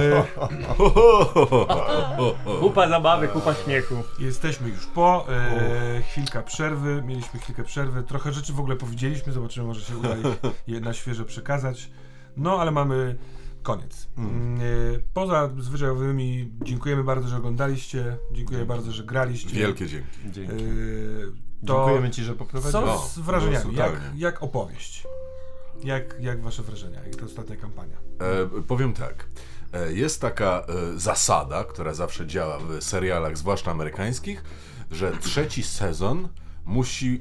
Kupa 2.60 2.88
zabawy, 2.88 3.28
kupa 3.28 3.54
śmiechu. 3.54 3.94
Jesteśmy 4.18 4.68
już 4.68 4.86
po. 4.86 5.26
E, 5.28 6.02
chwilka 6.02 6.42
przerwy. 6.42 7.02
Mieliśmy 7.06 7.40
chwilkę 7.40 7.64
przerwy. 7.64 8.02
Trochę 8.02 8.32
rzeczy 8.32 8.52
w 8.52 8.60
ogóle 8.60 8.76
powiedzieliśmy. 8.76 9.32
Zobaczymy, 9.32 9.66
może 9.66 9.80
się 9.80 9.96
uda 9.96 10.16
ich 10.16 10.26
je 10.74 10.80
na 10.80 10.92
świeżo 10.92 11.24
przekazać. 11.24 11.90
No, 12.36 12.60
ale 12.60 12.70
mamy 12.70 13.16
koniec. 13.62 14.08
Mm, 14.18 14.60
e, 14.60 14.62
poza 15.14 15.50
zwyczajowymi, 15.58 16.50
dziękujemy 16.62 17.04
bardzo, 17.04 17.28
że 17.28 17.36
oglądaliście. 17.36 18.16
Dziękuję 18.32 18.64
bardzo, 18.66 18.92
że 18.92 19.04
graliście. 19.04 19.56
Wielkie 19.56 19.86
dzięki. 19.86 20.08
E, 20.28 20.32
Dzięki. 20.32 20.54
to 21.66 21.74
Dziękujemy 21.76 22.10
Ci, 22.10 22.24
że 22.24 22.34
poprowadziłeś. 22.34 22.84
co 22.84 22.92
No, 22.92 22.98
z 22.98 23.18
wrażeniami? 23.18 23.74
Jak, 23.76 23.92
jak 24.16 24.42
opowieść? 24.42 25.04
Jak, 25.84 26.16
jak 26.20 26.42
wasze 26.42 26.62
wrażenia? 26.62 27.02
Jak 27.04 27.16
to 27.16 27.26
ostatnia 27.26 27.56
kampania? 27.56 27.96
E, 28.58 28.62
powiem 28.62 28.92
tak. 28.92 29.26
E, 29.72 29.92
Jest 29.92 30.20
taka 30.20 30.62
e, 30.68 30.98
zasada, 30.98 31.64
która 31.64 31.94
zawsze 31.94 32.26
działa 32.26 32.58
w 32.58 32.82
serialach, 32.84 33.38
zwłaszcza 33.38 33.70
amerykańskich, 33.70 34.44
że 34.90 35.12
trzeci 35.16 35.62
sezon 35.62 36.28
musi 36.64 37.20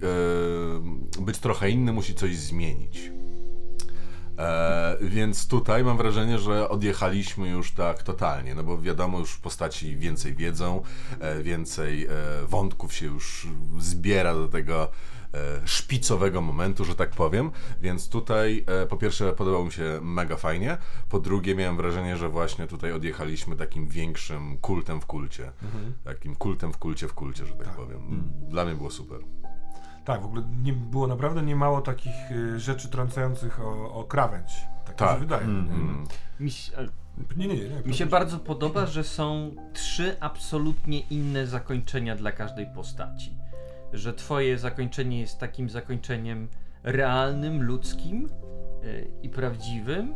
e, 1.20 1.22
być 1.22 1.38
trochę 1.40 1.70
inny, 1.70 1.94
musi 1.94 2.16
coś 2.16 2.38
zmienić. 2.38 3.12
E, 4.38 4.98
więc 5.02 5.48
tutaj 5.48 5.84
mam 5.84 5.98
wrażenie, 5.98 6.40
że 6.40 6.70
odjechaliśmy 6.70 7.50
już 7.50 7.72
tak 7.72 8.04
totalnie, 8.04 8.56
no 8.56 8.64
bo 8.64 8.82
wiadomo, 8.82 9.20
już 9.20 9.38
postaci 9.38 9.96
więcej 9.98 10.36
wiedzą, 10.36 10.84
e, 11.20 11.44
więcej 11.44 12.06
e, 12.06 12.10
wątków 12.48 12.94
się 12.94 13.06
już 13.06 13.48
zbiera 13.80 14.34
do 14.34 14.48
tego 14.48 14.92
szpicowego 15.66 16.42
momentu, 16.42 16.86
że 16.86 16.96
tak 16.96 17.10
powiem. 17.10 17.52
Więc 17.82 18.10
tutaj 18.10 18.64
e, 18.68 18.86
po 18.86 18.98
pierwsze 18.98 19.34
podobało 19.34 19.66
mi 19.66 19.72
się 19.72 20.00
mega 20.02 20.38
fajnie, 20.38 20.78
po 21.10 21.20
drugie 21.20 21.56
miałem 21.56 21.78
wrażenie, 21.78 22.18
że 22.18 22.30
właśnie 22.30 22.68
tutaj 22.68 22.92
odjechaliśmy 22.94 23.56
takim 23.56 23.88
większym 23.88 24.58
kultem 24.58 25.02
w 25.02 25.06
kulcie. 25.06 25.52
Takim 26.04 26.36
kultem 26.36 26.74
w 26.74 26.78
kulcie 26.78 27.08
w 27.08 27.14
kulcie, 27.14 27.46
że 27.46 27.54
tak, 27.54 27.68
powiem. 27.76 28.32
Dla 28.50 28.66
mnie 28.66 28.76
było 28.76 28.90
super. 28.92 29.20
Tak, 30.06 30.22
w 30.22 30.26
ogóle 30.26 30.44
nie, 30.64 30.74
było 30.74 31.08
naprawdę 31.08 31.42
niemało 31.42 31.82
takich 31.82 32.32
y, 32.32 32.60
rzeczy 32.60 32.90
trącających 32.90 33.60
o, 33.62 33.94
o 33.94 34.04
krawędź. 34.04 34.52
Tak, 34.86 34.92
mi 34.92 34.98
Tak. 34.98 35.14
się 35.14 35.20
wydaje. 35.20 35.44
Mm. 35.44 36.04
Mi 36.40 36.52
się, 36.52 36.72
Nie, 37.38 37.48
nie, 37.48 37.56
nie. 37.56 37.70
nie 37.70 37.82
mi 37.86 37.94
się 37.94 38.06
bardzo 38.06 38.40
podoba, 38.40 38.86
że 38.86 39.04
są 39.04 39.52
trzy 39.74 40.16
absolutnie 40.20 41.00
inne 41.00 41.48
zakończenia 41.48 42.16
dla 42.16 42.32
każdej 42.32 42.66
postaci. 42.76 43.38
Że 43.94 44.14
twoje 44.14 44.58
zakończenie 44.58 45.20
jest 45.20 45.40
takim 45.40 45.70
zakończeniem 45.70 46.48
realnym, 46.84 47.64
ludzkim 47.64 48.30
yy, 48.84 49.12
i 49.22 49.30
prawdziwym. 49.30 50.16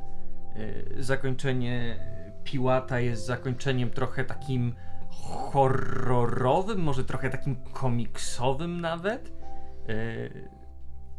Yy, 0.55 1.03
zakończenie 1.03 1.99
Piłata 2.43 2.99
jest 2.99 3.25
zakończeniem 3.25 3.89
trochę 3.89 4.25
takim 4.25 4.75
horrorowym, 5.09 6.79
może 6.79 7.03
trochę 7.03 7.29
takim 7.29 7.55
komiksowym 7.55 8.81
nawet. 8.81 9.31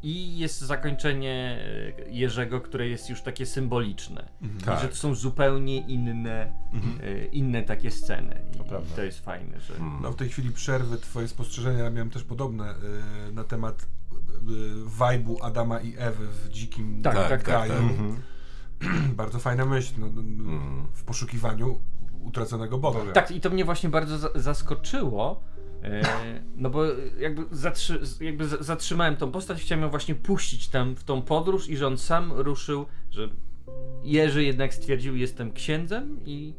I 0.07 0.39
jest 0.39 0.61
zakończenie 0.61 1.59
yy, 1.99 2.11
Jerzego, 2.13 2.61
które 2.61 2.89
jest 2.89 3.11
już 3.11 3.23
takie 3.23 3.47
symboliczne. 3.47 4.29
Mhm. 4.43 4.61
Tak. 4.61 4.81
że 4.81 4.89
to 4.89 4.97
są 4.97 5.15
zupełnie 5.15 5.77
inne, 5.77 6.53
yy, 7.03 7.25
inne 7.33 7.63
takie 7.63 7.91
sceny. 7.91 8.43
I, 8.55 8.69
To 8.69 8.81
i 8.81 8.97
to 8.97 9.03
jest 9.03 9.21
fajne, 9.21 9.61
że. 9.61 9.75
Mm. 9.77 9.99
No 10.03 10.13
w 10.13 10.17
tej 10.17 10.29
chwili 10.29 10.51
przerwy, 10.51 10.97
twoje 10.99 11.29
spostrzeżenia 11.29 11.91
miałem 11.91 12.11
też 12.11 12.25
podobne 12.25 12.75
y, 13.29 13.33
na 13.33 13.45
temat 13.45 13.87
vibe'u 14.99 15.37
Adama 15.43 15.81
i 15.81 15.95
Ewy 15.99 16.27
w 16.27 16.49
dzikim 16.49 17.03
Tak, 17.03 17.15
tak, 17.15 17.29
tak, 17.29 17.43
kraju. 17.43 17.73
tak. 17.73 17.81
Mhm. 17.83 18.17
Bardzo 19.17 19.39
fajna 19.39 19.65
myśl 19.65 19.95
no, 19.99 20.07
no, 20.07 20.23
no, 20.23 20.53
Mm. 20.53 20.87
w 20.93 21.05
poszukiwaniu 21.05 21.81
utraconego 22.23 22.79
Boga. 22.79 23.13
Tak, 23.13 23.31
i 23.31 23.41
to 23.41 23.51
mnie 23.51 23.65
właśnie 23.65 23.89
bardzo 23.89 24.19
za 24.19 24.29
zaskoczyło. 24.35 25.43
E, 25.83 26.03
no 26.57 26.71
bo 26.71 26.85
jakby, 27.19 27.57
zatrzy 27.57 28.01
jakby 28.21 28.49
za- 28.49 28.63
zatrzymałem 28.63 29.17
tą 29.17 29.33
postać, 29.33 29.61
chciałem 29.61 29.83
ją 29.83 29.91
właśnie 29.91 30.15
puścić 30.15 30.69
tam 30.69 30.97
w 30.97 31.05
tą 31.05 31.23
podróż 31.23 31.69
i 31.69 31.77
że 31.77 31.87
on 31.87 31.99
sam 31.99 32.33
ruszył, 32.33 32.87
że 33.11 33.29
Jerzy 34.03 34.45
jednak 34.45 34.75
stwierdził, 34.75 35.17
jestem 35.17 35.53
księdzem 35.53 36.21
i 36.25 36.55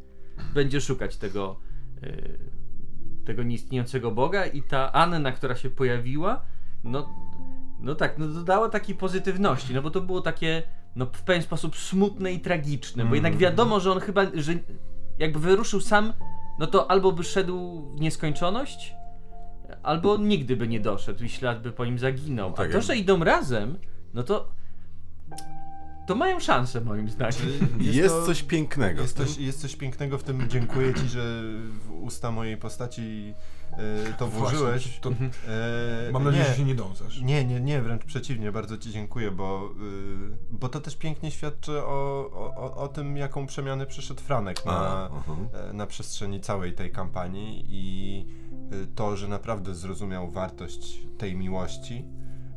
będzie 0.54 0.80
szukać 0.80 1.16
tego, 1.16 1.60
e, 2.02 2.12
tego 3.24 3.42
nieistniejącego 3.42 4.10
Boga. 4.10 4.46
I 4.46 4.62
ta 4.62 4.92
Anna, 4.92 5.32
która 5.32 5.56
się 5.56 5.70
pojawiła, 5.70 6.42
no, 6.84 7.08
no 7.80 7.94
tak, 7.94 8.18
no 8.18 8.28
dodała 8.28 8.68
takiej 8.68 8.96
pozytywności, 8.96 9.74
no 9.74 9.82
bo 9.82 9.90
to 9.90 10.00
było 10.00 10.20
takie 10.20 10.62
no 10.96 11.06
w 11.06 11.22
pewien 11.22 11.42
sposób 11.42 11.76
smutne 11.76 12.32
i 12.32 12.40
tragiczne, 12.40 13.04
bo 13.04 13.14
jednak 13.14 13.36
wiadomo, 13.36 13.80
że 13.80 13.92
on 13.92 14.00
chyba, 14.00 14.22
że 14.34 14.52
jakby 15.18 15.38
wyruszył 15.38 15.80
sam, 15.80 16.12
no 16.58 16.66
to 16.66 16.90
albo 16.90 17.12
by 17.12 17.24
szedł 17.24 17.82
w 17.96 18.00
nieskończoność, 18.00 18.94
albo 19.82 20.16
nigdy 20.16 20.56
by 20.56 20.68
nie 20.68 20.80
doszedł 20.80 21.24
i 21.24 21.28
ślad 21.28 21.62
by 21.62 21.72
po 21.72 21.84
nim 21.84 21.98
zaginął. 21.98 22.48
A 22.48 22.52
Tak 22.52 22.68
to, 22.68 22.72
jak- 22.76 22.82
że 22.86 22.96
idą 22.96 23.24
razem, 23.24 23.78
no 24.14 24.22
to 24.22 24.48
to 26.08 26.14
mają 26.14 26.40
szansę 26.40 26.80
moim 26.80 27.08
zdaniem. 27.10 27.40
Jest, 27.80 28.14
to- 28.14 28.26
coś 28.26 28.42
pięknego. 28.42 29.00
Jest 29.02 29.14
w 29.14 29.16
tym. 29.16 29.26
coś, 29.26 29.38
jest 29.38 29.60
coś 29.60 29.76
pięknego 29.76 30.18
w 30.18 30.22
tym. 30.22 30.48
Dziękuję 30.48 30.94
Ci, 30.94 31.08
że 31.08 31.42
w 31.86 31.90
usta 32.02 32.30
mojej 32.30 32.56
postaci 32.56 33.34
e, 33.72 34.12
to 34.18 34.26
włożyłeś. 34.26 34.82
Właśnie, 34.82 35.00
to, 35.00 35.10
E, 36.08 36.12
mam 36.12 36.24
nadzieję, 36.24 36.44
nie. 36.44 36.50
że 36.50 36.56
się 36.56 36.64
nie 36.64 36.74
dąsasz. 36.74 37.20
Nie, 37.20 37.44
nie, 37.44 37.60
nie, 37.60 37.82
wręcz 37.82 38.04
przeciwnie, 38.04 38.52
bardzo 38.52 38.78
Ci 38.78 38.90
dziękuję, 38.92 39.30
bo, 39.30 39.70
y, 39.70 40.36
bo 40.50 40.68
to 40.68 40.80
też 40.80 40.96
pięknie 40.96 41.30
świadczy 41.30 41.78
o, 41.78 42.30
o, 42.32 42.54
o- 42.56 42.76
o 42.76 42.88
tym, 42.88 43.16
jaką 43.16 43.46
przemianę 43.46 43.86
przeszedł 43.86 44.20
Franek 44.22 44.64
na, 44.66 44.72
A, 44.78 45.06
mhm. 45.16 45.48
e, 45.70 45.72
na 45.72 45.86
przestrzeni 45.86 46.40
całej 46.40 46.72
tej 46.72 46.90
kampanii 46.90 47.64
i 47.68 48.26
y, 48.72 48.86
to, 48.94 49.16
że 49.16 49.28
naprawdę 49.28 49.74
zrozumiał 49.74 50.30
wartość 50.30 50.98
tej 51.18 51.36
miłości. 51.36 52.04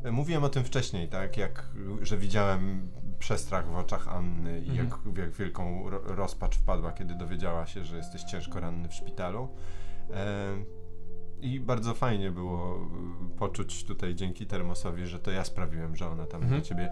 E, 0.03 0.11
Mówiłem 0.11 0.43
o 0.43 0.49
tym 0.49 0.63
wcześniej, 0.63 1.07
tak, 1.09 1.37
jak, 1.37 1.65
że 2.01 2.17
widziałem 2.17 2.91
przestrach 3.21 3.67
w 3.67 3.75
oczach 3.75 4.07
Anny 4.07 4.61
i 4.61 4.75
jak, 4.75 4.97
w 4.97 5.17
jak 5.17 5.31
wielką 5.31 5.89
ro, 5.89 5.99
rozpacz 6.03 6.55
wpadła, 6.57 6.91
kiedy 6.91 7.15
dowiedziała 7.15 7.65
się, 7.65 7.83
że 7.83 7.97
jesteś 7.97 8.23
ciężko 8.23 8.59
ranny 8.59 8.89
w 8.89 8.93
szpitalu. 8.93 9.49
E, 10.13 10.53
i 11.41 11.59
bardzo 11.59 11.93
fajnie 11.93 12.31
było 12.31 12.87
y, 13.35 13.37
poczuć 13.39 13.83
tutaj 13.83 14.15
dzięki 14.15 14.45
Termosowi, 14.45 15.05
że 15.07 15.19
to 15.19 15.31
ja 15.31 15.45
sprawiłem, 15.45 15.95
że 15.95 16.09
ona 16.09 16.25
tam 16.25 16.41
Mhm. 16.41 16.61
do 16.61 16.67
ciebie 16.67 16.91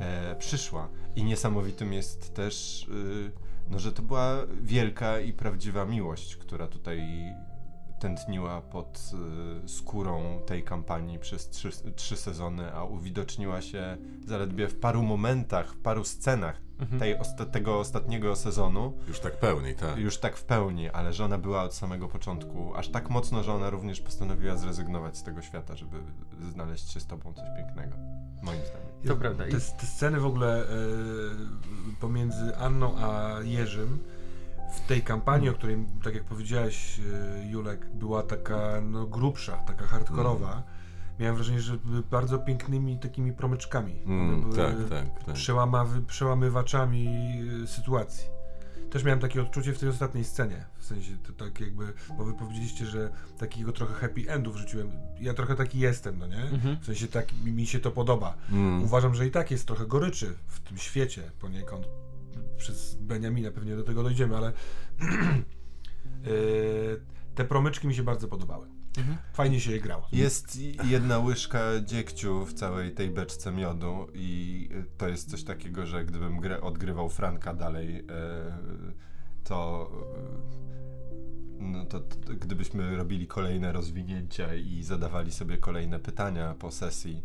e, 0.00 0.36
przyszła. 0.38 0.88
I 1.16 1.24
niesamowitym 1.24 1.92
jest 1.92 2.34
też, 2.34 2.86
y, 2.88 3.32
no, 3.70 3.78
że 3.78 3.92
to 3.92 4.02
była 4.02 4.36
wielka 4.62 5.20
i 5.20 5.32
prawdziwa 5.32 5.84
miłość, 5.84 6.36
która 6.36 6.66
tutaj 6.66 7.02
tętniła 7.98 8.60
pod 8.62 9.10
y, 9.64 9.68
skórą 9.68 10.40
tej 10.46 10.64
kampanii 10.64 11.18
przez 11.18 11.48
trzy, 11.50 11.70
trzy 11.96 12.16
sezony, 12.16 12.72
a 12.74 12.84
uwidoczniła 12.84 13.60
się 13.62 13.96
zaledwie 14.26 14.68
w 14.68 14.78
paru 14.80 15.02
momentach, 15.02 15.72
w 15.74 15.78
paru 15.78 16.04
scenach 16.04 16.60
Mhm. 16.80 16.98
tej 17.00 17.18
osta- 17.18 17.46
tego 17.50 17.78
ostatniego 17.78 18.36
sezonu 18.36 18.92
Już 19.08 19.20
tak 19.20 19.38
pełniej, 19.40 19.74
tak. 19.76 19.96
już 19.98 20.18
tak 20.18 20.36
w 20.36 20.44
pełni, 20.44 20.90
ale 20.90 21.12
że 21.12 21.24
ona 21.24 21.38
była 21.38 21.62
od 21.62 21.74
samego 21.74 22.08
początku 22.08 22.74
aż 22.74 22.88
tak 22.88 23.10
mocno, 23.10 23.42
że 23.42 23.52
ona 23.54 23.70
również 23.70 24.00
postanowiła 24.00 24.56
zrezygnować 24.56 25.16
z 25.18 25.22
tego 25.22 25.42
świata, 25.42 25.76
żeby 25.76 25.96
znaleźć 26.52 26.90
się 26.92 27.00
z 27.00 27.06
tobą 27.06 27.32
coś 27.32 27.44
pięknego. 27.56 27.96
Moim 28.42 28.60
zdaniem. 28.60 28.88
To 29.06 29.16
prawda. 29.16 29.46
I- 29.46 29.50
Te, 29.52 29.60
te 29.60 29.86
sceny 29.86 30.20
w 30.20 30.26
ogóle 30.26 30.62
e, 30.62 30.66
pomiędzy 32.00 32.56
Anną 32.56 32.98
a 32.98 33.30
Jerzym 33.42 33.98
w 34.76 34.80
tej 34.80 35.02
kampanii, 35.02 35.48
o 35.48 35.52
której, 35.52 35.86
tak 36.04 36.14
jak 36.14 36.24
powiedziałeś, 36.24 37.00
e, 37.00 37.48
Julek, 37.50 37.86
była 37.94 38.22
taka 38.22 38.80
no, 38.80 39.06
grubsza, 39.06 39.56
taka 39.56 39.86
hardkorowa. 39.86 40.62
Miałem 41.18 41.34
wrażenie, 41.34 41.60
że 41.60 41.76
były 41.76 42.02
bardzo 42.02 42.38
pięknymi 42.38 42.98
takimi 42.98 43.32
promyczkami. 43.32 44.02
Mm, 44.06 44.52
tak, 44.52 44.74
tak, 44.90 45.24
tak. 45.24 45.34
przełamawy, 45.34 46.02
przełamywaczami 46.02 47.08
e, 47.64 47.66
sytuacji. 47.66 48.36
Też 48.90 49.04
miałem 49.04 49.20
takie 49.20 49.42
odczucie 49.42 49.72
w 49.72 49.78
tej 49.78 49.88
ostatniej 49.88 50.24
scenie. 50.24 50.64
W 50.78 50.84
sensie, 50.84 51.16
to 51.26 51.32
tak 51.32 51.60
jakby, 51.60 51.92
bo 52.18 52.24
wy 52.24 52.34
powiedzieliście, 52.34 52.86
że 52.86 53.10
takiego 53.38 53.72
trochę 53.72 53.94
happy 53.94 54.30
endu 54.30 54.52
wrzuciłem. 54.52 54.90
Ja 55.20 55.34
trochę 55.34 55.54
taki 55.54 55.78
jestem, 55.78 56.18
no 56.18 56.26
nie? 56.26 56.42
Mhm. 56.42 56.76
W 56.80 56.84
sensie 56.84 57.08
tak 57.08 57.26
mi, 57.44 57.52
mi 57.52 57.66
się 57.66 57.80
to 57.80 57.90
podoba. 57.90 58.34
Mm. 58.52 58.82
Uważam, 58.82 59.14
że 59.14 59.26
i 59.26 59.30
tak 59.30 59.50
jest 59.50 59.66
trochę 59.66 59.86
goryczy 59.86 60.34
w 60.46 60.60
tym 60.60 60.78
świecie 60.78 61.30
poniekąd. 61.40 61.86
Przez 62.56 62.94
Beniamina 62.94 63.50
pewnie 63.50 63.76
do 63.76 63.84
tego 63.84 64.02
dojdziemy, 64.02 64.36
ale 64.36 64.52
yy, 66.24 67.00
te 67.34 67.44
promyczki 67.44 67.86
mi 67.86 67.94
się 67.94 68.02
bardzo 68.02 68.28
podobały. 68.28 68.76
Mhm. 68.98 69.18
Fajnie 69.32 69.60
się 69.60 69.72
je 69.72 69.80
grało. 69.80 70.08
Jest 70.12 70.58
jedna 70.84 71.18
łyżka 71.18 71.60
dziegciu 71.84 72.44
w 72.44 72.54
całej 72.54 72.92
tej 72.92 73.10
beczce 73.10 73.52
miodu 73.52 74.06
i 74.14 74.68
to 74.98 75.08
jest 75.08 75.30
coś 75.30 75.44
takiego, 75.44 75.86
że 75.86 76.04
gdybym 76.04 76.40
grę, 76.40 76.60
odgrywał 76.60 77.08
Franka 77.08 77.54
dalej, 77.54 77.98
e, 77.98 78.02
to, 79.44 79.90
e, 81.60 81.62
no 81.62 81.84
to, 81.84 82.00
to 82.00 82.34
gdybyśmy 82.34 82.96
robili 82.96 83.26
kolejne 83.26 83.72
rozwinięcia 83.72 84.54
i 84.54 84.82
zadawali 84.82 85.32
sobie 85.32 85.58
kolejne 85.58 85.98
pytania 85.98 86.54
po 86.54 86.70
sesji, 86.70 87.22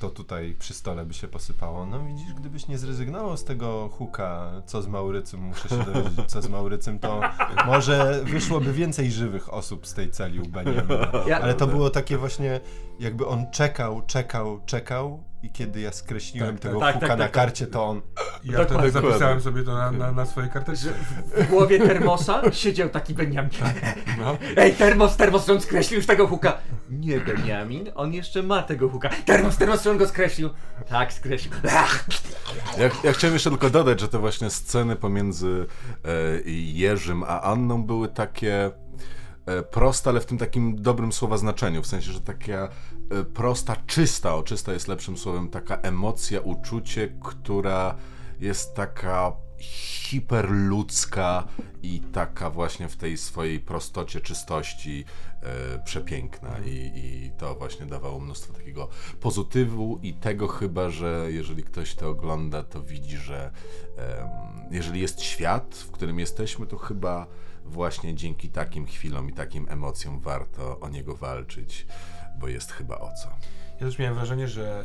to 0.00 0.10
tutaj 0.10 0.56
przy 0.58 0.74
stole 0.74 1.04
by 1.04 1.14
się 1.14 1.28
posypało. 1.28 1.86
No 1.86 2.00
widzisz, 2.04 2.34
gdybyś 2.34 2.68
nie 2.68 2.78
zrezygnował 2.78 3.36
z 3.36 3.44
tego 3.44 3.88
huka, 3.92 4.50
co 4.66 4.82
z 4.82 4.86
Maurycym, 4.86 5.40
muszę 5.40 5.68
się 5.68 5.76
dowiedzieć, 5.78 6.26
co 6.26 6.42
z 6.42 6.48
Maurycym, 6.48 6.98
to 6.98 7.20
może 7.66 8.20
wyszłoby 8.24 8.72
więcej 8.72 9.10
żywych 9.12 9.54
osób 9.54 9.86
z 9.86 9.94
tej 9.94 10.10
celi 10.10 10.40
u 10.40 10.46
Beniamina. 10.46 11.12
Ja- 11.26 11.40
Ale 11.40 11.54
to 11.54 11.66
było 11.66 11.90
takie 11.90 12.18
właśnie, 12.18 12.60
jakby 13.00 13.26
on 13.26 13.50
czekał, 13.50 14.02
czekał, 14.06 14.60
czekał 14.66 15.24
i 15.42 15.50
kiedy 15.50 15.80
ja 15.80 15.92
skreśliłem 15.92 16.52
Tak, 16.54 16.60
tego 16.60 16.80
tak, 16.80 16.94
huka 16.94 17.08
tak, 17.08 17.18
na 17.18 17.24
tak. 17.24 17.32
karcie, 17.32 17.66
to 17.66 17.84
on... 17.84 18.00
Ja 18.44 18.58
Dokładnie. 18.58 18.90
wtedy 18.90 18.90
zapisałem 19.08 19.40
sobie 19.40 19.62
to 19.62 19.74
na, 19.74 19.90
na, 19.90 20.12
na 20.12 20.26
swojej 20.26 20.50
karteczce. 20.50 20.88
W 21.36 21.46
głowie 21.50 21.78
termosa 21.78 22.42
siedział 22.52 22.88
taki 22.88 23.14
Beniamin. 23.14 23.50
No. 24.18 24.36
Ej, 24.56 24.74
termos, 24.74 25.16
termos, 25.16 25.48
on 25.48 25.60
skreślił 25.60 25.96
już 25.98 26.06
tego 26.06 26.26
huka. 26.26 26.58
Nie 27.00 27.20
Beniamin, 27.20 27.90
on 27.94 28.14
jeszcze 28.14 28.42
ma 28.42 28.62
tego 28.62 28.88
huka. 28.88 29.10
Termos, 29.24 29.56
termos, 29.56 29.86
on 29.86 29.98
go 29.98 30.08
skreślił. 30.08 30.50
Tak, 30.88 31.12
skreślił. 31.12 31.54
Ach. 31.70 32.04
Ja, 32.78 32.90
ja 33.04 33.12
chciałem 33.12 33.34
jeszcze 33.34 33.50
tylko 33.50 33.70
dodać, 33.70 34.00
że 34.00 34.08
te 34.08 34.18
właśnie 34.18 34.50
sceny 34.50 34.96
pomiędzy 34.96 35.66
e, 36.04 36.08
Jerzym 36.50 37.24
a 37.26 37.40
Anną 37.40 37.82
były 37.82 38.08
takie 38.08 38.70
e, 39.46 39.62
proste, 39.62 40.10
ale 40.10 40.20
w 40.20 40.26
tym 40.26 40.38
takim 40.38 40.82
dobrym 40.82 41.12
słowa 41.12 41.36
znaczeniu. 41.36 41.82
W 41.82 41.86
sensie, 41.86 42.12
że 42.12 42.20
taka 42.20 42.68
e, 43.10 43.24
prosta, 43.24 43.76
czysta, 43.86 44.34
o 44.34 44.42
czysta 44.42 44.72
jest 44.72 44.88
lepszym 44.88 45.16
słowem, 45.16 45.48
taka 45.48 45.76
emocja, 45.76 46.40
uczucie, 46.40 47.08
która 47.22 47.94
jest 48.40 48.74
taka 48.74 49.32
hiperludzka 49.58 51.48
i 51.82 52.00
taka 52.00 52.50
właśnie 52.50 52.88
w 52.88 52.96
tej 52.96 53.16
swojej 53.16 53.60
prostocie, 53.60 54.20
czystości 54.20 55.04
e, 55.42 55.78
przepiękna 55.84 56.58
I, 56.58 56.92
i 56.94 57.30
to 57.38 57.54
właśnie 57.54 57.86
dawało 57.86 58.20
mnóstwo 58.20 58.52
takiego 58.52 58.88
pozytywu 59.20 59.98
i 60.02 60.14
tego 60.14 60.48
chyba, 60.48 60.90
że 60.90 61.26
jeżeli 61.28 61.62
ktoś 61.62 61.94
to 61.94 62.08
ogląda, 62.08 62.62
to 62.62 62.82
widzi, 62.82 63.16
że 63.16 63.50
em, 63.96 64.28
jeżeli 64.70 65.00
jest 65.00 65.22
świat, 65.22 65.74
w 65.74 65.90
którym 65.90 66.18
jesteśmy, 66.18 66.66
to 66.66 66.78
chyba 66.78 67.26
właśnie 67.64 68.14
dzięki 68.14 68.48
takim 68.48 68.86
chwilom 68.86 69.30
i 69.30 69.32
takim 69.32 69.68
emocjom 69.68 70.20
warto 70.20 70.80
o 70.80 70.88
niego 70.88 71.16
walczyć, 71.16 71.86
bo 72.38 72.48
jest 72.48 72.72
chyba 72.72 72.98
o 72.98 73.12
co. 73.12 73.28
Ja 73.80 73.86
też 73.86 73.98
miałem 73.98 74.14
wrażenie, 74.14 74.48
że 74.48 74.84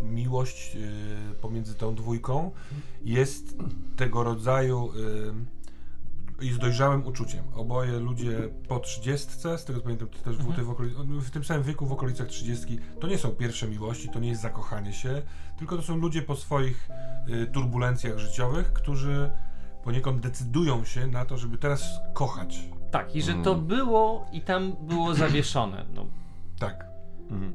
e, 0.00 0.04
miłość 0.04 0.76
e, 0.76 1.34
pomiędzy 1.34 1.74
tą 1.74 1.94
dwójką 1.94 2.50
jest 3.04 3.56
tego 3.96 4.22
rodzaju 4.24 4.90
e, 6.40 6.44
jest 6.44 6.58
dojrzałym 6.58 7.06
uczuciem. 7.06 7.44
Oboje 7.54 7.98
ludzie 8.00 8.48
po 8.68 8.78
trzydziestce, 8.80 9.58
z 9.58 9.64
tego 9.64 9.78
co 9.78 9.84
pamiętam, 9.84 10.08
to 10.08 10.18
też 10.18 10.36
w, 10.36 10.42
w, 10.42 10.68
okoli- 10.70 11.20
w 11.20 11.30
tym 11.30 11.44
samym 11.44 11.62
wieku, 11.62 11.86
w 11.86 11.92
okolicach 11.92 12.26
trzydziestki, 12.28 12.78
to 13.00 13.06
nie 13.06 13.18
są 13.18 13.30
pierwsze 13.30 13.68
miłości, 13.68 14.08
to 14.08 14.18
nie 14.20 14.28
jest 14.28 14.42
zakochanie 14.42 14.92
się, 14.92 15.22
tylko 15.58 15.76
to 15.76 15.82
są 15.82 15.96
ludzie 15.96 16.22
po 16.22 16.36
swoich 16.36 16.88
e, 16.90 17.46
turbulencjach 17.46 18.18
życiowych, 18.18 18.72
którzy 18.72 19.30
poniekąd 19.84 20.20
decydują 20.22 20.84
się 20.84 21.06
na 21.06 21.24
to, 21.24 21.38
żeby 21.38 21.58
teraz 21.58 22.00
kochać. 22.14 22.60
Tak, 22.90 23.16
i 23.16 23.22
że 23.22 23.34
to 23.34 23.54
było 23.54 24.26
i 24.32 24.40
tam 24.40 24.72
było 24.80 25.14
zawieszone. 25.14 25.84
No, 25.94 26.06
Tak. 26.58 26.86
Mhm. 27.30 27.52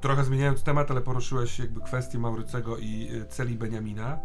Trochę 0.00 0.24
zmieniając 0.24 0.62
temat, 0.62 0.90
ale 0.90 1.00
poruszyłeś 1.00 1.58
jakby 1.58 1.80
kwestię 1.80 2.18
Maurycego 2.18 2.78
i 2.78 3.08
y, 3.12 3.26
celi 3.26 3.54
Beniamina. 3.54 4.18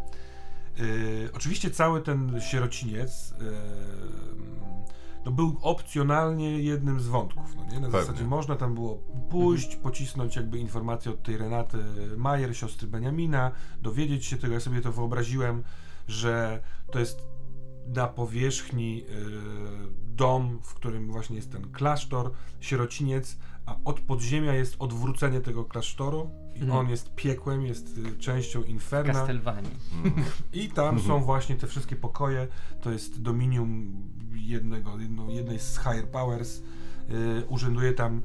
Y, 0.80 1.30
oczywiście 1.34 1.72
cały 1.72 2.02
ten 2.02 2.42
sierociniec 2.42 3.34
ym, 3.42 4.54
no 5.26 5.32
był 5.32 5.58
opcjonalnie 5.62 6.60
jednym 6.60 7.00
z 7.00 7.08
wątków. 7.08 7.56
No 7.56 7.64
nie? 7.64 7.80
Na 7.80 7.88
Pewnie. 7.90 8.06
zasadzie 8.06 8.24
można 8.24 8.56
tam 8.56 8.74
było 8.74 8.96
pójść, 9.30 9.76
pocisnąć 9.76 10.36
jakby 10.36 10.58
informację 10.60 11.12
od 11.12 11.24
tej 11.24 11.38
Renaty 11.38 11.78
Majer, 12.18 12.58
siostry 12.58 12.88
Beniamina, 12.88 13.52
dowiedzieć 13.82 14.26
się 14.26 14.38
tego. 14.38 14.54
Ja 14.54 14.60
sobie 14.60 14.82
to 14.82 14.92
wyobraziłem, 14.92 15.64
że 16.08 16.62
to 16.92 17.00
jest 17.00 17.22
na 17.88 18.08
powierzchni 18.08 19.04
y, 19.04 19.06
dom, 20.16 20.60
w 20.64 20.74
którym 20.74 21.12
właśnie 21.12 21.36
jest 21.36 21.52
ten 21.52 21.72
klasztor, 21.72 22.32
sierociniec, 22.60 23.38
a 23.66 23.76
od 23.86 24.00
podziemia 24.00 24.54
jest 24.54 24.76
odwrócenie 24.80 25.42
tego 25.42 25.66
klasztoru 25.66 26.30
i 26.56 26.60
Mhm. 26.62 26.78
on 26.80 26.90
jest 26.90 27.16
piekłem, 27.16 27.66
jest 27.66 27.98
y, 27.98 28.18
częścią 28.18 28.64
Inferna. 28.64 29.14
Castlevanii. 29.14 29.72
I 30.54 30.70
tam 30.70 31.00
są 31.00 31.24
właśnie 31.24 31.56
te 31.56 31.68
wszystkie 31.68 31.96
pokoje. 31.96 32.48
To 32.82 32.92
jest 32.92 33.22
dominium 33.22 33.94
jednego, 34.34 35.00
jedno, 35.00 35.30
jednej 35.30 35.60
z 35.60 35.78
Higher 35.78 36.08
Powers. 36.08 36.62
Yy, 37.10 37.46
urzęduje 37.50 37.94
tam 37.94 38.22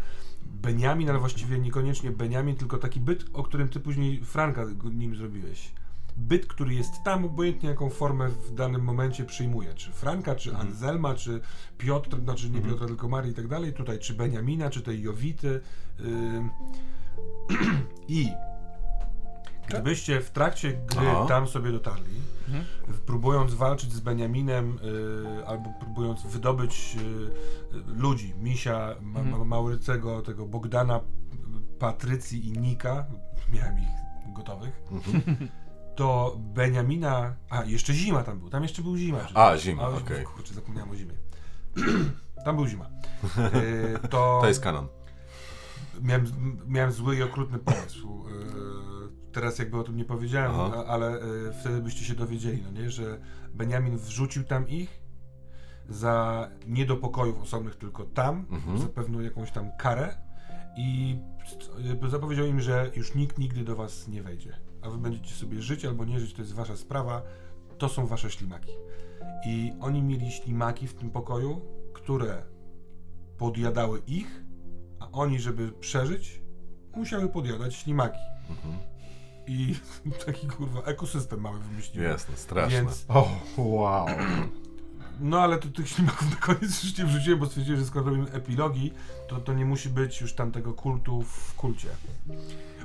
Beniamin, 0.62 1.10
ale 1.10 1.18
właściwie 1.18 1.58
niekoniecznie 1.58 2.10
Beniamin, 2.10 2.56
tylko 2.56 2.78
taki 2.78 3.00
byt, 3.00 3.24
o 3.32 3.42
którym 3.42 3.68
ty 3.68 3.80
później 3.80 4.24
Franka 4.24 4.64
nim 4.92 5.16
zrobiłeś. 5.16 5.72
Byt, 6.18 6.46
który 6.46 6.74
jest 6.74 7.02
tam, 7.04 7.24
obojętnie 7.24 7.68
jaką 7.68 7.90
formę 7.90 8.28
w 8.28 8.54
danym 8.54 8.82
momencie 8.82 9.24
przyjmuje. 9.24 9.74
Czy 9.74 9.92
Franka, 9.92 10.34
czy 10.34 10.56
Anselma, 10.56 11.14
czy 11.14 11.40
Piotr, 11.78 12.20
znaczy 12.20 12.50
nie 12.50 12.60
Piotra, 12.60 12.86
tylko 12.86 13.08
Marii 13.08 13.32
i 13.32 13.34
tak 13.34 13.48
dalej. 13.48 13.72
Tutaj, 13.72 13.98
czy 13.98 14.14
Beniamina, 14.14 14.70
czy 14.70 14.82
tej 14.82 15.02
Jowity. 15.02 15.60
Yy, 15.98 16.04
I 18.08 18.32
Gdybyście 19.68 20.20
w 20.20 20.30
trakcie 20.30 20.72
gry 20.72 21.08
Aha. 21.10 21.26
tam 21.28 21.48
sobie 21.48 21.72
dotarli, 21.72 22.14
Mhm. 22.48 22.64
próbując 23.06 23.54
walczyć 23.54 23.92
z 23.92 24.00
Beniaminem 24.00 24.78
y, 25.40 25.46
albo 25.46 25.72
próbując 25.80 26.26
wydobyć 26.26 26.96
y, 26.96 27.76
y, 27.76 27.80
ludzi, 27.86 28.34
Misia, 28.40 28.94
ma, 29.00 29.22
ma, 29.22 29.44
Maurycego, 29.44 30.22
tego 30.22 30.46
Bogdana, 30.46 31.00
Patrycji 31.78 32.48
i 32.48 32.52
Nika, 32.52 33.06
miałem 33.52 33.78
ich 33.78 34.32
gotowych, 34.34 34.82
to 35.98 36.36
Beniamina, 36.38 37.34
a 37.50 37.64
jeszcze 37.64 37.92
Zima 37.92 38.22
tam 38.22 38.38
był, 38.38 38.50
tam 38.50 38.62
jeszcze 38.62 38.82
był 38.82 38.96
Zima. 38.96 39.18
A, 39.34 39.56
Zima, 39.56 39.88
okej. 39.88 40.24
Kurczę, 40.24 40.54
zapomniałem 40.54 40.90
o 40.90 40.96
Zimie. 40.96 41.14
tam 42.44 42.56
był 42.56 42.66
Zima. 42.66 42.90
Y, 44.04 44.08
to... 44.08 44.38
To 44.40 44.48
jest 44.48 44.60
kanon. 44.60 44.88
Miałem, 46.02 46.26
miałem 46.66 46.92
zły 46.92 47.16
i 47.16 47.22
okrutny 47.22 47.58
pomysł. 47.58 48.24
Yy, 48.28 49.08
Teraz 49.32 49.58
jakby 49.58 49.78
o 49.78 49.82
tym 49.84 49.96
nie 49.96 50.04
powiedziałem, 50.04 50.52
Aha. 50.54 50.84
ale 50.86 51.10
yy, 51.10 51.52
wtedy 51.60 51.80
byście 51.82 52.04
się 52.04 52.14
dowiedzieli, 52.14 52.62
no 52.62 52.70
nie, 52.82 52.90
że 52.90 53.18
Beniamin 53.54 53.98
wrzucił 53.98 54.44
tam 54.44 54.68
ich 54.68 55.00
za 55.88 56.48
nie 56.66 56.86
do 56.86 56.96
pokojów 56.96 57.42
osobnych, 57.42 57.76
tylko 57.76 58.04
tam, 58.04 58.46
Mhm. 58.50 58.78
za 58.78 58.86
pewną 58.88 59.20
jakąś 59.20 59.50
tam 59.50 59.70
karę 59.78 60.14
i 60.76 61.16
zapowiedział 62.08 62.46
im, 62.46 62.60
że 62.60 62.90
już 62.96 63.14
nikt 63.14 63.38
nigdy 63.38 63.64
do 63.64 63.76
was 63.76 64.08
nie 64.08 64.22
wejdzie. 64.22 64.67
A 64.82 64.90
wy 64.90 64.98
będziecie 64.98 65.34
sobie 65.34 65.62
żyć 65.62 65.84
albo 65.84 66.04
nie 66.04 66.20
żyć, 66.20 66.32
to 66.34 66.42
jest 66.42 66.54
wasza 66.54 66.76
sprawa, 66.76 67.22
to 67.78 67.88
są 67.88 68.06
wasze 68.06 68.30
ślimaki. 68.30 68.72
I 69.46 69.72
oni 69.80 70.02
mieli 70.02 70.32
ślimaki 70.32 70.86
w 70.86 70.94
tym 70.94 71.10
pokoju, 71.10 71.60
które 71.92 72.42
podjadały 73.38 74.02
ich, 74.06 74.44
a 75.00 75.10
oni, 75.10 75.38
żeby 75.38 75.72
przeżyć, 75.72 76.42
musiały 76.96 77.28
podjadać 77.28 77.74
ślimaki. 77.74 78.18
I 79.46 79.74
taki 80.26 80.46
kurwa 80.46 80.80
ekosystem 80.80 81.40
mały 81.40 81.58
wymyśliłem. 81.58 82.10
Jasne, 82.10 82.36
straszne. 82.36 82.78
Więc, 82.78 83.04
O, 83.08 83.28
wow. 83.56 84.06
No 85.20 85.40
ale 85.40 85.58
to 85.58 85.68
tych 85.68 85.88
ślimaków 85.88 86.30
na 86.34 86.36
koniec 86.36 86.84
już 86.84 86.98
nie 86.98 87.04
wrzuciłem, 87.04 87.38
bo 87.38 87.46
stwierdziłem, 87.46 87.80
że 87.80 87.86
skoro 87.86 88.04
robimy 88.06 88.30
epilogi, 88.32 88.92
to, 89.28 89.40
to 89.40 89.54
nie 89.54 89.64
musi 89.64 89.88
być 89.88 90.20
już 90.20 90.34
tam 90.34 90.52
tego 90.52 90.72
kultu 90.72 91.22
w 91.22 91.54
kulcie. 91.54 91.88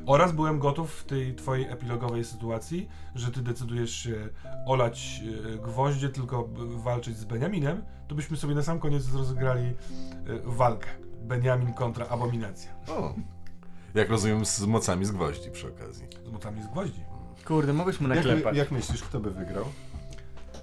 Oraz 0.05 0.31
byłem 0.31 0.59
gotów 0.59 0.93
w 0.93 1.03
tej 1.03 1.35
twojej 1.35 1.65
epilogowej 1.67 2.25
sytuacji, 2.25 2.89
że 3.15 3.31
ty 3.31 3.41
decydujesz 3.41 3.95
się 3.95 4.29
olać 4.65 5.21
e, 5.53 5.57
gwoździe, 5.57 6.09
tylko 6.09 6.49
walczyć 6.83 7.17
z 7.17 7.25
Beniaminem, 7.25 7.83
to 8.07 8.15
byśmy 8.15 8.37
sobie 8.37 8.55
na 8.55 8.63
sam 8.63 8.79
koniec 8.79 9.13
rozegrali 9.13 9.65
e, 9.65 9.73
walkę. 10.43 10.87
Beniamin 11.21 11.73
kontra 11.73 12.07
Abominacja. 12.07 12.71
O. 12.87 13.13
Jak 13.95 14.09
rozumiem, 14.09 14.45
z 14.45 14.61
mocami 14.61 15.05
z 15.05 15.11
gwoździ 15.11 15.51
przy 15.51 15.67
okazji. 15.67 16.07
Z 16.25 16.31
mocami 16.31 16.63
z 16.63 16.67
gwoździ. 16.67 17.01
Kurde, 17.45 17.73
mogłeś 17.73 17.99
mu 17.99 18.07
Jak, 18.07 18.17
naklepać. 18.17 18.57
jak 18.57 18.71
myślisz, 18.71 19.03
kto 19.03 19.19
by 19.19 19.31
wygrał? 19.31 19.65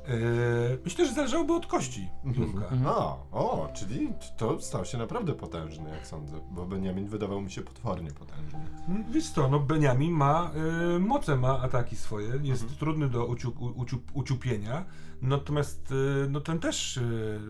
Yy, 0.08 0.78
myślę, 0.84 1.06
że 1.06 1.12
zależałoby 1.14 1.52
od 1.52 1.66
kości. 1.66 2.08
Jurka. 2.24 2.66
A, 2.86 3.16
o, 3.32 3.68
czyli 3.74 4.12
to 4.36 4.60
stał 4.60 4.84
się 4.84 4.98
naprawdę 4.98 5.32
potężny, 5.34 5.90
jak 5.90 6.06
sądzę, 6.06 6.40
bo 6.50 6.66
Benjamin 6.66 7.06
wydawał 7.08 7.40
mi 7.40 7.50
się 7.50 7.62
potwornie 7.62 8.10
potężny. 8.10 8.58
Mm, 8.88 9.04
Wiesz 9.12 9.30
co, 9.30 9.48
no 9.48 9.60
Beniamin 9.60 10.12
ma 10.12 10.50
y, 10.96 10.98
moce, 10.98 11.36
ma 11.36 11.60
ataki 11.60 11.96
swoje, 11.96 12.28
jest 12.42 12.78
trudny 12.78 13.08
do 13.08 13.26
uciu, 13.26 13.52
uciu, 13.76 13.98
uciupienia, 14.14 14.84
natomiast 15.22 15.92
y, 15.92 15.94
no 16.30 16.40
ten 16.40 16.58
też 16.58 16.96
y, 16.96 17.40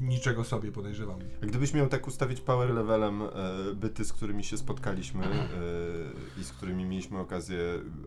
niczego 0.00 0.44
sobie 0.44 0.72
podejrzewam. 0.72 1.18
A 1.42 1.46
gdybyś 1.46 1.74
miał 1.74 1.88
tak 1.88 2.06
ustawić 2.06 2.40
power 2.40 2.70
levelem 2.70 3.22
e, 3.22 3.28
byty, 3.74 4.04
z 4.04 4.12
którymi 4.12 4.44
się 4.44 4.58
spotkaliśmy 4.58 5.24
e, 5.26 6.40
i 6.40 6.44
z 6.44 6.52
którymi 6.52 6.84
mieliśmy 6.84 7.18
okazję 7.18 7.58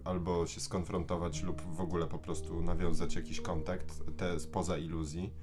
albo 0.03 0.47
się 0.47 0.59
skonfrontować 0.59 1.43
lub 1.43 1.61
w 1.75 1.81
ogóle 1.81 2.07
po 2.07 2.19
prostu 2.19 2.61
nawiązać 2.61 3.15
jakiś 3.15 3.41
kontakt, 3.41 4.03
te 4.17 4.39
spoza 4.39 4.77
iluzji, 4.77 5.33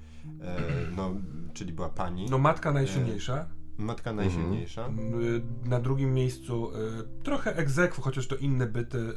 e, 0.41 0.61
no, 0.95 1.11
czyli 1.53 1.73
była 1.73 1.89
pani. 1.89 2.25
No 2.29 2.37
matka 2.37 2.71
najsilniejsza, 2.71 3.45
Matka 3.77 4.13
najsilniejsza. 4.13 4.87
Y, 4.87 5.69
Na 5.69 5.79
drugim 5.79 6.13
miejscu 6.13 6.71
y, 6.71 7.23
trochę 7.23 7.55
egzekwo, 7.55 8.01
chociaż 8.01 8.27
to 8.27 8.35
inne 8.35 8.67
byty, 8.67 8.97
y, 8.97 9.13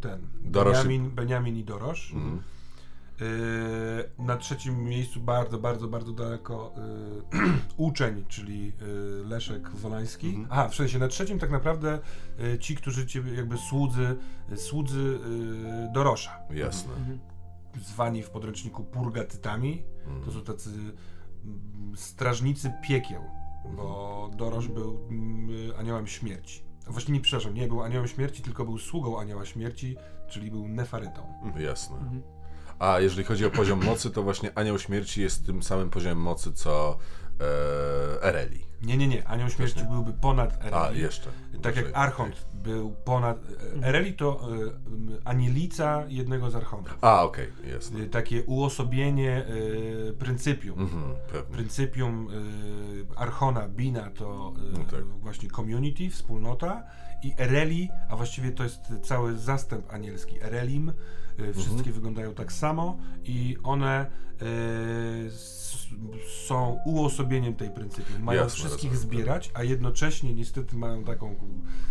ten 0.00 0.20
Dorosz 0.44 0.78
i- 0.78 0.82
Beniamin, 0.88 1.10
Beniamin 1.10 1.56
i 1.56 1.64
Dorosz. 1.64 2.12
Mhm. 2.14 2.42
Y, 3.22 4.22
Na 4.22 4.36
trzecim 4.36 4.84
miejscu 4.84 5.20
bardzo, 5.20 5.58
bardzo, 5.58 5.88
bardzo 5.88 6.12
daleko 6.12 6.74
y, 7.34 7.38
uczeń, 7.76 8.24
czyli 8.28 8.72
y, 9.22 9.24
Leszek 9.28 9.70
Wolański. 9.70 10.26
Mhm. 10.28 10.46
Aha, 10.50 10.68
w 10.68 10.74
sensie 10.74 10.98
na 10.98 11.08
trzecim 11.08 11.38
tak 11.38 11.50
naprawdę 11.50 11.98
ci, 12.60 12.76
którzy 12.76 13.06
cię 13.06 13.22
jakby 13.36 13.56
słudzy, 13.58 14.16
słudzy 14.56 15.18
Dorosza, 15.92 16.38
Jasne. 16.50 16.92
zwani 17.82 18.22
w 18.22 18.30
podręczniku 18.30 18.84
purgatytami. 18.84 19.82
To 20.24 20.32
są 20.32 20.42
tacy 20.42 20.70
mm, 20.70 21.96
strażnicy 21.96 22.72
piekieł, 22.82 23.22
bo 23.76 24.30
Dorosz 24.36 24.68
był 24.68 24.98
mm, 25.10 25.48
aniołem 25.78 26.06
śmierci. 26.06 26.62
Właśnie 26.86 27.14
nie, 27.14 27.20
przepraszam, 27.20 27.54
nie 27.54 27.68
był 27.68 27.82
aniołem 27.82 28.08
śmierci, 28.08 28.42
tylko 28.42 28.64
był 28.64 28.78
sługą 28.78 29.20
anioła 29.20 29.44
śmierci, 29.46 29.96
czyli 30.28 30.50
był 30.50 30.68
nefarytą. 30.68 31.22
Jasne. 31.58 31.96
A 32.78 33.00
jeżeli 33.00 33.24
chodzi 33.24 33.46
o 33.46 33.50
poziom 33.50 33.84
mocy, 33.84 34.10
to 34.10 34.22
właśnie 34.22 34.50
Anioł 34.54 34.78
Śmierci 34.78 35.22
jest 35.22 35.46
tym 35.46 35.62
samym 35.62 35.90
poziomem 35.90 36.18
mocy, 36.18 36.52
co 36.52 36.98
e, 37.40 38.22
Ereli. 38.22 38.68
Nie, 38.82 38.96
nie, 38.96 39.08
nie. 39.08 39.28
Anioł 39.28 39.48
śmierci 39.48 39.84
byłby 39.84 40.12
ponad 40.12 40.54
Ereli. 40.64 40.74
A, 40.74 40.92
jeszcze. 40.92 41.30
Tak 41.62 41.76
jak 41.76 41.86
Archont 41.94 42.46
był 42.54 42.92
ponad... 43.04 43.38
e, 43.82 43.86
Ereli 43.88 44.12
to 44.14 44.48
e, 45.24 45.28
anielica 45.28 46.04
jednego 46.08 46.50
z 46.50 46.54
Archontów. 46.56 46.98
A, 47.00 47.22
okej, 47.24 47.52
jasne. 47.72 48.00
E, 48.00 48.06
Takie 48.06 48.42
uosobienie 48.44 49.44
e, 50.08 50.12
pryncypium. 50.12 50.80
Mhm. 50.80 51.02
Pryncypium 51.52 52.28
Archona, 53.16 53.68
Bina 53.68 54.10
to 54.10 54.52
No 54.72 54.84
tak. 54.84 55.04
właśnie 55.04 55.50
community, 55.50 56.10
wspólnota 56.10 56.82
i 57.22 57.34
Ereli, 57.38 57.88
a 58.08 58.16
właściwie 58.16 58.52
to 58.52 58.62
jest 58.62 58.80
cały 59.02 59.36
zastęp 59.38 59.92
anielski. 59.92 60.42
Erelim, 60.42 60.92
wszystkie 61.52 61.74
Mhm. 61.76 61.92
wyglądają 61.94 62.34
tak 62.34 62.52
samo 62.52 62.96
i 63.24 63.56
one 63.62 64.06
s, 65.26 65.68
są 66.48 66.78
uosobieniem 66.84 67.54
tej 67.54 67.70
pryncypium. 67.70 68.22
Mają 68.22 68.42
Jasne, 68.42 68.54
wszystkich 68.58 68.92
rozumiem. 68.92 69.16
zbierać, 69.16 69.50
a 69.54 69.62
jednocześnie 69.62 70.34
niestety 70.34 70.76
mają 70.76 71.04
taką, 71.04 71.34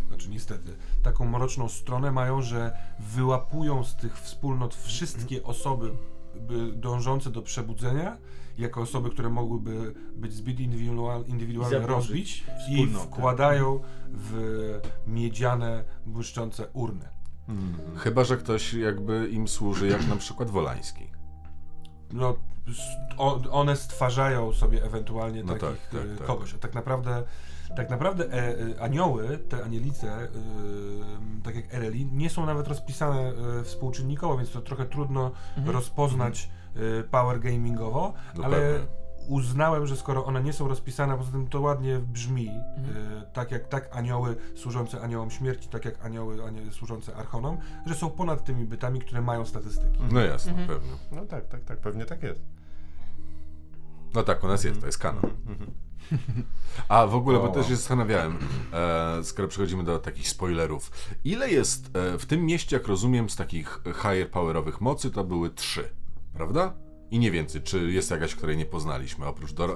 znaczy 0.07 0.29
niestety, 0.29 0.75
taką 1.03 1.25
mroczną 1.25 1.69
stronę 1.69 2.11
mają, 2.11 2.41
że 2.41 2.77
wyłapują 2.99 3.83
z 3.83 3.95
tych 3.95 4.19
wspólnot 4.19 4.75
wszystkie 4.75 5.43
osoby 5.43 5.91
by, 6.35 6.71
dążące 6.73 7.31
do 7.31 7.41
przebudzenia, 7.41 8.17
jako 8.57 8.81
osoby, 8.81 9.09
które 9.09 9.29
mogłyby 9.29 9.93
być 10.15 10.33
zbyt 10.33 10.59
indywidual, 10.59 11.25
indywidualnie 11.27 11.79
rozbić 11.79 12.43
i 12.69 12.87
wkładają 12.87 13.79
w 14.13 14.79
miedziane, 15.07 15.83
błyszczące 16.05 16.67
urny. 16.73 17.09
Chyba, 17.97 18.23
że 18.23 18.37
ktoś 18.37 18.73
jakby 18.73 19.27
im 19.29 19.47
służy, 19.47 19.87
jak 19.87 20.07
na 20.07 20.15
przykład 20.15 20.49
Wolański. 20.49 21.07
no, 22.11 22.35
one 23.51 23.75
stwarzają 23.75 24.53
sobie 24.53 24.83
ewentualnie 24.83 25.43
No 25.43 25.53
takich 25.53 25.69
tak, 25.69 26.01
tak, 26.01 26.11
e, 26.13 26.17
tak. 26.17 26.27
kogoś. 26.27 26.53
A 26.53 26.57
tak 26.57 26.73
naprawdę, 26.73 27.23
tak 27.75 27.89
naprawdę 27.89 28.33
e, 28.33 28.55
e, 28.77 28.81
anioły, 28.81 29.37
te 29.49 29.63
anielice, 29.63 30.07
e, 30.11 30.27
tak 31.43 31.55
jak 31.55 31.73
Ereli, 31.73 32.05
nie 32.05 32.29
są 32.29 32.45
nawet 32.45 32.67
rozpisane 32.67 33.33
e, 33.59 33.63
współczynnikowo, 33.63 34.37
więc 34.37 34.51
to 34.51 34.61
trochę 34.61 34.85
trudno 34.85 35.31
rozpoznać 35.65 36.49
e, 36.99 37.03
power 37.03 37.39
gamingowo, 37.39 38.13
No 38.37 38.43
ale 38.43 38.57
pewnie. 38.57 38.87
Uznałem, 39.27 39.87
że 39.87 39.97
skoro 39.97 40.25
one 40.25 40.43
nie 40.43 40.53
są 40.53 40.67
rozpisane, 40.67 41.13
a 41.13 41.17
poza 41.17 41.31
tym 41.31 41.47
to 41.47 41.61
ładnie 41.61 41.99
brzmi, 41.99 42.49
e, 42.49 42.61
tak 43.33 43.51
jak 43.51 43.67
tak 43.67 43.95
anioły 43.95 44.35
służące 44.55 45.01
aniołom 45.01 45.31
śmierci, 45.31 45.69
tak 45.69 45.85
jak 45.85 46.05
anioły 46.05 46.43
anie, 46.43 46.71
służące 46.71 47.15
archonom, 47.15 47.57
że 47.85 47.95
są 47.95 48.09
ponad 48.09 48.43
tymi 48.43 48.65
bytami, 48.65 48.99
które 48.99 49.21
mają 49.21 49.45
statystyki. 49.45 49.99
No 50.11 50.19
jasne, 50.19 50.53
pewnie. 50.67 50.91
No 51.11 51.25
tak, 51.25 51.47
tak, 51.47 51.63
tak, 51.63 51.79
pewnie 51.79 52.05
tak 52.05 52.23
jest. 52.23 52.41
No 54.13 54.23
tak, 54.23 54.43
u 54.43 54.47
nas 54.47 54.63
jest, 54.63 54.79
to 54.79 54.85
jest 54.85 54.97
kanon. 54.97 55.23
A 56.87 57.07
w 57.07 57.15
ogóle, 57.15 57.39
bo 57.39 57.47
też 57.47 57.67
się 57.67 57.75
zastanawiałem, 57.75 58.37
e, 58.73 59.23
skoro 59.23 59.47
przechodzimy 59.47 59.83
do 59.83 59.99
takich 59.99 60.29
spoilerów. 60.29 60.91
Ile 61.23 61.49
jest 61.49 61.97
e, 61.97 62.17
w 62.17 62.25
tym 62.25 62.45
mieście, 62.45 62.75
jak 62.75 62.87
rozumiem, 62.87 63.29
z 63.29 63.35
takich 63.35 63.81
higher 63.85 64.31
powerowych 64.31 64.81
mocy, 64.81 65.11
to 65.11 65.23
były 65.23 65.49
trzy, 65.49 65.89
prawda? 66.33 66.73
I 67.11 67.19
nie 67.19 67.31
więcej. 67.31 67.61
Czy 67.61 67.91
jest 67.91 68.11
jakaś, 68.11 68.35
której 68.35 68.57
nie 68.57 68.65
poznaliśmy, 68.65 69.25
oprócz 69.25 69.53
Dor 69.53 69.69
e, 69.69 69.73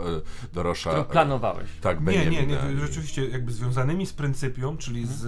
Dorosza? 0.53 0.89
Którą 0.89 1.05
planowałeś. 1.05 1.69
Tak, 1.81 2.05
Nie, 2.05 2.25
nie, 2.25 2.47
nie, 2.47 2.59
rzeczywiście 2.79 3.25
jakby 3.29 3.51
związanymi 3.51 4.05
z 4.05 4.13
pryncypią, 4.13 4.77
czyli 4.77 5.07
z 5.07 5.23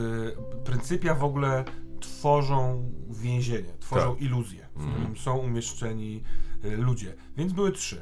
pryncypia 0.65 1.15
w 1.15 1.23
ogóle 1.23 1.65
tworzą 1.99 2.91
więzienie, 3.09 3.73
tworzą 3.79 4.13
Tak. 4.13 4.21
iluzję, 4.21 4.67
w 4.75 4.91
którym 4.91 5.17
są 5.17 5.37
umieszczeni 5.37 6.23
y, 6.65 6.77
ludzie. 6.77 7.15
Więc 7.37 7.53
były 7.53 7.71
trzy. 7.71 8.01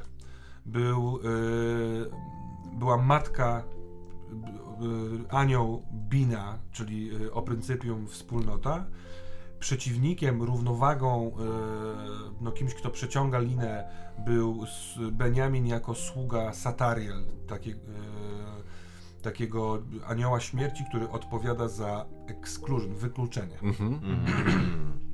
Był, 0.65 1.17
y, 1.17 2.10
była 2.79 2.98
matka 2.98 3.63
anioł 5.29 5.86
Bina, 5.93 6.60
czyli 6.72 7.12
o 7.31 7.41
pryncypium 7.41 8.08
wspólnota. 8.08 8.86
Przeciwnikiem, 9.62 10.41
równowagą, 10.41 11.27
y, 11.27 11.32
no 12.41 12.51
kimś, 12.51 12.74
kto 12.74 12.89
przeciąga 12.89 13.39
linę, 13.39 13.89
był 14.25 14.65
Benjamin 15.12 15.68
jako 15.68 15.96
sługa 15.96 16.53
Satariel, 16.53 17.24
takie, 17.48 17.72
y, 17.72 17.75
takiego 19.22 19.80
anioła 20.08 20.39
śmierci, 20.39 20.84
który 20.89 21.10
odpowiada 21.10 21.68
za 21.68 22.06
exclusion, 22.27 22.96
wykluczenie. 22.96 23.60
Mhm. 23.63 24.00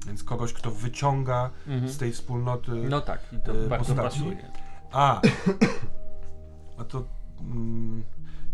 Więc 0.08 0.24
kogoś, 0.24 0.54
kto 0.54 0.72
wyciąga 0.72 1.50
Mhm. 1.68 1.92
z 1.92 1.98
tej 1.98 2.12
wspólnoty. 2.12 2.72
No 2.72 3.01
tak, 3.01 3.20
i 3.34 3.39
to 3.46 3.54
bardzo 3.70 3.96
postaci. 3.96 4.20
pasuje. 4.20 4.51
A, 4.92 5.22
a 6.77 6.84
to 6.84 7.04
mm, 7.42 8.04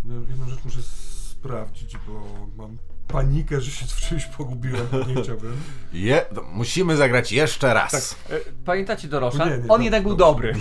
no, 0.06 0.14
jedną 0.30 0.50
rzecz 0.50 0.66
muszę 0.66 0.82
sprawdzić, 0.82 1.98
bo 2.08 2.22
mam 2.58 2.78
panikę, 3.08 3.62
że 3.62 3.72
się 3.72 3.86
w 3.86 3.96
czymś 3.96 4.26
pogubiłem, 4.26 4.88
bo 4.92 4.98
nie 5.04 5.24
chciałbym. 5.24 5.58
Je, 5.94 6.26
musimy 6.54 6.96
zagrać 6.98 7.32
jeszcze 7.32 7.74
raz. 7.74 8.16
E, 8.30 8.40
Pamiętacie 8.66 9.08
Dorosza? 9.08 9.46
Nie, 9.50 9.58
nie, 9.58 9.68
On 9.68 9.84
jednak 9.84 10.04
był 10.04 10.16
dobry. 10.16 10.54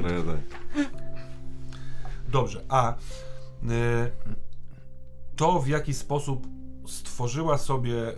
No, 0.00 0.08
tak. 0.32 0.60
Dobrze, 2.28 2.64
a 2.68 2.94
y, 2.94 2.96
to 5.36 5.60
w 5.60 5.68
jaki 5.68 5.94
sposób 5.94 6.46
stworzyła 6.88 7.58
sobie 7.58 8.08
y, 8.08 8.14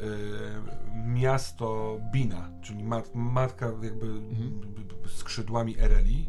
miasto 1.07 1.99
Bina, 2.13 2.51
czyli 2.63 2.85
mat, 2.85 3.11
matka 3.15 3.67
jakby 3.83 4.07
b- 4.07 5.09
skrzydłami 5.09 5.79
Ereli 5.81 6.27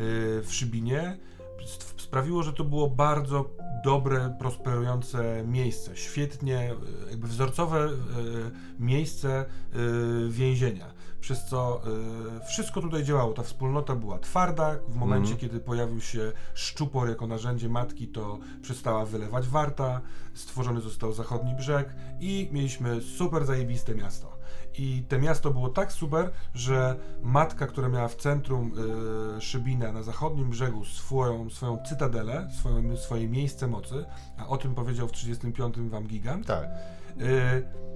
y, 0.00 0.42
w 0.44 0.48
Szybinie, 0.48 1.18
sprawiło, 2.06 2.42
że 2.42 2.52
to 2.52 2.64
było 2.64 2.90
bardzo 2.90 3.50
dobre, 3.84 4.36
prosperujące 4.38 5.42
miejsce. 5.46 5.96
Świetnie, 5.96 6.72
y, 7.06 7.10
jakby 7.10 7.26
wzorcowe 7.28 7.86
y, 7.86 7.90
miejsce 8.78 9.44
y, 10.24 10.28
więzienia. 10.30 10.96
Przez 11.20 11.44
co 11.44 11.82
wszystko 12.48 12.80
tutaj 12.80 13.04
działało. 13.04 13.32
Ta 13.32 13.42
wspólnota 13.42 13.94
była 13.96 14.18
twarda. 14.18 14.76
W 14.88 14.96
momencie, 14.96 15.32
Mhm. 15.32 15.40
kiedy 15.40 15.60
pojawił 15.60 16.00
się 16.00 16.32
szczupor 16.54 17.08
jako 17.08 17.26
narzędzie 17.26 17.68
matki, 17.68 18.08
to 18.08 18.38
przestała 18.62 19.04
wylewać 19.06 19.48
warta. 19.48 20.00
Stworzony 20.34 20.80
został 20.80 21.12
zachodni 21.12 21.54
brzeg 21.54 21.94
i 22.20 22.48
mieliśmy 22.52 23.00
super 23.00 23.44
zajebiste 23.46 23.94
miasto. 23.94 24.35
I 24.78 25.02
to 25.08 25.18
miasto 25.18 25.50
było 25.50 25.68
tak 25.68 25.92
super, 25.92 26.30
że 26.54 26.96
matka, 27.22 27.66
która 27.66 27.88
miała 27.88 28.08
w 28.08 28.16
centrum 28.16 28.72
y, 29.36 29.40
Szybina 29.40 29.92
na 29.92 30.02
zachodnim 30.02 30.50
brzegu 30.50 30.84
swoją, 30.84 31.50
swoją 31.50 31.78
cytadelę, 31.88 32.48
swoją, 32.58 32.96
swoje 32.96 33.28
miejsce 33.28 33.66
mocy, 33.66 34.04
a 34.38 34.46
o 34.46 34.56
tym 34.56 34.74
powiedział 34.74 35.08
w 35.08 35.12
35 35.12 35.78
wam 35.78 36.06
Gigant, 36.06 36.46
Tak. 36.46 36.64
Y, 37.20 37.86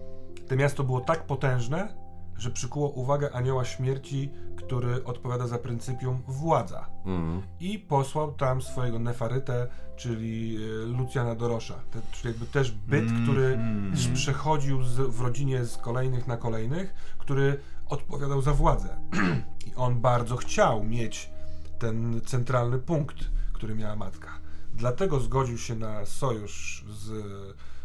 to 0.49 0.57
miasto 0.57 0.85
było 0.85 1.01
tak 1.01 1.27
potężne, 1.27 2.00
że 2.40 2.50
przykuło 2.50 2.88
uwagę 2.88 3.32
anioła 3.32 3.64
śmierci, 3.64 4.30
który 4.56 5.04
odpowiada 5.04 5.47
za 5.47 5.59
pryncypium 5.59 6.23
władza. 6.28 6.90
Mhm. 7.06 7.42
I 7.61 7.78
posłał 7.78 8.32
tam 8.32 8.62
swojego 8.62 8.99
nefarytę, 8.99 9.68
czyli 9.97 10.56
y, 10.56 10.87
Lucjana 10.87 11.35
Dorosza. 11.35 11.75
Te, 11.90 12.00
czyli 12.12 12.28
jakby 12.28 12.47
też 12.47 12.70
byt, 12.70 13.04
który 13.23 13.59
też 13.92 14.09
przechodził 14.09 14.82
z, 14.82 14.94
w 14.94 15.20
rodzinie 15.20 15.64
z 15.64 15.76
kolejnych 15.76 16.26
na 16.26 16.37
kolejnych, 16.37 16.94
który 17.18 17.61
odpowiadał 17.87 18.42
za 18.42 18.54
władzę. 18.54 18.97
I 19.66 19.75
on 19.75 20.00
bardzo 20.00 20.37
chciał 20.37 20.85
mieć 20.85 21.30
ten 21.78 22.20
centralny 22.26 22.78
punkt, 22.78 23.16
który 23.52 23.75
miała 23.75 23.97
matka. 23.97 24.28
Dlatego 24.75 25.20
zgodził 25.20 25.59
się 25.59 25.75
na 25.75 26.06
sojusz 26.06 26.85
z 26.90 27.11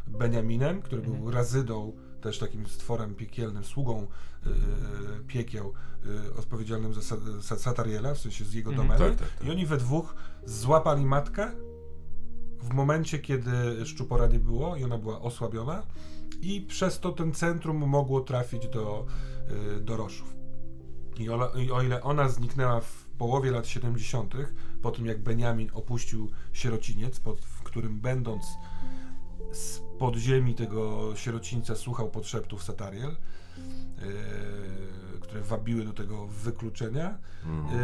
Beniaminem, 0.07 0.81
który 0.81 1.01
był 1.01 1.31
razydą 1.31 1.91
też 2.25 2.39
takim 2.39 2.67
stworem 2.67 3.15
piekielnym, 3.15 3.63
sługą 3.63 4.08
y, 4.48 4.50
piekieł, 5.27 5.74
y, 6.05 6.34
odpowiedzialnym 6.39 6.94
za 6.94 7.01
Sa- 7.01 7.58
Satariela, 7.58 8.13
w 8.13 8.20
sensie 8.20 8.46
z 8.46 8.53
jego 8.53 8.72
Mhm. 8.72 8.88
domeny. 8.88 9.10
Tak, 9.15 9.20
tak, 9.29 9.38
tak. 9.39 9.48
I 9.48 9.51
oni 9.51 9.65
we 9.65 9.77
dwóch 9.77 10.15
złapali 10.46 11.05
matkę 11.05 11.51
w 12.60 12.74
momencie, 12.74 13.20
kiedy 13.20 13.86
szczupora 13.86 14.27
nie 14.27 14.39
było 14.39 14.75
i 14.75 14.84
ona 14.84 14.98
była 14.98 15.22
osłabiona 15.22 15.84
i 16.41 16.62
przez 16.62 17.00
to 17.00 17.12
ten 17.12 17.34
centrum 17.34 17.77
mogło 17.89 18.22
trafić 18.22 18.67
do, 18.67 19.05
y, 19.77 19.82
do 19.82 19.98
Roszów. 19.98 20.36
I, 21.17 21.29
ola, 21.29 21.51
I 21.65 21.72
o 21.72 21.82
ile 21.82 22.01
ona 22.03 22.29
zniknęła 22.29 22.82
w 22.82 23.05
połowie 23.17 23.51
lat 23.51 23.67
70., 23.67 24.34
po 24.82 24.91
tym 24.91 25.05
jak 25.05 25.24
Benjamin 25.24 25.70
opuścił 25.74 26.32
sierociniec, 26.53 27.20
pod, 27.20 27.41
w 27.41 27.63
którym 27.63 28.00
będąc 28.00 28.44
z 29.55 29.81
podziemi 30.00 30.55
tego 30.55 31.12
sierocińca 31.15 31.75
słuchał 31.75 32.09
podszeptów 32.09 32.63
Satariel, 32.63 33.09
yy, 33.09 33.15
które 35.19 35.41
wabiły 35.41 35.85
do 35.85 35.93
tego 35.93 36.27
wykluczenia. 36.27 37.17
Yy, 37.45 37.51
aha, 37.51 37.75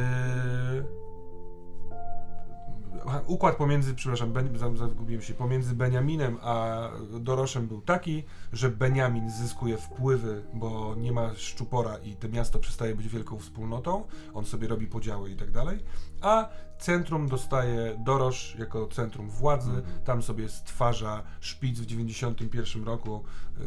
układ 3.26 3.56
pomiędzy, 3.56 3.96
przepraszam, 3.96 4.34
ben, 4.34 4.58
za- 4.58 4.76
zagubiłem 4.76 5.22
się, 5.22 5.34
pomiędzy 5.34 5.76
Beniaminem 5.76 6.38
a 6.42 6.80
Doroszem 7.20 7.68
był 7.68 7.82
taki, 7.82 8.24
że 8.54 8.70
Beniamin 8.70 9.30
zyskuje 9.32 9.78
wpływy, 9.78 10.44
bo 10.54 10.96
nie 10.96 11.12
ma 11.12 11.36
szczupora 11.36 11.98
i 11.98 12.16
to 12.16 12.30
miasto 12.30 12.60
przestaje 12.60 12.96
być 12.96 13.08
wielką 13.08 13.40
wspólnotą, 13.40 14.04
on 14.34 14.46
sobie 14.46 14.68
robi 14.68 14.88
podziały 14.88 15.32
i 15.32 15.36
tak 15.36 15.52
dalej, 15.52 15.80
a 16.22 16.50
centrum 16.80 17.28
dostaje 17.28 18.02
Dorosz 18.06 18.56
jako 18.60 18.88
centrum 18.88 19.30
władzy, 19.30 19.82
tam 20.06 20.24
sobie 20.24 20.50
stwarza 20.50 21.24
szpic 21.40 21.80
w 21.80 21.86
91 21.86 22.84
roku, 22.84 23.24
yy, 23.58 23.66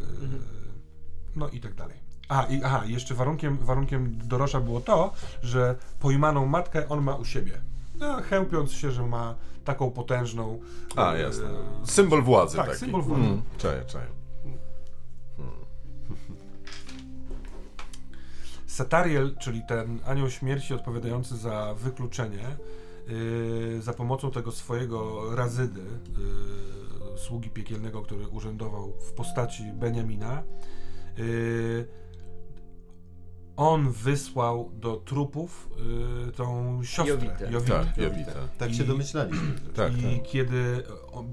no 1.37 1.49
i 1.49 1.61
tak 1.61 1.75
dalej. 1.75 2.05
A, 2.29 2.43
i, 2.43 2.63
aha, 2.65 2.83
jeszcze 2.87 3.15
warunkiem, 3.15 3.57
warunkiem 3.59 4.19
Dorosza 4.19 4.61
było 4.61 4.81
to, 4.81 5.13
że 5.43 5.77
pojmaną 6.01 6.47
matkę 6.47 6.89
on 6.89 7.03
ma 7.03 7.17
u 7.17 7.25
siebie. 7.25 7.61
No, 8.01 8.23
chełpiąc 8.23 8.73
się, 8.73 8.91
że 8.91 9.07
ma 9.07 9.35
taką 9.65 9.91
potężną. 9.91 10.61
A, 10.97 11.13
e, 11.13 11.21
jasne. 11.21 11.49
Symbol 11.85 12.23
władzy 12.23 12.57
Tak, 12.57 12.67
taki. 12.67 12.79
symbol 12.79 13.03
władzy. 13.03 13.23
Mm, 13.23 13.43
czaję, 13.59 13.85
czaję. 13.87 14.07
Satariel, 18.67 19.37
czyli 19.39 19.63
ten 19.69 20.01
anioł 20.07 20.31
śmierci 20.31 20.75
odpowiadający 20.75 21.37
za 21.37 21.75
wykluczenie, 21.75 22.57
yy, 23.09 23.83
za 23.83 23.93
pomocą 23.93 24.31
tego 24.31 24.53
swojego 24.53 25.23
razydy, 25.35 25.81
yy, 25.81 27.19
sługi 27.19 27.51
piekielnego, 27.51 28.03
który 28.03 28.29
urzędował 28.29 28.93
w 29.09 29.13
postaci 29.13 29.63
Beniamina, 29.73 30.43
yy, 31.17 31.87
on 33.57 33.91
wysłał 33.93 34.71
do 34.75 34.97
trupów 34.97 35.69
yy, 36.27 36.33
tą 36.33 36.79
siostrę, 36.85 37.15
Jowitę. 37.15 37.51
Jowitę. 37.53 37.85
Tak, 37.85 37.99
Jowita. 37.99 38.33
Tak 38.59 38.71
I- 38.71 38.75
się 38.75 38.85
domyślaliśmy. 38.85 39.53
Tak, 39.75 39.99
I 39.99 40.03
tak. 40.19 40.23
kiedy, 40.31 40.83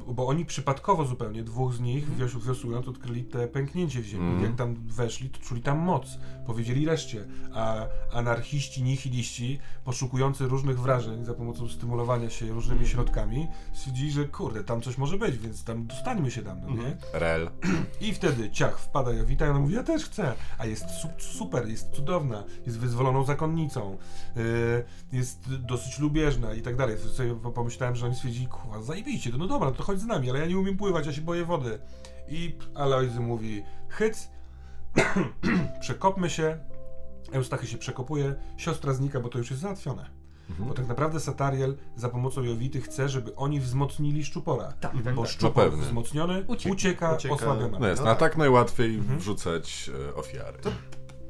bo 0.07 0.27
oni 0.27 0.45
przypadkowo 0.45 1.05
zupełnie, 1.05 1.43
dwóch 1.43 1.73
z 1.73 1.79
nich 1.79 2.03
Mhm. 2.09 2.19
wios- 2.29 2.45
wiosłując 2.47 2.87
odkryli 2.87 3.23
te 3.23 3.47
pęknięcie 3.47 4.01
w 4.01 4.05
ziemi. 4.05 4.23
Mhm. 4.23 4.43
Jak 4.43 4.55
tam 4.55 4.75
weszli, 4.75 5.29
to 5.29 5.39
czuli 5.39 5.61
tam 5.61 5.79
moc. 5.79 6.17
Powiedzieli 6.45 6.85
reszcie. 6.85 7.25
A 7.53 7.85
anarchiści, 8.13 8.83
nihiliści, 8.83 9.59
poszukujący 9.85 10.47
różnych 10.47 10.79
wrażeń 10.79 11.25
za 11.25 11.33
pomocą 11.33 11.69
stymulowania 11.69 12.29
się 12.29 12.45
różnymi 12.45 12.79
Mhm. 12.79 12.89
środkami, 12.89 13.47
stwierdzili, 13.73 14.11
że 14.11 14.25
kurde, 14.25 14.63
tam 14.63 14.81
coś 14.81 14.97
może 14.97 15.17
być, 15.17 15.37
więc 15.37 15.63
tam 15.63 15.87
dostańmy 15.87 16.31
się 16.31 16.41
tam, 16.41 16.61
no 16.61 16.67
Mhm. 16.67 16.87
nie? 16.89 16.97
Rel. 17.19 17.49
I 18.01 18.13
wtedy 18.13 18.49
ciach, 18.51 18.79
wpada 18.79 19.11
Jowita 19.13 19.47
i 19.47 19.49
ona 19.49 19.59
mówi, 19.59 19.73
ja 19.75 19.83
też 19.83 20.05
chcę. 20.05 20.33
A 20.57 20.65
jest 20.65 20.85
su- 20.89 21.09
super, 21.35 21.67
jest 21.67 21.91
cudowna, 22.11 22.43
jest 22.65 22.79
wyzwoloną 22.79 23.23
zakonnicą, 23.25 23.97
yy, 24.35 24.43
jest 25.13 25.55
dosyć 25.55 25.99
lubieżna 25.99 26.53
i 26.53 26.61
tak 26.61 26.75
dalej. 26.75 26.95
To 27.03 27.09
Sobie 27.09 27.35
pomyślałem, 27.35 27.95
że 27.95 28.05
oni 28.05 28.15
stwierdzili, 28.15 28.47
kurwa, 28.47 28.81
zajebiście, 28.81 29.31
no 29.37 29.47
dobra, 29.47 29.71
to 29.71 29.83
chodź 29.83 29.99
z 29.99 30.05
nami, 30.05 30.29
ale 30.29 30.39
ja 30.39 30.45
nie 30.45 30.57
umiem 30.57 30.77
pływać, 30.77 31.05
ja 31.05 31.13
się 31.13 31.21
boję 31.21 31.45
wody. 31.45 31.79
I 32.29 32.55
Alojzy 32.75 33.19
mówi, 33.19 33.63
hyc, 33.89 34.29
przekopmy 35.81 36.29
się, 36.29 36.57
Eustachy 37.31 37.67
się 37.67 37.77
przekopuje, 37.77 38.35
siostra 38.57 38.93
znika, 38.93 39.19
bo 39.19 39.29
to 39.29 39.37
już 39.37 39.49
jest 39.49 39.61
załatwione. 39.61 40.09
Mhm. 40.49 40.69
Bo 40.69 40.75
tak 40.75 40.87
naprawdę 40.87 41.19
Satariel 41.19 41.77
za 41.95 42.09
pomocą 42.09 42.43
Jowity 42.43 42.81
chce, 42.81 43.09
żeby 43.09 43.35
oni 43.35 43.59
wzmocnili 43.59 44.25
szczupora. 44.25 44.73
Tak, 44.79 44.93
tak, 45.03 45.15
Bo 45.15 45.21
tak. 45.21 45.31
szczupor 45.31 45.71
No 45.71 45.77
wzmocniony 45.77 46.43
Ucieka. 46.47 46.73
ucieka, 46.73 47.15
Ucieka. 47.15 47.35
osłabiona. 47.35 47.79
No 47.79 47.87
jest, 47.87 48.01
No 48.03 48.09
a 48.09 48.15
tak. 48.15 48.19
tak 48.19 48.37
najłatwiej 48.37 48.95
Mhm. 48.95 49.19
wrzucać 49.19 49.89
e, 50.09 50.15
ofiary. 50.15 50.57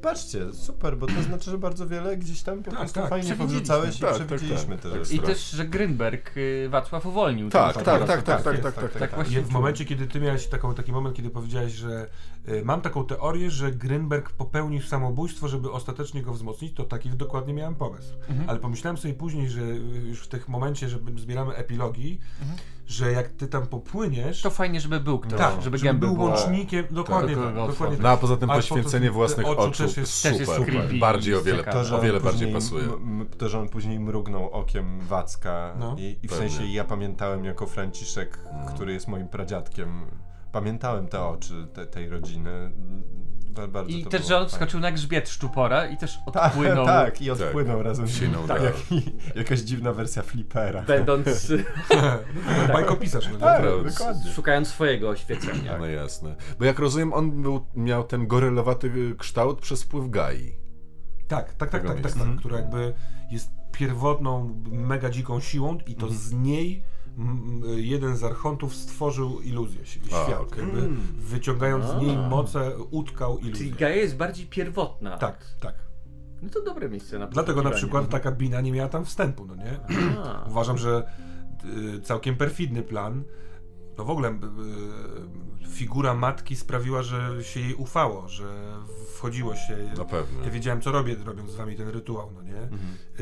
Patrzcie, 0.02 0.52
super, 0.52 0.96
bo 0.96 1.06
to 1.06 1.22
znaczy, 1.28 1.50
że 1.50 1.58
bardzo 1.58 1.86
wiele 1.86 2.16
gdzieś 2.16 2.42
tam 2.42 2.62
po 2.62 2.70
Tak, 2.70 2.80
prostu 2.80 3.00
tak, 3.00 3.10
fajnie 3.10 3.34
powrzucałeś 3.34 3.96
i 3.96 4.00
Tak, 4.00 4.18
tak, 4.18 4.26
przewidzieliśmy 4.26 4.74
tak, 4.74 4.82
te 4.82 4.90
tak. 4.90 5.04
rzeczy. 5.04 5.14
I 5.14 5.18
też, 5.18 5.50
że 5.50 5.64
Grynberg 5.66 6.36
y, 6.36 6.68
Wacław 6.70 7.06
uwolnił. 7.06 7.50
Tak, 7.50 7.74
ten 7.74 7.84
tak, 7.84 7.98
tak, 7.98 8.22
tak, 8.22 8.24
tak, 8.24 8.42
tak, 8.42 8.62
tak, 8.62 8.74
tak, 8.74 8.92
tak 8.92 9.00
tak. 9.00 9.14
właśnie. 9.14 9.42
W 9.42 9.50
momencie, 9.50 9.84
kiedy 9.84 10.06
ty 10.06 10.20
miałeś 10.20 10.46
taką, 10.46 10.74
taki 10.74 10.92
moment, 10.92 11.16
kiedy 11.16 11.30
powiedziałeś, 11.30 11.72
że 11.72 12.08
y, 12.48 12.64
mam 12.64 12.80
taką 12.80 13.06
teorię, 13.06 13.50
że 13.50 13.72
Grynberg 13.72 14.30
popełnił 14.30 14.82
samobójstwo, 14.82 15.48
żeby 15.48 15.72
ostatecznie 15.72 16.22
go 16.22 16.32
wzmocnić, 16.32 16.74
to 16.74 16.84
taki 16.84 17.10
dokładnie 17.10 17.54
miałem 17.54 17.74
pomysł. 17.74 18.14
Mhm. 18.28 18.50
Ale 18.50 18.58
pomyślałem 18.58 18.96
sobie 18.96 19.14
później, 19.14 19.48
że 19.48 19.62
y, 19.62 19.76
już 20.08 20.20
w 20.20 20.28
tych 20.28 20.48
momencie, 20.48 20.88
że 20.88 20.98
zbieramy 21.16 21.54
epilogi, 21.54 22.18
że 22.92 23.12
jak 23.12 23.28
ty 23.28 23.48
tam 23.48 23.66
popłyniesz, 23.66 24.42
To 24.42 24.50
fajnie, 24.50 24.80
żeby 24.80 25.00
był 25.00 25.18
ktoś, 25.18 25.38
tak, 25.38 25.62
żeby 25.62 25.78
gęby 25.78 26.06
był 26.06 26.20
łącznikiem, 26.20 26.84
dokładnie 26.90 27.36
do 27.36 27.42
tak, 27.42 27.54
kogo 27.54 27.66
dokładnie 27.66 27.96
No 28.00 28.08
a 28.08 28.16
poza 28.16 28.36
tym 28.36 28.50
A 28.50 28.54
poświęcenie 28.54 29.10
własnych 29.10 29.46
oczu 29.46 29.60
oczu 29.60 29.82
też 29.86 29.96
jest- 29.96 30.22
też 30.22 30.40
jest 30.40 30.52
super. 30.52 30.66
creepy 30.74 30.98
bardziej 30.98 31.34
o 31.34 31.42
wiele. 31.42 31.64
To, 31.64 31.84
że 31.84 31.94
o 31.94 31.98
on 31.98 32.04
wiele 32.04 32.20
bardziej 32.20 32.52
później 32.52 32.82
pasuje. 32.82 32.98
To, 33.38 33.48
że 33.48 33.58
on 33.60 33.68
później 33.68 34.00
mrugnął 34.00 34.50
okiem 34.50 35.00
Wacka 35.00 35.74
No. 35.78 35.96
i, 35.98 36.18
i 36.22 36.28
w 36.28 36.30
Pewnie. 36.30 36.50
sensie 36.50 36.66
ja 36.72 36.84
pamiętałem 36.84 37.44
jako 37.44 37.66
Franciszek, 37.66 38.38
Mm. 38.52 38.66
który 38.74 38.92
jest 38.92 39.08
moim 39.08 39.28
pradziadkiem, 39.28 40.06
pamiętałem 40.52 41.08
te 41.08 41.24
oczy 41.24 41.68
te, 41.74 41.86
tej 41.86 42.08
rodziny. 42.08 42.72
Ba- 43.54 43.68
Bardzo 43.68 43.90
I 43.90 44.04
też, 44.06 44.26
że 44.28 44.38
on 44.38 44.48
wskoczył 44.48 44.80
na 44.80 44.92
grzbiet 44.92 45.28
szczupora 45.28 45.86
i 45.86 45.96
też 45.96 46.18
Tak, 46.32 46.44
odpłynął, 46.52 46.86
tak, 46.86 47.22
i 47.22 47.30
odpłynął 47.30 47.82
razem 47.82 48.08
z 48.08 48.20
nim. 48.20 48.32
dalej. 48.48 48.64
Jak, 48.64 48.74
jakaś 49.36 49.60
dziwna 49.60 49.92
wersja 49.92 50.22
flipera. 50.22 50.82
będąc, 50.82 51.52
bajkopisarz. 52.72 53.28
No, 53.32 53.38
Tak, 53.38 53.62
dokładnie. 53.62 54.32
szukając 54.32 54.68
swojego 54.68 55.08
oświecenia. 55.08 55.78
No 55.78 55.86
jasne. 55.86 56.36
Bo 56.58 56.64
jak 56.64 56.78
rozumiem, 56.78 57.12
on 57.12 57.42
był, 57.42 57.66
miał 57.74 58.04
ten 58.04 58.26
gorylowaty 58.26 59.14
kształt 59.18 59.60
przez 59.60 59.82
wpływ 59.82 60.10
Gai. 60.10 60.56
Tak, 61.28 61.54
tak, 61.54 61.70
tak, 61.70 61.86
tak, 61.86 62.00
tak, 62.00 62.12
tak, 62.12 62.36
która 62.38 62.56
jakby 62.56 62.94
jest 63.30 63.50
pierwotną, 63.72 64.62
mega 64.70 65.10
dziką 65.10 65.40
siłą 65.40 65.78
i 65.86 65.94
to 65.94 66.08
z 66.10 66.32
niej 66.32 66.82
jeden 67.76 68.16
z 68.16 68.24
archontów 68.24 68.74
stworzył 68.74 69.40
iluzję, 69.40 69.86
si- 69.86 70.00
A, 70.12 70.24
świat. 70.26 70.40
okej. 70.40 70.62
Jakby 70.64 70.88
wyciągając 71.16 71.84
z 71.84 71.96
niej 72.00 72.16
A. 72.16 72.28
moce, 72.28 72.78
utkał 72.90 73.36
Czyli 73.36 73.48
iluzję. 73.48 73.70
Gaia 73.72 73.96
jest 73.96 74.16
bardziej 74.16 74.46
pierwotna. 74.46 75.18
Tak, 75.18 75.44
tak. 75.60 75.74
No 76.42 76.48
to 76.48 76.62
dobre 76.62 76.88
miejsce 76.88 77.18
na 77.18 77.26
Dlatego 77.26 77.62
na 77.62 77.70
przykład 77.70 78.08
ta 78.08 78.20
kabina 78.20 78.60
nie 78.60 78.72
miała 78.72 78.88
tam 78.88 79.04
wstępu, 79.04 79.46
no 79.46 79.54
nie? 79.56 79.80
A. 80.18 80.44
Uważam, 80.48 80.78
że 80.78 81.06
y, 81.96 82.00
całkiem 82.00 82.36
perfidny 82.36 82.82
plan. 82.82 83.24
No 83.98 84.04
w 84.04 84.10
ogóle 84.10 84.28
y, 84.28 85.68
figura 85.68 86.14
matki 86.14 86.56
sprawiła, 86.56 87.02
że 87.02 87.44
się 87.44 87.60
jej 87.60 87.74
ufało, 87.74 88.28
że 88.28 88.74
wchodziło 89.14 89.56
się. 89.56 89.92
No 89.96 90.04
pewnie. 90.04 90.44
Ja 90.44 90.50
wiedziałem, 90.50 90.80
co 90.80 90.92
robię, 90.92 91.16
robiąc 91.24 91.50
z 91.50 91.56
wami 91.56 91.76
ten 91.76 91.88
rytuał, 91.88 92.30
no 92.34 92.42
nie? 92.42 92.68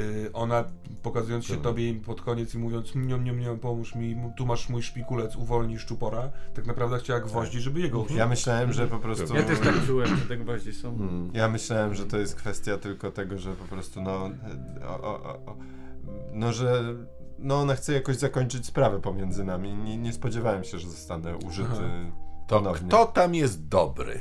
Y, 0.02 0.32
ona 0.32 0.64
pokazując 1.02 1.44
się 1.44 1.54
Tak. 1.54 1.62
tobie 1.62 1.88
im 1.88 2.00
pod 2.00 2.22
koniec 2.22 2.54
i 2.54 2.58
mówiąc 2.58 2.94
niom, 2.94 3.24
niom, 3.24 3.40
niom, 3.40 3.58
pomóż 3.58 3.94
mi, 3.94 4.16
tu 4.36 4.46
masz 4.46 4.68
mój 4.68 4.82
szpikulec, 4.82 5.36
uwolnij 5.36 5.78
szczupora, 5.78 6.30
tak 6.54 6.66
naprawdę 6.66 6.98
chciała 6.98 7.20
gwoździ, 7.20 7.60
żeby 7.60 7.80
jego 7.80 8.00
usiąść. 8.00 8.18
Ja 8.18 8.26
myślałem, 8.26 8.72
że 8.72 8.88
po 8.88 8.98
prostu... 8.98 9.34
Ja 9.34 9.42
też 9.42 9.58
tak 9.58 9.86
czułem, 9.86 10.16
że 10.16 10.26
te 10.26 10.36
gwoździe 10.36 10.72
są. 10.72 10.88
Mm. 10.88 11.30
Ja 11.34 11.48
myślałem, 11.48 11.94
że 11.94 12.06
to 12.06 12.18
jest 12.18 12.34
kwestia 12.34 12.78
tylko 12.78 13.10
tego, 13.10 13.38
że 13.38 13.52
po 13.52 13.64
prostu 13.64 14.02
no, 14.02 14.30
o, 14.88 15.00
o, 15.02 15.22
o, 15.22 15.34
o, 15.46 15.56
no 16.32 16.52
że 16.52 16.94
no 17.40 17.60
ona 17.60 17.74
chce 17.74 17.92
jakoś 17.92 18.16
zakończyć 18.16 18.66
sprawę 18.66 19.00
pomiędzy 19.00 19.44
nami. 19.44 19.74
Nie, 19.74 19.96
nie 19.98 20.12
spodziewałem 20.12 20.64
się, 20.64 20.78
że 20.78 20.88
zostanę 20.90 21.36
użyty 21.36 21.70
Aha. 21.72 22.10
To 22.46 22.56
ponownie. 22.58 22.88
kto 22.88 23.06
tam 23.06 23.34
jest 23.34 23.68
dobry? 23.68 24.20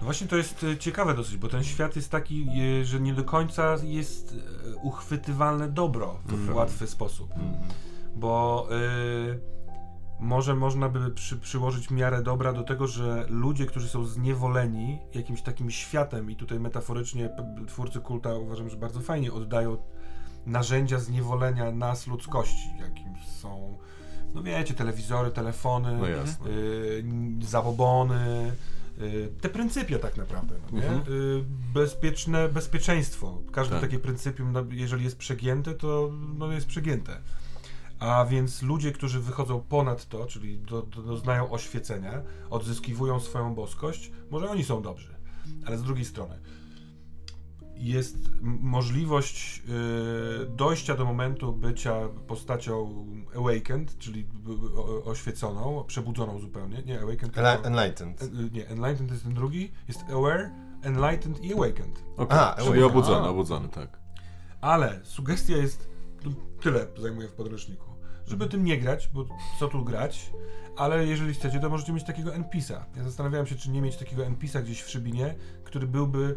No 0.00 0.04
właśnie 0.04 0.26
to 0.26 0.36
jest 0.36 0.64
e, 0.64 0.76
ciekawe 0.78 1.14
dosyć, 1.14 1.36
bo 1.36 1.48
ten 1.48 1.64
świat 1.64 1.96
jest 1.96 2.10
taki, 2.10 2.46
e, 2.80 2.84
że 2.84 3.00
nie 3.00 3.14
do 3.14 3.24
końca 3.24 3.76
jest 3.82 4.34
e, 4.72 4.76
uchwytywalne 4.76 5.68
dobro 5.68 6.18
w 6.26 6.32
Mhm. 6.34 6.56
łatwy 6.56 6.86
sposób. 6.86 7.30
Bo 8.16 8.66
e, 8.70 8.74
może 10.20 10.54
można 10.54 10.88
by 10.88 11.10
przy, 11.10 11.36
przyłożyć 11.36 11.90
miarę 11.90 12.22
dobra 12.22 12.52
do 12.52 12.62
tego, 12.62 12.86
że 12.86 13.26
ludzie, 13.28 13.66
którzy 13.66 13.88
są 13.88 14.04
zniewoleni 14.04 14.98
jakimś 15.14 15.42
takim 15.42 15.70
światem, 15.70 16.30
i 16.30 16.36
tutaj 16.36 16.60
metaforycznie 16.60 17.30
twórcy 17.68 18.00
kulta 18.00 18.34
uważam, 18.34 18.68
że 18.70 18.76
bardzo 18.76 19.00
fajnie 19.00 19.32
oddają 19.32 19.76
narzędzia 20.46 20.98
zniewolenia 20.98 21.70
nas 21.70 22.06
ludzkości, 22.06 22.68
jakim 22.80 23.14
są 23.40 23.78
no 24.34 24.42
wiecie, 24.42 24.74
telewizory, 24.74 25.30
telefony, 25.30 25.98
No 25.98 26.06
y, 26.50 27.04
zabobony, 27.42 28.52
y, 28.98 29.28
te 29.40 29.48
pryncypia 29.48 29.98
tak 29.98 30.16
naprawdę, 30.16 30.54
no? 30.72 30.78
Mhm. 30.78 31.00
Y, 31.08 31.44
bezpieczne 31.74 32.48
bezpieczeństwo. 32.48 33.42
Każde 33.52 33.72
Tak. 33.74 33.80
takie 33.80 33.98
pryncypium, 33.98 34.52
no, 34.52 34.64
jeżeli 34.70 35.04
jest 35.04 35.18
przegięte, 35.18 35.74
to 35.74 36.10
no, 36.38 36.52
jest 36.52 36.66
przegięte. 36.66 37.20
A 37.98 38.24
więc 38.24 38.62
ludzie, 38.62 38.92
którzy 38.92 39.20
wychodzą 39.20 39.60
ponad 39.60 40.08
to, 40.08 40.26
czyli 40.26 40.58
do, 40.58 40.82
do, 40.82 41.02
doznają 41.02 41.50
oświecenia, 41.50 42.22
odzyskiwują 42.50 43.20
swoją 43.20 43.54
boskość, 43.54 44.12
może 44.30 44.50
oni 44.50 44.64
są 44.64 44.82
dobrzy. 44.82 45.14
Ale 45.66 45.78
z 45.78 45.82
drugiej 45.82 46.04
strony, 46.04 46.38
jest 47.84 48.16
możliwość 48.42 49.62
y, 50.42 50.46
dojścia 50.46 50.94
do 50.94 51.04
momentu 51.04 51.52
bycia 51.52 52.08
postacią 52.26 53.06
awakened, 53.36 53.98
czyli 53.98 54.26
oświeconą, 55.04 55.84
przebudzoną 55.86 56.38
zupełnie. 56.38 56.82
Nie 56.82 57.00
awakened, 57.00 57.34
tylko, 57.34 57.64
Enlightened. 57.64 58.22
y, 58.22 58.26
nie, 58.52 58.68
enlightened 58.68 59.08
to 59.08 59.14
jest 59.14 59.24
ten 59.24 59.34
drugi, 59.34 59.72
jest 59.88 60.00
aware, 60.12 60.50
enlightened 60.82 61.44
i 61.44 61.54
awakened. 61.54 62.04
Okay. 62.16 62.40
A, 62.40 62.54
Czyli 62.54 62.82
obudzony, 62.82 63.28
obudzony, 63.28 63.68
tak. 63.68 63.98
Ale 64.60 65.00
sugestia 65.02 65.56
jest, 65.56 65.88
no, 66.24 66.30
tyle 66.60 66.86
zajmuje 66.98 67.28
w 67.28 67.32
podręczniku, 67.32 67.86
żeby 68.26 68.46
tym 68.46 68.64
nie 68.64 68.78
grać, 68.78 69.10
bo 69.14 69.24
co 69.58 69.68
tu 69.68 69.84
grać, 69.84 70.30
ale 70.76 71.06
jeżeli 71.06 71.34
chcecie, 71.34 71.60
to 71.60 71.70
możecie 71.70 71.92
mieć 71.92 72.04
takiego 72.04 72.34
NPC-a. 72.34 72.86
Ja 72.96 73.04
zastanawiałem 73.04 73.46
się, 73.46 73.54
czy 73.54 73.70
nie 73.70 73.82
mieć 73.82 73.96
takiego 73.96 74.26
NPC-a 74.26 74.62
gdzieś 74.62 74.82
w 74.82 74.90
Szybinie, 74.90 75.34
który 75.64 75.86
byłby 75.86 76.36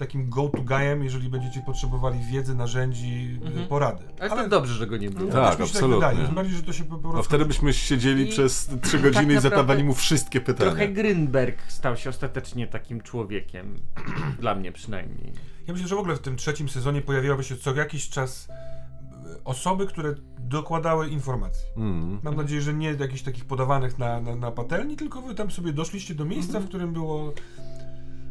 takim 0.00 0.28
go-to 0.30 0.62
guyem, 0.62 1.04
jeżeli 1.04 1.28
będziecie 1.28 1.60
potrzebowali 1.60 2.18
wiedzy, 2.32 2.54
narzędzi, 2.54 3.38
Mhm. 3.44 3.68
porady. 3.68 4.04
Ale 4.20 4.42
to 4.42 4.48
dobrze, 4.48 4.74
że 4.74 4.86
go 4.86 4.96
nie 4.96 5.10
było. 5.10 5.26
No, 5.26 5.32
Tak, 5.32 5.58
się 5.58 5.64
absolutnie. 5.64 5.94
wydaje, 5.94 6.26
tym 6.26 6.34
bardziej, 6.34 6.56
że 6.56 6.62
to 6.62 6.72
się 6.72 6.84
po 6.84 6.90
po 6.90 6.98
prostu... 6.98 7.16
No 7.16 7.22
wtedy 7.22 7.44
byśmy 7.44 7.72
siedzieli 7.72 8.28
I 8.28 8.30
przez 8.32 8.70
trzy 8.82 8.98
godziny 8.98 9.34
tak 9.34 9.38
i 9.38 9.40
zadawali 9.40 9.84
mu 9.84 9.94
wszystkie 9.94 10.40
pytania. 10.40 10.70
Trochę 10.70 10.88
Grynberg 10.88 11.72
stał 11.72 11.96
się 11.96 12.10
ostatecznie 12.10 12.66
takim 12.66 13.00
człowiekiem. 13.00 13.76
Dla 14.40 14.54
mnie 14.54 14.72
przynajmniej. 14.72 15.32
Ja 15.66 15.72
myślę, 15.72 15.88
że 15.88 15.94
w 15.96 15.98
ogóle 15.98 16.16
w 16.16 16.20
tym 16.20 16.36
trzecim 16.36 16.68
sezonie 16.68 17.02
pojawiały 17.02 17.44
się 17.44 17.56
co 17.56 17.74
jakiś 17.74 18.08
czas 18.08 18.48
y, 18.48 19.44
osoby, 19.44 19.86
które 19.86 20.14
dokładały 20.38 21.08
informacji. 21.08 21.62
Mm. 21.76 22.18
Mam 22.22 22.36
nadzieję, 22.36 22.62
że 22.62 22.74
nie 22.74 22.92
jakichś 23.00 23.22
takich 23.22 23.44
podawanych 23.44 23.98
na, 23.98 24.20
na, 24.20 24.36
na 24.36 24.50
patelni, 24.50 24.96
tylko 24.96 25.22
wy 25.22 25.34
tam 25.34 25.50
sobie 25.50 25.72
doszliście 25.72 26.14
do 26.14 26.24
miejsca, 26.24 26.60
w 26.60 26.66
którym 26.66 26.92
było. 26.92 27.32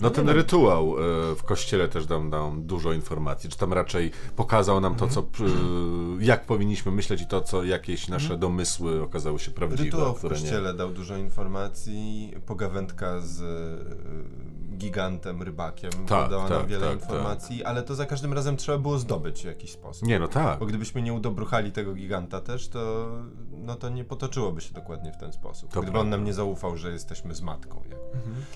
No 0.02 0.10
ten 0.10 0.30
rytuał 0.30 0.96
e, 1.32 1.36
w 1.36 1.44
kościele 1.44 1.88
też 1.88 2.06
dał 2.06 2.24
nam 2.24 2.64
dużo 2.64 2.94
informacji, 2.94 3.50
czy 3.50 3.58
tam 3.58 3.74
raczej 3.74 4.12
pokazał 4.36 4.80
nam 4.82 4.96
to, 4.96 5.08
co, 5.08 5.24
p- 5.24 5.44
jak 6.20 6.46
powinniśmy 6.46 6.92
myśleć 6.92 7.22
i 7.22 7.28
to, 7.28 7.42
co 7.42 7.64
jakieś 7.64 8.08
nasze 8.08 8.38
domysły 8.38 9.04
okazały 9.04 9.40
się 9.40 9.52
prawdziwe, 9.52 9.84
Rytuał 9.84 10.16
w 10.16 10.22
kościele 10.22 10.74
dał 10.74 10.90
dużo 10.90 11.18
informacji, 11.18 12.34
pogawędka 12.46 13.20
z 13.20 13.42
e, 13.42 14.78
gigantem, 14.78 15.44
rybakiem 15.44 15.92
Tak, 16.08 16.30
dała 16.30 16.48
tak, 16.48 16.60
nam 16.60 16.68
wiele 16.68 16.88
tak, 16.88 17.00
informacji, 17.02 17.64
ale 17.64 17.84
to 17.84 17.96
za 17.96 18.06
każdym 18.06 18.34
razem 18.34 18.58
trzeba 18.58 18.78
było 18.78 19.00
zdobyć 19.00 19.42
w 19.42 19.46
jakiś 19.46 19.72
sposób. 19.72 20.04
nie. 20.04 20.10
Nie, 20.10 20.20
no 20.20 20.28
tak. 20.28 20.60
Bo 20.60 20.66
gdybyśmy 20.66 21.02
nie 21.02 21.14
udobruchali 21.14 21.72
tego 21.72 21.94
giganta 21.94 22.42
też, 22.42 22.70
to, 22.70 23.10
no 23.52 23.76
to 23.76 23.90
nie 23.90 24.04
potoczyłoby 24.06 24.62
się 24.62 24.74
dokładnie 24.74 25.12
w 25.12 25.18
ten 25.18 25.34
sposób. 25.34 25.70
To 25.70 25.82
Gdyby 25.82 25.92
prawda. 25.92 26.00
on 26.00 26.10
nam 26.10 26.24
nie 26.24 26.34
zaufał, 26.34 26.78
że 26.78 26.92
jesteśmy 26.92 27.36
z 27.36 27.42
matką. 27.42 27.82
Jak. 27.90 28.00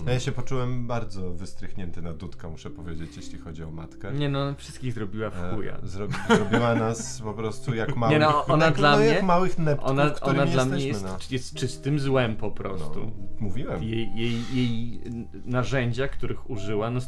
No 0.06 0.12
ja 0.12 0.20
się 0.20 0.32
poczułem 0.32 0.86
bardzo 0.86 1.33
wystrychnięty 1.34 2.02
na 2.02 2.12
dudka, 2.12 2.48
muszę 2.48 2.70
powiedzieć, 2.70 3.16
jeśli 3.16 3.38
chodzi 3.38 3.64
o 3.64 3.70
matkę. 3.70 4.12
Nie 4.12 4.28
no, 4.28 4.54
wszystkich 4.54 4.92
zrobiła 4.92 5.30
w 5.30 5.44
E, 5.44 5.54
chuja. 5.54 5.78
Zrobi, 5.82 6.14
zrobiła 6.28 6.74
nas 6.74 7.20
po 7.20 7.34
prostu 7.34 7.74
jak 7.74 7.96
małych, 7.96 8.20
no, 8.20 8.46
ona 8.46 8.66
jak, 8.66 8.74
dla 8.74 8.90
no, 8.90 8.96
mnie- 8.96 9.06
jak 9.06 9.22
małych 9.22 9.56
Ona, 9.82 10.20
ona 10.20 10.46
dla 10.46 10.64
mnie 10.64 10.86
jest, 10.86 11.04
no. 11.04 11.18
jest 11.30 11.54
czystym 11.54 11.98
złem 11.98 12.36
po 12.36 12.50
prostu. 12.50 13.00
No, 13.00 13.12
mówiłem. 13.40 13.82
Jej, 13.82 14.16
jej, 14.16 14.42
jej 14.52 15.00
narzędzia, 15.44 16.08
których 16.08 16.50
użyła, 16.50 16.90
no 16.90 17.00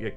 jak 0.00 0.14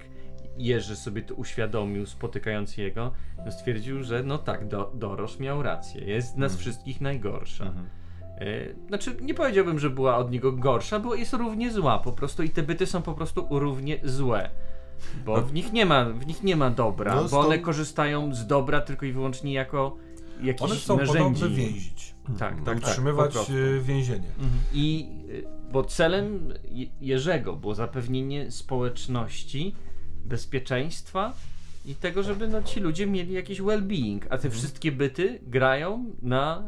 Jerzy 0.57 0.95
sobie 0.95 1.21
to 1.21 1.35
uświadomił, 1.35 2.05
spotykając 2.05 2.77
jego, 2.77 3.11
no 3.45 3.51
stwierdził, 3.51 4.03
że 4.03 4.23
no 4.23 4.37
tak, 4.37 4.67
do, 4.67 4.91
Dorosz 4.95 5.39
miał 5.39 5.63
rację, 5.63 6.05
jest 6.05 6.37
nas 6.37 6.57
wszystkich 6.57 7.01
najgorsza. 7.01 7.65
Mhm. 7.65 7.85
E, 7.85 8.04
Znaczy, 8.87 9.17
nie 9.21 9.33
powiedziałbym, 9.33 9.79
że 9.79 9.89
była 9.89 10.17
od 10.17 10.31
niego 10.31 10.51
gorsza, 10.51 10.99
bo 10.99 11.15
jest 11.15 11.33
równie 11.33 11.71
zła 11.71 11.99
po 11.99 12.11
prostu 12.11 12.43
i 12.43 12.49
te 12.49 12.63
byty 12.63 12.85
są 12.85 13.01
po 13.01 13.13
prostu 13.13 13.47
równie 13.51 13.99
złe. 14.03 14.49
Bo 15.25 15.41
w 15.41 15.53
nich 15.53 15.73
nie 15.73 15.85
ma, 15.85 16.05
w 16.05 16.27
nich 16.27 16.43
nie 16.43 16.55
ma 16.55 16.69
dobra, 16.69 17.15
No, 17.15 17.21
bo 17.21 17.27
stąd- 17.27 17.45
one 17.45 17.59
korzystają 17.59 18.35
z 18.35 18.47
dobra 18.47 18.81
tylko 18.81 19.05
i 19.05 19.11
wyłącznie 19.11 19.53
jako 19.53 19.97
jakieś 20.43 20.61
One 20.71 20.75
chcą 20.75 20.97
narzędzi. 20.97 21.41
podobne 21.41 21.57
więzić. 21.57 22.15
Tak, 22.39 22.55
by 22.59 22.65
tak, 22.65 22.79
tak, 22.79 22.89
utrzymywać 22.89 23.35
y, 23.49 23.81
więzienie. 23.83 24.27
I 24.73 25.07
y, 25.29 25.43
bo 25.71 25.83
celem 25.83 26.53
Je- 26.71 26.87
Jerzego 27.01 27.55
było 27.55 27.75
zapewnienie 27.75 28.51
społeczności 28.51 29.75
bezpieczeństwa 30.25 31.33
i 31.85 31.95
tego, 31.95 32.23
żeby 32.23 32.47
no, 32.47 32.63
ci 32.63 32.79
ludzie 32.79 33.07
mieli 33.07 33.33
jakiś 33.33 33.61
well-being, 33.61 34.19
a 34.29 34.37
te 34.37 34.49
wszystkie 34.49 34.91
byty 34.91 35.39
grają 35.47 36.05
na 36.21 36.63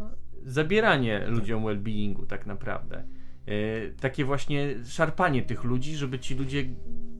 zabieranie 0.47 1.27
ludziom 1.27 1.63
well-beingu 1.63 2.25
tak 2.25 2.45
naprawdę. 2.45 3.03
Y, 3.49 3.95
takie 3.99 4.25
właśnie 4.25 4.75
szarpanie 4.85 5.41
tych 5.41 5.63
ludzi, 5.63 5.95
żeby 5.95 6.19
ci 6.19 6.35
ludzie 6.35 6.65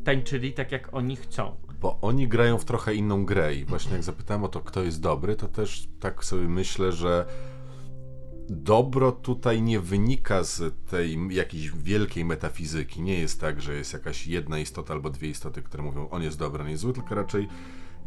tańczyli 0.03 0.53
tak 0.53 0.71
jak 0.71 0.93
oni 0.93 1.15
chcą. 1.15 1.55
Bo 1.81 1.99
oni 2.01 2.27
grają 2.27 2.57
w 2.57 2.65
trochę 2.65 2.95
inną 2.95 3.25
grę 3.25 3.55
i 3.55 3.65
właśnie 3.65 3.93
jak 3.93 4.03
zapytałem 4.03 4.43
o 4.43 4.47
to, 4.47 4.61
kto 4.61 4.83
jest 4.83 5.01
dobry, 5.01 5.35
to 5.35 5.47
też 5.47 5.87
tak 5.99 6.25
sobie 6.25 6.49
myślę, 6.49 6.91
że 6.91 7.25
dobro 8.49 9.11
tutaj 9.11 9.61
nie 9.61 9.79
wynika 9.79 10.43
z 10.43 10.73
tej 10.89 11.17
jakiejś 11.29 11.71
wielkiej 11.71 12.25
metafizyki. 12.25 13.01
Nie 13.01 13.19
jest 13.19 13.41
tak, 13.41 13.61
że 13.61 13.75
jest 13.75 13.93
jakaś 13.93 14.27
jedna 14.27 14.59
istota 14.59 14.93
albo 14.93 15.09
dwie 15.09 15.29
istoty, 15.29 15.61
które 15.61 15.83
mówią, 15.83 16.09
on 16.09 16.23
jest 16.23 16.39
dobry, 16.39 16.63
on 16.63 16.69
jest 16.69 16.81
zły, 16.81 16.93
tylko 16.93 17.15
raczej 17.15 17.47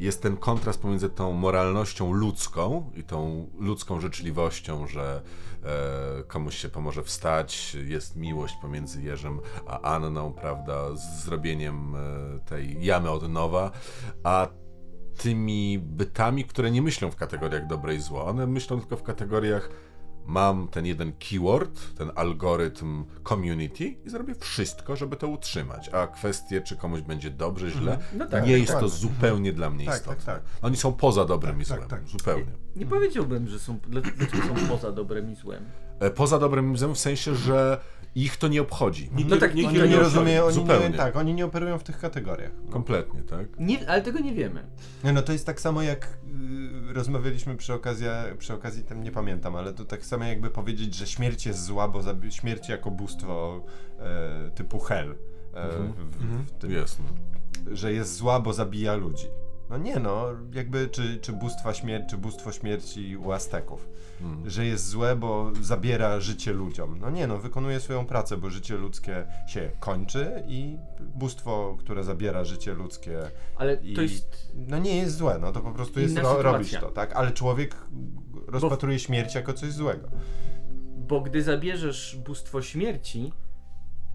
jest 0.00 0.22
ten 0.22 0.36
kontrast 0.36 0.82
pomiędzy 0.82 1.10
tą 1.10 1.32
moralnością 1.32 2.12
ludzką 2.12 2.90
i 2.94 3.04
tą 3.04 3.46
ludzką 3.58 4.00
życzliwością, 4.00 4.86
że 4.86 5.22
e, 5.64 6.22
komuś 6.22 6.56
się 6.56 6.68
pomoże 6.68 7.02
wstać, 7.02 7.76
jest 7.84 8.16
miłość 8.16 8.54
pomiędzy 8.62 9.02
Jerzem 9.02 9.40
a 9.66 9.80
Anną, 9.80 10.32
prawda, 10.32 10.96
z 10.96 11.24
zrobieniem 11.24 11.94
e, 11.94 11.98
tej 12.48 12.84
jamy 12.84 13.10
od 13.10 13.28
nowa, 13.28 13.70
a 14.24 14.48
tymi 15.16 15.78
bytami, 15.78 16.44
które 16.44 16.70
nie 16.70 16.82
myślą 16.82 17.10
w 17.10 17.16
kategoriach 17.16 17.66
dobre 17.66 17.94
i 17.94 18.00
zło. 18.00 18.26
One 18.26 18.46
myślą 18.46 18.80
tylko 18.80 18.96
w 18.96 19.02
kategoriach 19.02 19.70
mam 20.26 20.68
ten 20.68 20.86
jeden 20.86 21.12
keyword, 21.12 21.94
ten 21.94 22.10
algorytm 22.14 23.04
community 23.28 23.84
i 23.84 24.10
zrobię 24.10 24.34
wszystko, 24.34 24.96
żeby 24.96 25.16
to 25.16 25.28
utrzymać. 25.28 25.88
A 25.88 26.06
kwestie, 26.06 26.60
czy 26.60 26.76
komuś 26.76 27.00
będzie 27.00 27.30
dobrze, 27.30 27.70
źle, 27.70 27.98
No 28.14 28.26
tak, 28.26 28.46
nie 28.46 28.58
jest 28.58 28.72
to 28.80 28.88
zupełnie 28.88 29.52
dla 29.52 29.70
mnie 29.70 29.84
Tak, 29.86 29.94
istotne. 29.94 30.24
tak, 30.24 30.42
tak. 30.44 30.52
Oni 30.62 30.76
są 30.76 30.92
poza 30.92 31.24
dobrem 31.24 31.52
Tak, 31.58 31.66
i 31.66 31.68
tak, 31.68 31.78
złem. 31.78 31.88
tak. 31.90 32.08
Zupełnie. 32.08 32.52
Nie 32.76 32.86
powiedziałbym, 32.86 33.48
że 33.48 33.58
są, 33.58 33.78
dla- 33.78 34.00
dlaczego 34.00 34.42
są 34.48 34.68
poza 34.68 34.92
dobrem 34.92 35.32
i 35.32 35.34
złem. 35.34 35.64
E, 36.00 36.10
Poza 36.10 36.38
dobrem 36.38 36.74
i 36.74 36.78
złem 36.78 36.94
w 36.94 36.98
sensie, 36.98 37.34
że 37.34 37.80
ich 38.14 38.36
to 38.36 38.48
nie 38.48 38.62
obchodzi. 38.62 39.10
Nikt 39.14 39.28
No 39.30 39.34
nie- 39.36 39.40
tak, 39.40 39.54
nikt 39.54 39.68
oni 39.68 39.88
nie 39.88 39.96
rozumieją, 39.96 40.44
oni 40.44 40.54
Zupełnie. 40.54 40.88
nie, 40.90 40.96
tak, 40.96 41.16
oni 41.16 41.34
nie 41.34 41.44
operują 41.44 41.78
w 41.78 41.82
tych 41.82 41.98
kategoriach. 41.98 42.50
Kompletnie, 42.70 43.22
tak? 43.22 43.46
Nie, 43.58 43.88
ale 43.90 44.02
tego 44.02 44.18
nie 44.20 44.34
wiemy. 44.34 44.66
Nie, 45.04 45.12
no 45.12 45.22
to 45.22 45.32
jest 45.32 45.46
tak 45.46 45.60
samo 45.60 45.82
jak 45.82 46.04
y, 46.90 46.92
rozmawialiśmy 46.92 47.56
przy 47.56 47.74
okazji, 47.74 48.06
przy 48.38 48.54
okazji 48.54 48.82
tam 48.84 49.02
nie 49.02 49.10
pamiętam, 49.12 49.56
ale 49.56 49.72
to 49.72 49.84
tak 49.84 50.06
samo 50.06 50.24
jakby 50.24 50.50
powiedzieć, 50.50 50.94
że 50.94 51.06
śmierć 51.06 51.46
jest 51.46 51.64
zła, 51.64 51.88
bo 51.88 52.00
zabi- 52.00 52.30
śmierć 52.30 52.68
jako 52.68 52.90
bóstwo 52.90 53.64
e, 53.98 54.50
typu 54.54 54.78
hell. 54.78 55.14
E, 55.54 55.62
Mhm. 55.62 55.92
w, 55.92 56.16
w, 56.16 56.46
w 56.46 56.50
tym, 56.58 56.70
Jasne. 56.72 57.04
że 57.72 57.92
jest 57.92 58.16
zła, 58.16 58.40
bo 58.40 58.52
zabija 58.52 58.94
ludzi. 58.94 59.26
No 59.70 59.78
nie 59.78 59.98
no, 59.98 60.26
jakby 60.54 60.88
czy, 60.88 61.18
czy 61.20 61.32
bóstwa 61.32 61.74
śmierci, 61.74 62.06
czy 62.10 62.16
bóstwo 62.16 62.52
śmierci 62.52 63.16
u 63.16 63.32
Azteków. 63.32 63.88
Mm. 64.20 64.50
Że 64.50 64.66
jest 64.66 64.88
złe, 64.88 65.16
bo 65.16 65.52
zabiera 65.60 66.20
życie 66.20 66.52
ludziom. 66.52 66.98
No 67.00 67.10
nie 67.10 67.26
no, 67.26 67.38
wykonuje 67.38 67.80
swoją 67.80 68.06
pracę, 68.06 68.36
bo 68.36 68.50
życie 68.50 68.76
ludzkie 68.76 69.26
się 69.46 69.70
kończy 69.80 70.42
i 70.48 70.76
bóstwo, 71.00 71.76
które 71.78 72.04
zabiera 72.04 72.44
życie 72.44 72.74
ludzkie 72.74 73.18
Ale 73.56 73.74
i 73.74 73.94
to 73.94 74.02
jest 74.02 74.52
no 74.54 74.78
nie 74.78 74.96
jest 74.96 75.16
złe, 75.16 75.38
no 75.40 75.52
to 75.52 75.60
po 75.60 75.72
prostu 75.72 76.00
jest 76.00 76.18
ro, 76.18 76.42
robić 76.42 76.76
to, 76.80 76.90
tak? 76.90 77.12
Ale 77.12 77.32
człowiek 77.32 77.76
rozpatruje 78.46 78.98
śmierć 78.98 79.34
jako 79.34 79.52
coś 79.52 79.72
złego. 79.72 80.08
Bo 80.96 81.20
gdy 81.20 81.42
zabierzesz 81.42 82.18
bóstwo 82.26 82.62
śmierci, 82.62 83.32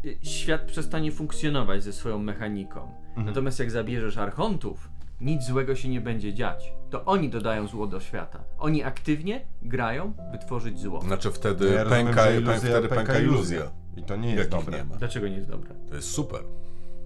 y, 0.06 0.18
świat 0.22 0.62
przestanie 0.62 1.12
funkcjonować 1.12 1.84
ze 1.84 1.94
swoją 1.94 2.20
mechaniką. 2.20 2.92
Natomiast 3.18 3.60
jak 3.60 3.72
zabierzesz 3.72 4.18
archontów, 4.18 4.90
nic 5.22 5.44
złego 5.44 5.76
się 5.76 5.90
nie 5.90 6.02
będzie 6.02 6.34
dziać. 6.34 6.74
To 6.90 7.06
oni 7.06 7.30
dodają 7.30 7.68
zło 7.68 7.88
do 7.88 8.00
świata. 8.00 8.44
Oni 8.58 8.84
aktywnie 8.84 9.46
grają, 9.62 10.14
by 10.32 10.38
tworzyć 10.46 10.80
zło. 10.80 11.02
Znaczy 11.02 11.32
wtedy 11.32 11.66
No 11.66 11.72
ja 11.76 11.84
rozumiem, 11.84 12.06
pęka, 12.06 12.32
iluzja 12.32 12.70
wtedy 12.70 12.88
pęka 12.88 13.20
iluzja. 13.20 13.72
I 13.98 14.04
to 14.04 14.16
nie 14.16 14.28
jest 14.36 14.38
Jakich 14.52 14.66
dobre. 14.66 14.78
nie 14.78 14.84
ma. 14.84 14.96
Dlaczego 14.96 15.28
nie 15.28 15.36
jest 15.36 15.50
dobre? 15.50 15.76
To 15.90 15.96
jest 15.96 16.10
super. 16.12 16.42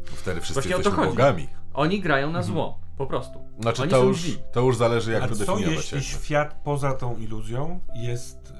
Wtedy 0.06 0.42
wszyscy 0.42 0.54
Właśnie 0.62 0.76
o 0.76 0.80
to 0.80 0.90
jesteśmy 0.90 1.10
bogami. 1.10 1.48
Oni 1.74 2.02
grają 2.02 2.32
na 2.32 2.44
zło. 2.44 2.80
Po 2.98 3.06
prostu. 3.08 3.40
Znaczy 3.60 3.82
Oni 3.82 3.92
to 3.92 4.04
już, 4.04 4.18
źli. 4.18 4.38
to 4.52 4.62
już 4.62 4.78
zależy 4.78 5.12
jak 5.12 5.24
A 5.24 5.28
to 5.28 5.36
co 5.36 5.40
definiować. 5.40 5.76
jeśli 5.76 5.98
jakby. 5.98 6.10
świat 6.26 6.62
poza 6.64 6.94
tą 6.94 7.18
iluzją 7.18 7.80
jest, 7.96 8.54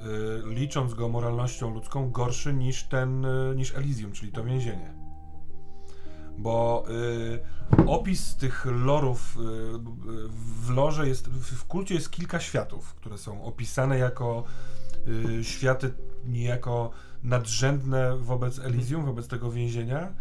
y, 0.46 0.54
licząc 0.54 0.94
go 0.94 1.08
moralnością 1.08 1.74
ludzką, 1.74 2.10
gorszy 2.10 2.52
niż 2.54 2.82
ten, 2.84 3.24
y, 3.24 3.52
niż 3.56 3.74
Elysium, 3.74 4.12
czyli 4.12 4.32
to 4.32 4.44
więzienie? 4.44 4.94
Bo 6.40 6.84
y, 7.78 7.86
opis 7.86 8.36
tych 8.36 8.66
lorów 8.66 9.36
y, 9.36 9.40
y, 9.40 10.28
w 10.66 10.70
lorze 10.70 11.08
jest, 11.08 11.28
w, 11.28 11.64
kulcie 11.66 11.94
jest 11.94 12.10
kilka 12.10 12.40
światów, 12.40 12.94
które 12.94 13.18
są 13.18 13.44
opisane 13.44 13.98
jako 13.98 14.44
y, 15.40 15.44
światy 15.44 15.92
niejako 16.26 16.90
nadrzędne 17.22 18.16
wobec 18.16 18.58
Elysium, 18.58 19.04
wobec 19.04 19.28
tego 19.28 19.50
więzienia. 19.50 20.12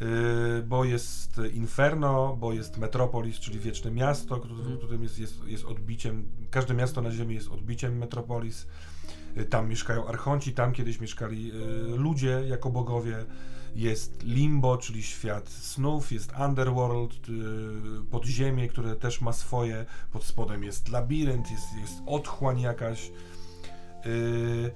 Yy, 0.00 0.62
bo 0.62 0.84
jest 0.84 1.40
Inferno, 1.54 2.36
bo 2.40 2.52
jest 2.52 2.78
Metropolis, 2.78 3.38
czyli 3.40 3.58
wieczne 3.58 3.90
miasto, 3.90 4.36
które- 4.36 4.76
którym 4.76 5.02
jest, 5.02 5.18
jest, 5.18 5.44
jest 5.46 5.64
odbiciem, 5.64 6.28
każde 6.50 6.74
miasto 6.74 7.02
na 7.02 7.10
ziemi 7.10 7.34
jest 7.34 7.48
odbiciem 7.48 7.98
Metropolis. 7.98 8.66
Yy, 9.36 9.44
Tam 9.44 9.68
mieszkają 9.68 10.06
archonci, 10.08 10.52
tam 10.52 10.72
kiedyś 10.72 11.00
mieszkali 11.00 11.46
yy, 11.46 11.96
ludzie 11.96 12.42
jako 12.48 12.70
bogowie. 12.70 13.24
Jest 13.76 14.22
Limbo, 14.22 14.76
czyli 14.76 15.02
świat 15.02 15.48
snów, 15.48 16.12
jest 16.12 16.32
Underworld, 16.46 17.28
yy, 17.28 18.04
podziemie, 18.10 18.68
które 18.68 18.96
też 18.96 19.20
ma 19.20 19.32
swoje, 19.32 19.86
pod 20.12 20.24
spodem 20.24 20.64
jest 20.64 20.88
labirynt, 20.88 21.50
jest, 21.50 21.66
jest 21.80 22.02
otchłań 22.06 22.60
jakaś. 22.60 23.10
Yy, 24.04 24.72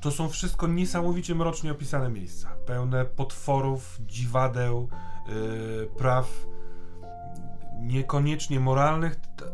to 0.00 0.10
są 0.10 0.28
wszystko 0.28 0.66
niesamowicie 0.66 1.34
mrocznie 1.34 1.72
opisane 1.72 2.08
miejsca, 2.10 2.56
pełne 2.66 3.04
potworów, 3.04 3.98
dziwadeł, 4.06 4.88
yy, 5.28 5.88
praw 5.98 6.46
niekoniecznie 7.80 8.60
moralnych. 8.60 9.16
T- 9.16 9.50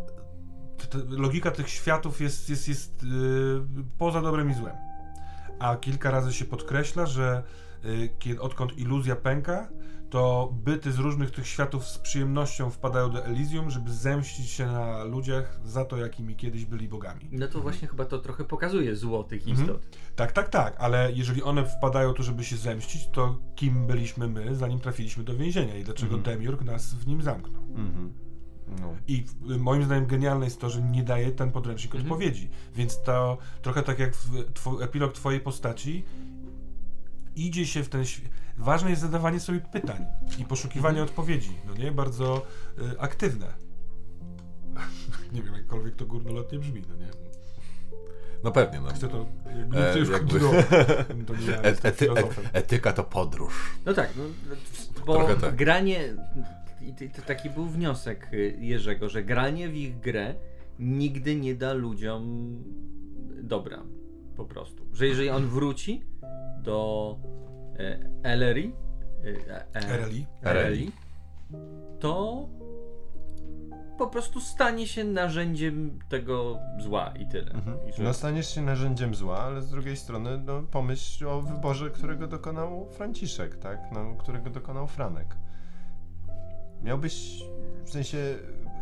t- 0.88 0.98
logika 1.08 1.50
tych 1.50 1.68
światów 1.68 2.20
jest, 2.20 2.48
jest, 2.48 2.68
jest 2.68 3.02
yy, 3.02 3.64
poza 3.98 4.22
dobrem 4.22 4.50
i 4.50 4.54
złem. 4.54 4.76
A 5.58 5.76
kilka 5.76 6.10
razy 6.10 6.32
się 6.32 6.44
podkreśla, 6.44 7.06
że 7.06 7.42
kiedy, 8.18 8.40
odkąd 8.40 8.78
iluzja 8.78 9.16
pęka, 9.16 9.68
to 10.10 10.52
byty 10.64 10.92
z 10.92 10.98
różnych 10.98 11.30
tych 11.30 11.46
światów 11.46 11.84
z 11.88 11.98
przyjemnością 11.98 12.70
wpadają 12.70 13.10
do 13.10 13.24
Elysium, 13.26 13.70
żeby 13.70 13.92
zemścić 13.92 14.50
się 14.50 14.66
na 14.66 15.04
ludziach 15.04 15.60
za 15.64 15.84
to, 15.84 15.96
jakimi 15.96 16.36
kiedyś 16.36 16.64
byli 16.64 16.88
bogami. 16.88 17.28
No 17.32 17.48
to 17.48 17.60
właśnie 17.60 17.88
chyba 17.88 18.04
to 18.04 18.18
trochę 18.18 18.44
pokazuje 18.44 18.96
zło 18.96 19.24
tych 19.24 19.48
Mhm. 19.48 19.60
istot. 19.60 19.86
Tak, 20.16 20.32
tak, 20.32 20.48
tak, 20.48 20.76
ale 20.78 21.12
jeżeli 21.12 21.42
one 21.42 21.64
wpadają 21.66 22.12
tu, 22.12 22.22
żeby 22.22 22.44
się 22.44 22.56
zemścić, 22.56 23.08
to 23.12 23.38
kim 23.54 23.86
byliśmy 23.86 24.28
my, 24.28 24.56
zanim 24.56 24.80
trafiliśmy 24.80 25.24
do 25.24 25.36
więzienia 25.36 25.76
i 25.76 25.84
dlaczego 25.84 26.16
Mhm. 26.16 26.36
Demiurg 26.36 26.62
nas 26.62 26.94
w 26.94 27.06
nim 27.06 27.22
zamknął. 27.22 27.62
Mhm. 27.62 28.12
No. 28.80 28.94
I 29.08 29.24
y, 29.50 29.58
moim 29.58 29.84
zdaniem 29.84 30.06
genialne 30.06 30.44
jest 30.44 30.60
to, 30.60 30.70
że 30.70 30.82
nie 30.82 31.02
daje 31.02 31.30
ten 31.32 31.52
podręcznik 31.52 31.94
Mhm. 31.94 32.12
odpowiedzi. 32.12 32.48
Więc 32.74 33.02
to 33.02 33.38
trochę 33.62 33.82
tak 33.82 33.98
jak 33.98 34.14
w 34.16 34.52
two, 34.52 34.84
epilog 34.84 35.12
twojej 35.12 35.40
postaci 35.40 36.04
idzie 37.36 37.66
się 37.66 37.82
w 37.84 37.88
ten 37.88 38.04
świat. 38.04 38.30
Ważne 38.58 38.90
jest 38.90 39.02
zadawanie 39.02 39.40
sobie 39.40 39.60
pytań 39.60 40.04
i 40.38 40.44
poszukiwanie 40.44 40.98
Mhm. 41.00 41.08
odpowiedzi. 41.08 41.50
No 41.66 41.74
nie? 41.74 41.92
Bardzo 41.92 42.46
y, 42.94 43.00
aktywne. 43.00 43.46
nie 45.32 45.42
wiem, 45.42 45.54
jakkolwiek 45.54 45.96
to 45.96 46.06
górnolotnie 46.06 46.58
brzmi, 46.58 46.82
no 46.88 46.94
nie? 46.96 47.08
No 48.44 48.52
pewnie, 48.52 48.80
no. 48.80 48.88
Chcę 48.90 49.08
to 49.08 49.26
jakby, 49.58 49.76
E, 49.78 49.80
nie 49.84 49.90
chcę 49.90 49.98
już 49.98 50.08
jakby-. 50.10 50.40
To 51.26 51.34
nie 51.36 51.46
ja 51.46 51.56
E, 51.62 51.62
ety, 51.82 52.08
etyka 52.52 52.92
to 52.92 53.04
podróż. 53.04 53.52
No 53.86 53.94
tak, 53.94 54.10
no, 54.16 54.22
bo 55.06 55.34
tak. 55.34 55.56
granie, 55.56 56.14
i 56.80 56.94
to- 56.94 57.16
to 57.20 57.26
taki 57.26 57.50
był 57.50 57.66
wniosek 57.66 58.28
y, 58.32 58.56
Jerzego, 58.60 59.08
że 59.08 59.24
granie 59.24 59.68
w 59.68 59.74
ich 59.74 60.00
grę 60.00 60.34
nigdy 60.78 61.36
nie 61.36 61.54
da 61.54 61.72
ludziom 61.72 62.54
dobra, 63.42 63.82
po 64.36 64.44
prostu. 64.44 64.86
Że 64.92 65.06
jeżeli 65.06 65.30
on 65.30 65.48
wróci 65.48 66.02
do 66.62 67.18
e, 67.78 67.98
Ellery, 68.22 68.72
e, 69.54 69.74
e, 69.74 69.96
RLI? 69.96 70.26
Ellery, 70.42 70.86
to 72.00 72.48
po 73.98 74.06
prostu 74.06 74.40
stanie 74.40 74.86
się 74.86 75.04
narzędziem 75.04 75.98
tego 76.08 76.58
zła 76.78 77.12
i 77.20 77.26
tyle. 77.26 77.50
Mhm. 77.50 77.76
I 77.76 78.02
No 78.02 78.14
staniesz 78.14 78.54
się 78.54 78.62
narzędziem 78.62 79.14
zła, 79.14 79.38
ale 79.38 79.62
z 79.62 79.70
drugiej 79.70 79.96
strony 79.96 80.42
no, 80.46 80.62
pomyśl 80.62 81.28
o 81.28 81.42
wyborze, 81.42 81.90
którego 81.90 82.26
dokonał 82.26 82.88
Franciszek, 82.90 83.56
tak? 83.56 83.78
No, 83.92 84.14
którego 84.18 84.50
dokonał 84.50 84.86
Franek. 84.86 85.36
Miałbyś, 86.82 87.44
w 87.84 87.90
sensie, 87.90 88.18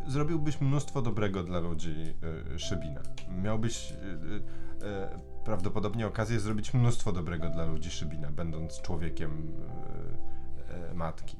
zrobiłbyś 0.06 0.60
mnóstwo 0.60 1.02
dobrego 1.02 1.42
dla 1.42 1.60
ludzi 1.60 2.14
y, 2.54 2.58
Szybina. 2.58 3.00
Miałbyś 3.42 3.92
y, 3.92 3.94
y, 3.94 3.98
y, 4.86 5.29
prawdopodobnie 5.44 6.06
okazję 6.06 6.40
zrobić 6.40 6.74
mnóstwo 6.74 7.12
dobrego 7.12 7.50
dla 7.50 7.64
ludzi 7.64 7.90
Szybina, 7.90 8.30
będąc 8.30 8.80
człowiekiem 8.82 9.30
y, 9.30 10.90
y, 10.90 10.94
matki. 10.94 11.36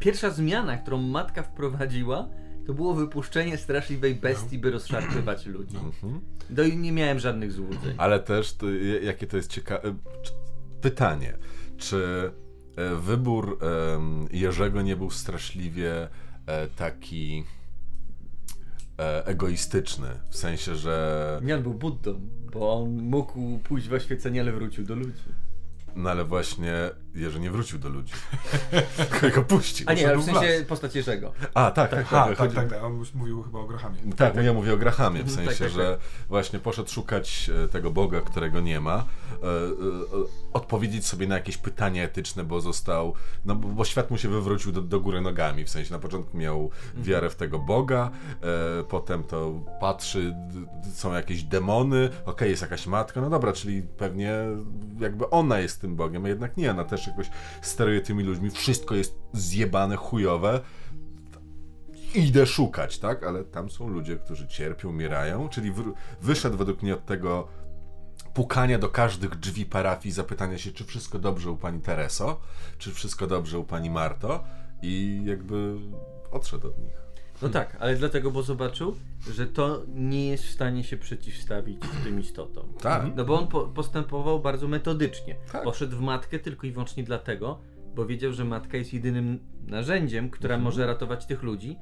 Pierwsza 0.00 0.30
zmiana, 0.30 0.78
którą 0.78 0.98
matka 0.98 1.42
wprowadziła, 1.42 2.28
to 2.66 2.74
było 2.74 2.94
wypuszczenie 2.94 3.56
straszliwej 3.56 4.14
bestii, 4.14 4.58
by 4.58 4.70
rozszarpywać 4.70 5.46
ludzi. 5.46 5.76
Mhm. 5.76 6.20
No 6.50 6.62
i 6.62 6.76
nie 6.76 6.92
miałem 6.92 7.18
żadnych 7.18 7.52
złudzeń. 7.52 7.94
Ale 7.98 8.20
też, 8.20 8.52
to, 8.52 8.66
jakie 9.02 9.26
to 9.26 9.36
jest 9.36 9.50
ciekawe. 9.50 9.94
Pytanie, 10.80 11.36
czy 11.76 12.32
e, 12.76 12.94
wybór 12.94 13.58
em, 13.62 14.28
Jerzego 14.32 14.82
nie 14.82 14.96
był 14.96 15.10
straszliwie 15.10 16.08
e, 16.46 16.68
taki 16.68 17.44
e, 18.98 19.26
egoistyczny? 19.26 20.08
W 20.30 20.36
sensie, 20.36 20.76
że. 20.76 21.40
Nie, 21.42 21.56
on 21.56 21.62
był 21.62 21.74
Buddą, 21.74 22.20
bo 22.52 22.72
on 22.72 23.02
mógł 23.02 23.58
pójść 23.58 23.88
w 23.88 23.92
oświecenie, 23.92 24.40
ale 24.40 24.52
wrócił 24.52 24.84
do 24.84 24.94
ludzi. 24.94 25.22
No 25.96 26.10
ale 26.10 26.24
właśnie 26.24 26.72
Jerzy 27.14 27.40
nie 27.40 27.50
wrócił 27.50 27.78
do 27.78 27.88
ludzi. 27.88 28.12
Tylko 29.20 29.30
go 29.36 29.42
puścił. 29.42 29.86
A 29.88 29.92
nie, 29.92 30.08
ale 30.08 30.16
w 30.18 30.20
w 30.20 30.24
sensie 30.24 30.58
las. 30.58 30.64
postać 30.68 30.94
Jerzego. 30.94 31.32
A, 31.54 31.70
tak, 31.70 31.90
tak, 31.90 32.06
Ha, 32.06 32.26
tak. 32.28 32.38
tak, 32.38 32.52
tak, 32.52 32.70
tak. 32.70 32.84
On 32.84 32.98
już 32.98 33.14
mówił 33.14 33.42
chyba 33.42 33.58
o 33.58 33.66
Grahamie. 33.66 33.96
Tak, 34.16 34.34
no 34.34 34.42
ja 34.42 34.52
mówię 34.52 34.74
o 34.74 34.76
Grahamie, 34.76 35.18
w 35.24 35.28
Mhm, 35.28 35.36
sensie, 35.46 35.64
tak, 35.64 35.72
tak, 35.72 35.76
że 35.82 35.98
właśnie 36.28 36.58
poszedł 36.58 36.90
szukać 36.90 37.50
e, 37.64 37.68
tego 37.68 37.90
Boga, 37.90 38.20
którego 38.20 38.60
nie 38.60 38.80
ma, 38.80 38.94
e, 38.96 38.96
e, 38.96 39.04
odpowiedzieć 40.52 41.06
sobie 41.06 41.26
na 41.26 41.34
jakieś 41.34 41.56
pytania 41.56 42.02
etyczne, 42.04 42.44
bo 42.44 42.60
został, 42.60 43.14
no 43.44 43.54
bo, 43.54 43.68
bo 43.68 43.84
świat 43.84 44.10
mu 44.10 44.18
się 44.18 44.28
wywrócił 44.28 44.72
do, 44.72 44.82
do 44.82 45.00
góry 45.00 45.20
nogami, 45.20 45.64
w 45.64 45.70
sensie 45.70 45.92
na 45.92 45.98
początku 45.98 46.36
miał 46.38 46.70
Mhm. 46.86 47.04
wiarę 47.04 47.30
w 47.30 47.36
tego 47.36 47.58
Boga, 47.58 48.10
e, 48.80 48.84
potem 48.84 49.24
to 49.24 49.52
patrzy, 49.80 50.34
są 50.94 51.12
jakieś 51.14 51.42
demony, 51.42 52.08
okej, 52.24 52.50
jest 52.50 52.62
jakaś 52.62 52.86
matka, 52.86 53.20
no 53.20 53.30
dobra, 53.30 53.52
czyli 53.52 53.82
pewnie 53.82 54.32
jakby 55.00 55.30
ona 55.30 55.58
jest 55.58 55.80
tym 55.80 55.96
Bogiem, 55.96 56.24
a 56.24 56.28
jednak 56.28 56.56
nie, 56.56 56.70
ona 56.70 56.84
też 56.84 56.99
jakoś 57.06 57.30
steruje 57.62 58.00
tymi 58.00 58.24
ludźmi, 58.24 58.50
wszystko 58.50 58.94
jest 58.94 59.18
zjebane, 59.32 59.96
chujowe, 59.96 60.60
idę 62.14 62.46
szukać, 62.46 62.98
tak? 62.98 63.24
Ale 63.24 63.44
tam 63.44 63.70
są 63.70 63.88
ludzie, 63.88 64.16
którzy 64.16 64.48
cierpią, 64.48 64.88
umierają, 64.88 65.48
czyli 65.48 65.72
wyszedł 66.20 66.56
według 66.56 66.82
mnie 66.82 66.94
od 66.94 67.06
tego 67.06 67.48
pukania 68.34 68.78
do 68.78 68.88
każdych 68.88 69.36
drzwi 69.36 69.66
parafii, 69.66 70.12
zapytania 70.12 70.58
się, 70.58 70.72
czy 70.72 70.84
wszystko 70.84 71.18
dobrze 71.18 71.50
u 71.50 71.56
pani 71.56 71.80
Tereso, 71.80 72.40
czy 72.78 72.94
wszystko 72.94 73.26
dobrze 73.26 73.58
u 73.58 73.64
pani 73.64 73.90
Marto 73.90 74.44
i 74.82 75.22
jakby 75.24 75.76
odszedł 76.30 76.68
od 76.68 76.78
nich. 76.78 77.09
No 77.42 77.48
tak, 77.48 77.76
ale 77.80 77.96
dlatego, 77.96 78.30
bo 78.30 78.42
zobaczył, 78.42 78.96
że 79.30 79.46
to 79.46 79.82
nie 79.88 80.28
jest 80.28 80.44
w 80.44 80.50
stanie 80.50 80.84
się 80.84 80.96
przeciwstawić 80.96 81.78
tym 82.04 82.20
istotom. 82.20 82.72
Tak. 82.80 83.06
No 83.16 83.24
bo 83.24 83.38
on 83.38 83.46
po, 83.46 83.60
postępował 83.60 84.40
bardzo 84.40 84.68
metodycznie. 84.68 85.36
Tak. 85.52 85.62
Poszedł 85.64 85.96
w 85.96 86.00
matkę 86.00 86.38
tylko 86.38 86.66
i 86.66 86.72
wyłącznie 86.72 87.04
dlatego, 87.04 87.58
bo 87.94 88.06
wiedział, 88.06 88.32
że 88.32 88.44
matka 88.44 88.76
jest 88.76 88.92
jedynym 88.94 89.38
narzędziem, 89.66 90.30
która 90.30 90.54
Mhm. 90.54 90.64
może 90.64 90.86
ratować 90.86 91.26
tych 91.26 91.42
ludzi, 91.42 91.76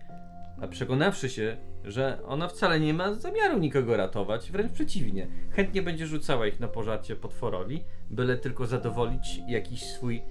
a 0.62 0.68
przekonawszy 0.68 1.29
się, 1.29 1.57
że 1.85 2.18
ona 2.27 2.49
wcale 2.49 2.81
nie 2.81 2.94
ma 2.94 3.14
zamiaru 3.14 3.59
nikogo 3.59 3.97
ratować, 3.97 4.51
wręcz 4.53 4.73
przeciwnie, 4.73 5.29
chętnie 5.51 5.83
będzie 5.83 6.07
rzucała 6.07 6.47
ich 6.47 6.61
na 6.61 6.68
pożarcie 6.68 7.16
potworowi, 7.16 7.85
byle 8.11 8.37
tylko 8.37 8.66
zadowolić 8.66 9.40
jakiś 9.49 9.83
swój 9.83 10.23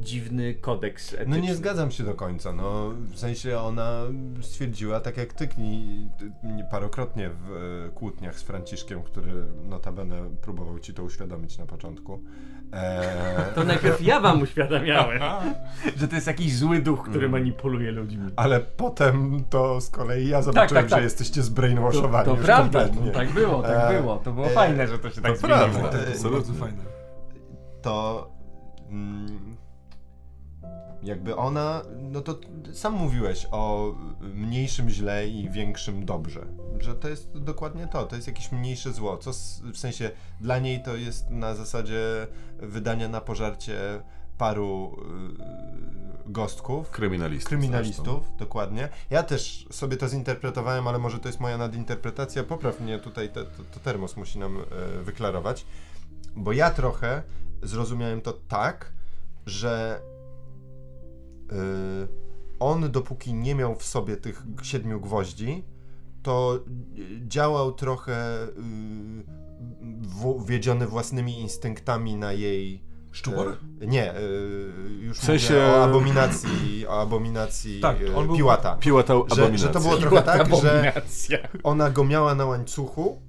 dziwny 0.00 0.54
kodeks 0.54 1.14
etyczny. 1.14 1.36
No 1.36 1.42
nie 1.42 1.54
zgadzam 1.54 1.90
się 1.90 2.04
do 2.04 2.14
końca, 2.14 2.52
no 2.52 2.90
w 3.12 3.18
sensie 3.18 3.58
ona 3.58 4.00
stwierdziła, 4.40 5.00
tak 5.00 5.16
jak 5.16 5.32
ty 5.32 5.48
Kni, 5.48 6.08
ty- 6.18 6.32
nie- 6.42 6.64
parokrotnie 6.64 7.30
w 7.30 7.52
e, 7.86 7.88
kłótniach 7.90 8.38
z 8.38 8.42
Franciszkiem, 8.42 9.02
który 9.02 9.32
notabene 9.68 10.16
próbował 10.42 10.78
ci 10.78 10.94
to 10.94 11.02
uświadomić 11.02 11.58
na 11.58 11.66
początku. 11.66 12.22
E, 12.72 13.52
To 13.54 13.64
najpierw 13.64 14.02
ja 14.02 14.20
wam 14.20 14.42
uświadamiałem, 14.42 15.20
że 15.98 16.08
to 16.08 16.14
jest 16.14 16.26
jakiś 16.26 16.56
zły 16.56 16.78
duch, 16.82 17.08
który 17.08 17.28
manipuluje 17.28 17.92
ludźmi. 17.92 18.30
ale 18.36 18.60
potem 18.60 19.44
to 19.50 19.80
z 19.80 19.90
kolei 19.90 20.28
ja 20.28 20.42
zobaczyłem, 20.42 20.82
tak, 20.82 20.90
tak. 20.90 20.98
że 20.98 21.04
jesteście 21.04 21.42
zbrainwashowani 21.42 22.24
To 22.24 22.30
już 22.36 22.44
prawda, 22.44 22.88
to 22.88 22.94
tak 23.14 23.30
było, 23.32 23.62
tak 23.62 23.90
E, 23.90 24.00
było. 24.00 24.16
To 24.16 24.32
było 24.32 24.46
e, 24.46 24.50
fajne, 24.50 24.86
że 24.88 24.98
to 24.98 25.10
się 25.10 25.20
tak 25.20 25.38
to 25.38 25.46
prawda. 25.46 25.64
zmieniło. 25.68 25.88
Tak, 25.88 26.00
to 26.00 26.04
było 26.04 26.14
Absolutnie. 26.14 26.38
bardzo 26.52 26.54
fajne. 26.64 26.82
to 27.82 28.30
mm, 28.90 29.56
Jakby 31.02 31.36
ona, 31.36 31.82
no 31.98 32.20
to 32.20 32.38
sam 32.72 32.92
mówiłeś 32.94 33.46
o 33.50 33.94
mniejszym 34.20 34.90
źle 34.90 35.28
i 35.28 35.50
większym 35.50 36.04
dobrze. 36.04 36.46
Że 36.78 36.94
to 36.94 37.08
jest 37.08 37.38
dokładnie 37.38 37.86
to, 37.86 38.04
to 38.06 38.16
jest 38.16 38.28
jakieś 38.28 38.52
mniejsze 38.52 38.92
zło. 38.92 39.16
Co 39.18 39.30
s- 39.30 39.62
w 39.72 39.76
sensie 39.78 40.10
dla 40.40 40.58
niej 40.58 40.82
to 40.82 40.96
jest 40.96 41.30
na 41.30 41.54
zasadzie 41.54 42.26
wydania 42.58 43.08
na 43.08 43.20
pożarcie 43.20 44.02
paru 44.38 44.96
y, 46.26 46.30
gostków. 46.32 46.90
Kryminalistów. 46.90 47.48
Kryminalistów, 47.48 48.36
dokładnie. 48.38 48.88
Ja 49.10 49.22
też 49.22 49.66
sobie 49.70 49.96
to 49.96 50.08
zinterpretowałem, 50.08 50.88
ale 50.88 50.98
może 50.98 51.18
to 51.18 51.28
jest 51.28 51.40
moja 51.40 51.58
nadinterpretacja. 51.58 52.44
Popraw 52.44 52.80
mnie 52.80 52.98
tutaj, 52.98 53.28
te, 53.28 53.44
to, 53.44 53.62
to 53.74 53.80
termos 53.80 54.16
musi 54.16 54.38
nam 54.38 54.56
e, 54.58 55.02
wyklarować. 55.02 55.66
Bo 56.36 56.52
ja 56.52 56.70
trochę 56.70 57.22
zrozumiałem 57.62 58.20
to 58.20 58.32
tak, 58.48 58.92
że 59.46 60.00
y, 60.06 60.09
on 62.60 62.90
dopóki 62.92 63.34
nie 63.34 63.54
miał 63.54 63.74
w 63.74 63.84
sobie 63.84 64.16
tych 64.16 64.42
siedmiu 64.62 65.00
gwoździ, 65.00 65.64
to 66.22 66.58
y, 66.98 67.20
działał 67.28 67.72
trochę 67.72 68.44
y, 68.44 68.50
w, 70.02 70.44
wiedziony 70.46 70.86
własnymi 70.86 71.40
instynktami 71.40 72.16
na 72.16 72.32
jej 72.32 72.90
Szczupor? 73.12 73.56
E, 73.80 73.86
nie, 73.86 74.14
e, 74.14 74.20
już 75.00 75.18
W 75.18 75.24
sensie- 75.24 75.54
mówię 75.54 75.66
o 75.66 75.84
abominacji, 75.84 76.86
o 76.86 77.00
abominacji 77.00 77.80
Tak, 77.80 77.96
on 78.16 78.26
był- 78.26 78.36
Piłata. 78.36 78.76
Piła 78.76 79.02
ta 79.02 79.14
Że, 79.14 79.20
abominacja. 79.20 79.58
że 79.58 79.68
to 79.68 79.80
było 79.80 79.96
trochę 79.96 80.22
tak, 80.22 80.36
że 80.36 80.40
Abominacja. 80.42 81.38
ona 81.62 81.90
go 81.90 82.04
miała 82.04 82.34
na 82.34 82.44
łańcuchu, 82.44 83.22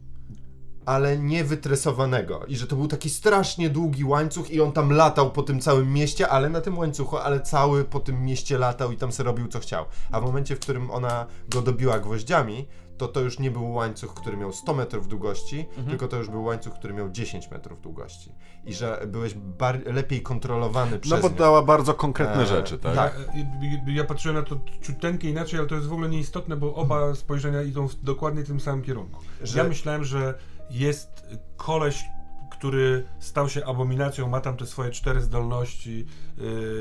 ale 0.85 1.17
nie 1.17 1.43
wytresowanego. 1.43 2.45
I 2.45 2.55
że 2.55 2.67
to 2.67 2.75
był 2.75 2.87
taki 2.87 3.09
strasznie 3.09 3.69
długi 3.69 4.03
łańcuch 4.03 4.51
i 4.51 4.61
on 4.61 4.71
tam 4.71 4.91
latał 4.91 5.31
po 5.31 5.43
tym 5.43 5.59
całym 5.59 5.93
mieście, 5.93 6.29
ale 6.29 6.49
na 6.49 6.61
tym 6.61 6.77
łańcuchu, 6.77 7.17
ale 7.17 7.39
cały 7.41 7.83
po 7.85 7.99
tym 7.99 8.23
mieście 8.25 8.57
latał 8.57 8.91
i 8.91 8.97
tam 8.97 9.11
sobie 9.11 9.27
robił 9.27 9.47
co 9.47 9.59
chciał. 9.59 9.85
A 10.11 10.19
w 10.19 10.23
momencie, 10.23 10.55
w 10.55 10.59
którym 10.59 10.91
ona 10.91 11.25
go 11.49 11.61
dobiła 11.61 11.99
gwoździami, 11.99 12.67
to 12.97 13.07
to 13.07 13.19
już 13.19 13.39
nie 13.39 13.51
był 13.51 13.71
łańcuch, 13.73 14.13
który 14.13 14.37
miał 14.37 14.53
100 14.53 14.73
metrów 14.73 15.07
długości, 15.07 15.65
tylko 15.89 16.07
to 16.07 16.17
już 16.17 16.29
był 16.29 16.43
łańcuch, 16.43 16.73
który 16.73 16.93
miał 16.93 17.09
10 17.09 17.51
metrów 17.51 17.81
długości. 17.81 18.31
I 18.65 18.73
że 18.73 19.03
byłeś 19.07 19.33
bar- 19.33 19.81
lepiej 19.93 20.21
kontrolowany 20.21 20.99
przez 20.99 21.11
No 21.11 21.17
bo 21.21 21.29
nią. 21.29 21.35
dała 21.35 21.61
bardzo 21.61 21.93
konkretne 21.93 22.41
E, 22.41 22.45
rzeczy, 22.45 22.77
tak? 22.77 22.95
tak. 22.95 23.13
Ja, 23.33 23.41
ja- 23.87 23.93
ja 23.93 24.03
patrzyłem 24.03 24.37
na 24.37 24.43
to 24.43 24.59
ciuteńkie 24.81 25.29
inaczej, 25.29 25.59
ale 25.59 25.67
to 25.67 25.75
jest 25.75 25.87
w 25.87 25.93
ogóle 25.93 26.09
nieistotne, 26.09 26.55
bo 26.57 26.75
oba 26.75 27.15
spojrzenia 27.15 27.61
idą 27.61 27.87
w 27.87 27.95
dokładnie 27.95 28.43
tym 28.43 28.59
samym 28.59 28.81
kierunku. 28.81 29.19
Że- 29.43 29.57
Ja 29.57 29.63
myślałem, 29.63 30.03
że 30.03 30.33
jest 30.69 31.27
koleś, 31.57 32.05
który 32.51 33.07
stał 33.19 33.49
się 33.49 33.65
abominacją, 33.65 34.27
ma 34.27 34.41
tam 34.41 34.57
te 34.57 34.65
swoje 34.65 34.91
cztery 34.91 35.21
zdolności 35.21 36.05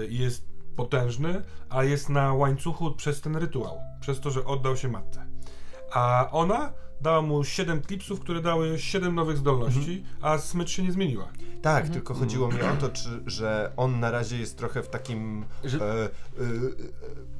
i 0.09 0.19
jest 0.19 0.51
potężny, 0.77 1.43
a 1.69 1.85
jest 1.85 2.09
na 2.09 2.35
łańcuchu 2.35 2.95
przez 2.95 3.21
ten 3.21 3.37
rytuał, 3.37 3.81
przez 4.01 4.21
to, 4.21 4.31
że 4.31 4.45
oddał 4.45 4.77
się 4.77 4.89
matce. 4.89 5.27
A 5.93 6.29
ona 6.33 6.73
dała 7.01 7.23
mu 7.23 7.45
7 7.45 7.83
klipsów, 7.83 8.21
które 8.21 8.41
dały 8.43 8.79
7 8.79 9.15
nowych 9.15 9.37
zdolności, 9.37 10.05
a 10.21 10.39
smycz 10.39 10.71
się 10.71 10.83
nie 10.83 10.93
zmieniła. 10.93 11.29
Tak, 11.63 11.89
tylko 11.89 12.15
chodziło 12.15 12.49
mi 12.49 12.61
o 12.63 12.77
to, 12.81 12.89
czy, 12.89 13.09
że 13.27 13.73
on 13.77 14.01
na 14.01 14.11
razie 14.11 14.39
jest 14.39 14.59
trochę 14.59 14.83
w 14.83 14.89
takim. 14.89 15.45
Że- 15.65 15.79
E, 15.81 16.05
e, 16.05 16.11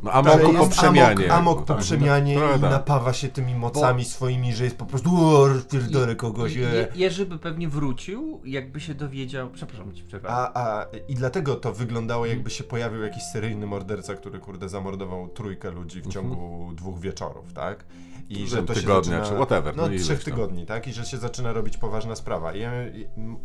No, 0.03 0.13
amoku 0.13 0.55
po 0.55 0.67
przemianie. 0.69 1.33
Amok, 1.33 1.39
amok 1.39 1.57
jakby, 1.57 1.67
po 1.67 1.75
tak. 1.75 1.83
przemianie 1.83 2.37
Trochę 2.37 2.59
i 2.59 2.61
tak. 2.61 2.71
napawa 2.71 3.13
się 3.13 3.29
tymi 3.29 3.55
mocami 3.55 4.05
swoimi, 4.05 4.55
że 4.55 4.65
jest 4.65 4.77
po 4.77 4.87
prostu. 4.87 5.11
O, 5.17 5.49
rozpierdolę 5.49 6.17
kogoś. 6.17 6.55
Je. 6.55 6.89
Jerzy 6.95 7.27
by 7.27 7.39
pewnie 7.39 7.69
wrócił, 7.69 8.41
jakby 8.45 8.81
się 8.81 8.95
dowiedział. 8.95 9.51
Przepraszam 9.51 9.93
cię, 9.95 10.03
przepraszam. 10.09 10.53
A, 10.55 10.81
a, 10.81 10.87
I 11.09 11.15
dlatego 11.15 11.55
to 11.55 11.73
wyglądało, 11.73 12.27
jakby 12.27 12.51
się 12.51 12.65
pojawił 12.65 13.03
jakiś 13.03 13.23
seryjny 13.23 13.67
morderca, 13.67 14.15
który 14.15 14.39
kurde 14.39 14.69
zamordował 14.69 15.29
trójkę 15.29 15.71
ludzi 15.71 16.01
w 16.03 16.07
ciągu 16.09 16.71
dwóch 16.75 17.01
wieczorów, 17.01 17.53
tak? 17.53 17.85
I 18.31 18.49
Że 18.49 18.63
tygodnia, 18.63 19.23
czy 19.25 19.35
whatever, 19.35 19.77
No, 19.77 19.89
no 19.89 19.99
trzech 19.99 20.25
tygodni, 20.25 20.67
tak? 20.67 20.89
I 20.89 20.93
że 20.93 21.05
się 21.05 21.19
zaczyna 21.19 21.53
robić 21.53 21.77
poważna 21.77 22.17
sprawa. 22.17 22.55
I, 22.55 22.61
ja, 22.61 22.73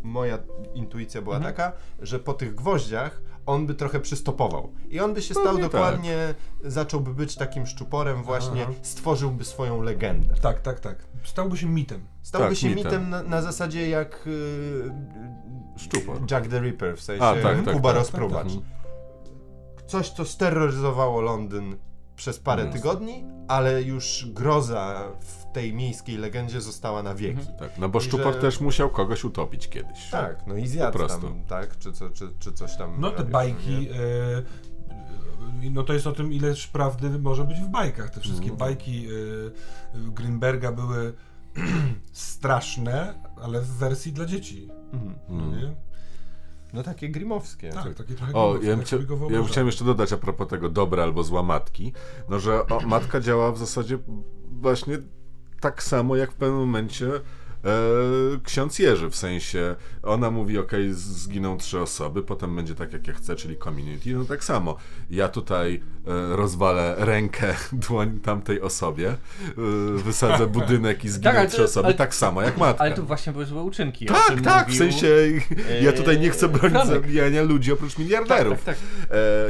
moja 0.02 0.38
intuicja 0.74 1.22
była 1.22 1.40
taka, 1.40 1.72
że 1.98 2.18
po 2.18 2.34
tych 2.34 2.54
gwoździach 2.54 3.22
on 3.46 3.66
by 3.66 3.74
trochę 3.74 4.00
przystopował. 4.00 4.72
I 4.88 5.00
on 5.00 5.14
by 5.14 5.22
się 5.22 5.34
stał 5.34 5.44
Pewnie 5.44 5.62
dokładnie, 5.62 6.34
zacząłby 6.64 7.14
być 7.14 7.34
takim 7.36 7.66
szczuporem 7.66 8.22
właśnie, 8.22 8.62
Aha. 8.62 8.72
stworzyłby 8.82 9.44
swoją 9.44 9.82
legendę. 9.82 10.34
Tak, 10.34 10.60
tak, 10.60 10.80
tak. 10.80 11.06
Stałby 11.24 11.56
się 11.56 11.66
mitem. 11.66 12.06
Stałby 12.22 12.48
Tak, 12.48 12.56
się 12.56 12.68
mitem. 12.68 12.84
mitem 12.84 13.10
na, 13.10 13.22
na 13.22 13.42
zasadzie 13.42 13.88
jak 13.88 14.22
yy, 14.26 14.92
Szczupor. 15.78 16.18
Jack 16.30 16.48
the 16.48 16.60
Ripper, 16.60 16.96
w 16.96 17.02
sensie 17.02 17.24
A, 17.24 17.34
tak, 17.34 17.64
tak, 17.64 17.74
Kuba 17.74 17.88
tak, 17.88 17.98
rozpruwacz. 17.98 18.52
tak, 18.54 19.86
Coś, 19.86 20.10
co 20.10 20.24
steroryzowało 20.24 21.20
Londyn 21.20 21.76
przez 22.16 22.38
parę 22.38 22.62
Mm. 22.62 22.74
tygodni, 22.74 23.24
ale 23.48 23.82
już 23.82 24.26
groza 24.32 25.08
w 25.20 25.52
tej 25.52 25.74
miejskiej 25.74 26.16
legendzie 26.16 26.60
została 26.60 27.02
na 27.02 27.14
wieki. 27.14 27.46
Tak, 27.58 27.78
no 27.78 27.88
bo 27.88 27.98
I 27.98 28.02
Szczupor 28.02 28.34
że- 28.34 28.40
też 28.40 28.60
musiał 28.60 28.90
kogoś 28.90 29.24
utopić 29.24 29.68
kiedyś. 29.68 30.10
Tak, 30.10 30.46
no 30.46 30.54
i 30.56 30.66
zjadł 30.66 30.92
Po 30.92 30.98
prostu. 30.98 31.26
tam, 31.28 31.44
tak? 31.44 31.78
Czy, 31.78 31.92
co, 31.92 32.10
czy, 32.10 32.28
czy 32.38 32.52
coś 32.52 32.76
tam. 32.76 32.94
No 32.98 33.10
te 33.10 33.16
robił, 33.16 33.32
bajki, 33.32 33.88
e, 33.90 33.94
e, 35.66 35.70
no 35.70 35.82
to 35.82 35.92
jest 35.92 36.06
o 36.06 36.12
tym, 36.12 36.32
ileż 36.32 36.66
prawdy 36.66 37.10
może 37.18 37.44
być 37.44 37.60
w 37.60 37.68
bajkach. 37.68 38.10
Te 38.10 38.20
wszystkie 38.20 38.50
Mhm. 38.50 38.58
bajki 38.58 39.06
e, 39.94 40.10
Greenberga 40.10 40.72
były 40.72 41.12
straszne, 42.12 43.14
ale 43.42 43.60
w 43.60 43.66
wersji 43.68 44.12
dla 44.12 44.26
dzieci. 44.26 44.68
Mhm. 44.92 45.14
no 45.28 45.36
Mm. 45.44 45.74
No 46.72 46.82
takie 46.82 47.08
grimowskie. 47.08 47.70
Tak, 47.70 47.94
takie 47.94 48.14
trochę 48.14 48.32
O, 48.32 48.54
grimowskie, 48.54 48.68
ja 48.68 48.76
bym, 48.76 48.78
tak 48.78 48.86
chcia, 48.86 48.96
sobie 48.96 49.06
go 49.06 49.30
ja 49.30 49.44
chciałem 49.44 49.66
jeszcze 49.66 49.84
dodać 49.84 50.12
a 50.12 50.16
propos 50.16 50.48
tego 50.48 50.68
dobra 50.68 51.02
albo 51.02 51.22
zła 51.22 51.42
matki, 51.42 51.92
no 52.28 52.38
że 52.38 52.66
o, 52.66 52.80
matka 52.80 53.20
działa 53.20 53.52
w 53.52 53.58
zasadzie 53.58 53.98
właśnie 54.52 54.98
tak 55.60 55.82
samo 55.82 56.16
jak 56.16 56.32
w 56.32 56.34
pewnym 56.34 56.58
momencie 56.58 57.06
ksiądz 58.44 58.78
Jerzy, 58.78 59.10
w 59.10 59.16
sensie 59.16 59.74
ona 60.02 60.30
mówi, 60.30 60.58
ok, 60.58 60.72
zginą 60.90 61.56
trzy 61.58 61.80
osoby, 61.80 62.22
potem 62.22 62.56
będzie 62.56 62.74
tak 62.74 62.92
jak 62.92 63.06
ja 63.08 63.14
chcę, 63.14 63.36
czyli 63.36 63.56
community, 63.58 64.14
no 64.14 64.24
tak 64.24 64.44
samo. 64.44 64.76
Ja 65.10 65.28
tutaj 65.28 65.82
e, 66.06 66.36
rozwalę 66.36 66.94
rękę, 66.98 67.54
dłoń 67.88 68.20
tamtej 68.20 68.60
osobie, 68.60 69.08
e, 69.10 69.16
wysadzę 69.96 70.46
budynek 70.56 71.04
i 71.04 71.08
zginą 71.08 71.30
ale 71.30 71.48
trzy 71.48 71.64
osoby, 71.64 71.86
ale- 71.86 71.94
tak 71.96 72.14
samo 72.14 72.42
jak 72.42 72.56
matka. 72.58 72.84
Ale 72.84 72.94
tu 72.94 73.06
właśnie 73.06 73.32
były 73.32 73.46
złe 73.46 73.62
uczynki. 73.62 74.06
Tak, 74.06 74.40
tak, 74.44 74.66
w 74.68 74.72
mówił- 74.72 74.78
sensie 74.78 75.08
ja 75.82 75.92
tutaj 75.92 76.20
nie 76.20 76.30
chcę 76.30 76.48
bronić 76.48 76.72
Franek. 76.78 77.02
zabijania 77.02 77.42
ludzi 77.42 77.72
oprócz 77.72 77.98
miliarderów. 77.98 78.64
Tak, 78.64 78.76
tak, 78.76 78.84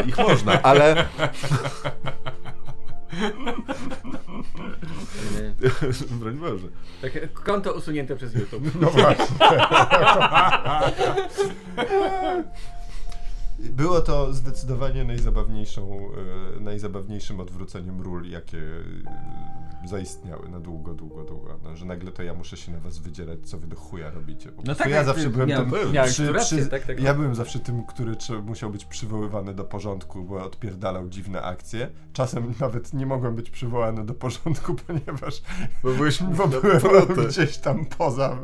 E, 0.01 0.09
ich 0.09 0.19
można, 0.19 0.63
ale 0.63 1.07
tak. 1.19 1.35
broń 6.11 6.35
Boże. 6.35 6.66
Takie 7.03 7.29
konto 7.29 7.73
usunięte 7.73 8.16
przez 8.16 8.35
YouTube. 8.35 8.64
No 8.81 8.90
właśnie. 8.90 9.27
Było 13.59 14.01
to 14.01 14.33
zdecydowanie 14.33 15.05
najzabawniejszą, 15.05 16.11
e, 16.57 16.61
najzabawniejszym 16.61 17.40
odwróceniem 17.40 18.01
ról, 18.01 18.31
jakie 18.31 18.59
e, 18.59 19.88
zaistniały 19.88 20.49
na 20.49 20.61
długo, 20.61 20.95
długo, 20.95 21.25
długo. 21.25 21.59
No, 21.62 21.77
że 21.77 21.85
nagle 21.87 22.12
to 22.12 22.23
ja 22.23 22.35
muszę 22.35 22.57
się 22.57 22.73
na 22.73 22.81
was 22.81 22.99
wydzierać, 22.99 23.38
co 23.49 23.59
wy 23.59 23.66
do 23.66 23.77
chuja 23.77 24.11
robicie. 24.11 24.53
Po 24.53 24.62
No 24.62 24.75
tak, 24.75 24.90
ja 24.90 25.05
zawsze 25.05 25.31
byłem 25.31 25.49
miałem- 25.49 25.71
tym, 25.71 25.92
miałeś 25.92 26.16
tu 26.16 26.33
rację, 26.33 26.66
tak, 26.66 26.87
tak. 26.87 27.01
ja 27.01 27.14
byłem 27.14 27.35
zawsze 27.35 27.59
tym, 27.59 27.85
który 27.87 28.16
musiał 28.45 28.71
być 28.71 28.85
przywoływany 28.85 29.55
do 29.55 29.64
porządku, 29.64 30.25
bo 30.25 30.45
odpierdalał 30.45 31.09
dziwne 31.09 31.42
akcje. 31.42 31.88
Czasem 32.12 32.55
nawet 32.61 32.95
nie 32.95 33.07
mogłem 33.07 33.37
być 33.37 33.51
przywołany 33.51 34.07
do 34.07 34.14
porządku, 34.14 34.75
ponieważ 34.87 35.42
Bo 35.83 35.92
byłeś 35.95 36.23
bo 36.37 36.49
byłem 36.49 37.26
gdzieś 37.28 37.59
tam 37.59 37.87
poza 37.87 38.39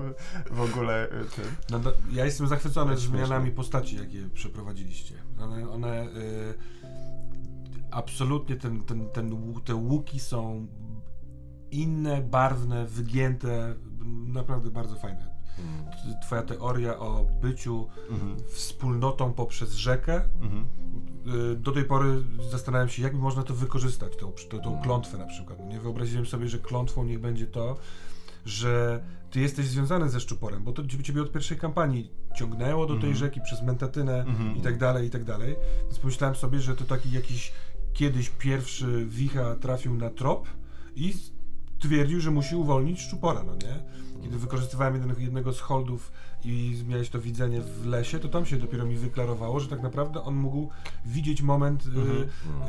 w 0.50 0.60
ogóle 0.60 1.04
e, 1.04 1.08
tym. 1.08 1.44
No, 1.70 1.78
no, 1.78 1.92
ja 2.12 2.24
jestem 2.24 2.46
zachwycony 2.46 2.96
zmianami 2.96 3.50
postaci, 3.50 3.96
jakie 3.96 4.28
przeprowadziliście. 4.34 5.01
One, 5.40 5.70
one 5.70 6.04
y, 6.04 6.54
absolutnie 7.90 8.56
ten, 8.56 8.80
ten, 8.82 9.08
ten, 9.08 9.54
te 9.64 9.74
łuki 9.74 10.20
są 10.20 10.66
inne, 11.70 12.22
barwne, 12.22 12.86
wygięte, 12.86 13.74
naprawdę 14.26 14.70
bardzo 14.70 14.96
fajne. 14.96 15.32
T- 15.90 16.18
Twoja 16.22 16.42
teoria 16.42 16.98
o 16.98 17.24
byciu 17.42 17.88
Mhm. 18.10 18.36
wspólnotą 18.54 19.32
poprzez 19.32 19.72
rzekę. 19.72 20.22
Mhm. 20.40 20.64
y, 21.52 21.56
Do 21.56 21.72
tej 21.72 21.84
pory 21.84 22.22
zastanawiam 22.50 22.88
się, 22.88 23.02
jak 23.02 23.14
można 23.14 23.42
to 23.42 23.54
wykorzystać, 23.54 24.16
tą, 24.16 24.32
tą, 24.50 24.58
tą 24.60 24.70
Mm. 24.70 24.82
klątwę 24.82 25.18
na 25.18 25.26
przykład. 25.26 25.58
Nie 25.68 25.80
wyobraziłem 25.80 26.26
sobie, 26.26 26.48
że 26.48 26.58
klątwą 26.58 27.04
niech 27.04 27.20
będzie 27.20 27.46
to, 27.46 27.76
że 28.44 29.02
ty 29.30 29.40
jesteś 29.40 29.66
związany 29.66 30.08
ze 30.10 30.20
szczuporem, 30.20 30.62
bo 30.64 30.72
to 30.72 30.82
ciebie 31.02 31.22
od 31.22 31.32
pierwszej 31.32 31.58
kampanii 31.58 32.10
ciągnęło 32.36 32.86
do 32.86 32.94
tej 32.94 32.96
Mhm. 33.10 33.16
rzeki 33.16 33.40
przez 33.40 33.62
mentatynę 33.62 34.20
Mhm. 34.20 34.56
i 34.56 34.60
tak 34.60 34.78
dalej, 34.78 35.06
i 35.06 35.10
tak 35.10 35.24
dalej. 35.24 35.56
Więc 35.84 35.98
pomyślałem 35.98 36.36
sobie, 36.36 36.60
że 36.60 36.76
to 36.76 36.84
taki 36.84 37.10
jakiś 37.10 37.52
kiedyś 37.92 38.30
pierwszy 38.30 39.06
wicha 39.08 39.54
trafił 39.56 39.94
na 39.94 40.10
trop 40.10 40.48
i 40.96 41.14
twierdził, 41.78 42.20
że 42.20 42.30
musi 42.30 42.56
uwolnić 42.56 43.00
szczupora, 43.00 43.42
no 43.42 43.54
nie? 43.54 43.82
Kiedy 44.22 44.38
wykorzystywałem 44.38 44.94
jeden, 44.94 45.14
jednego 45.22 45.52
z 45.52 45.60
holdów 45.60 46.12
i 46.44 46.82
miałeś 46.88 47.08
to 47.10 47.20
widzenie 47.20 47.60
w 47.60 47.86
lesie, 47.86 48.18
to 48.18 48.28
tam 48.28 48.46
się 48.46 48.56
dopiero 48.56 48.86
mi 48.86 48.96
wyklarowało, 48.96 49.60
że 49.60 49.68
tak 49.68 49.82
naprawdę 49.82 50.22
on 50.22 50.34
mógł 50.34 50.68
widzieć 51.06 51.42
moment, 51.42 51.86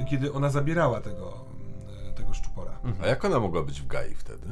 y, 0.02 0.06
kiedy 0.10 0.34
ona 0.34 0.50
zabierała 0.50 1.02
tego, 1.02 1.46
tego 2.34 2.48
szczupora. 2.48 2.80
A 3.04 3.08
jak 3.08 3.26
ona 3.26 3.40
mogła 3.40 3.64
być 3.64 3.82
w 3.82 3.88
Gai 3.88 4.16
wtedy? 4.16 4.48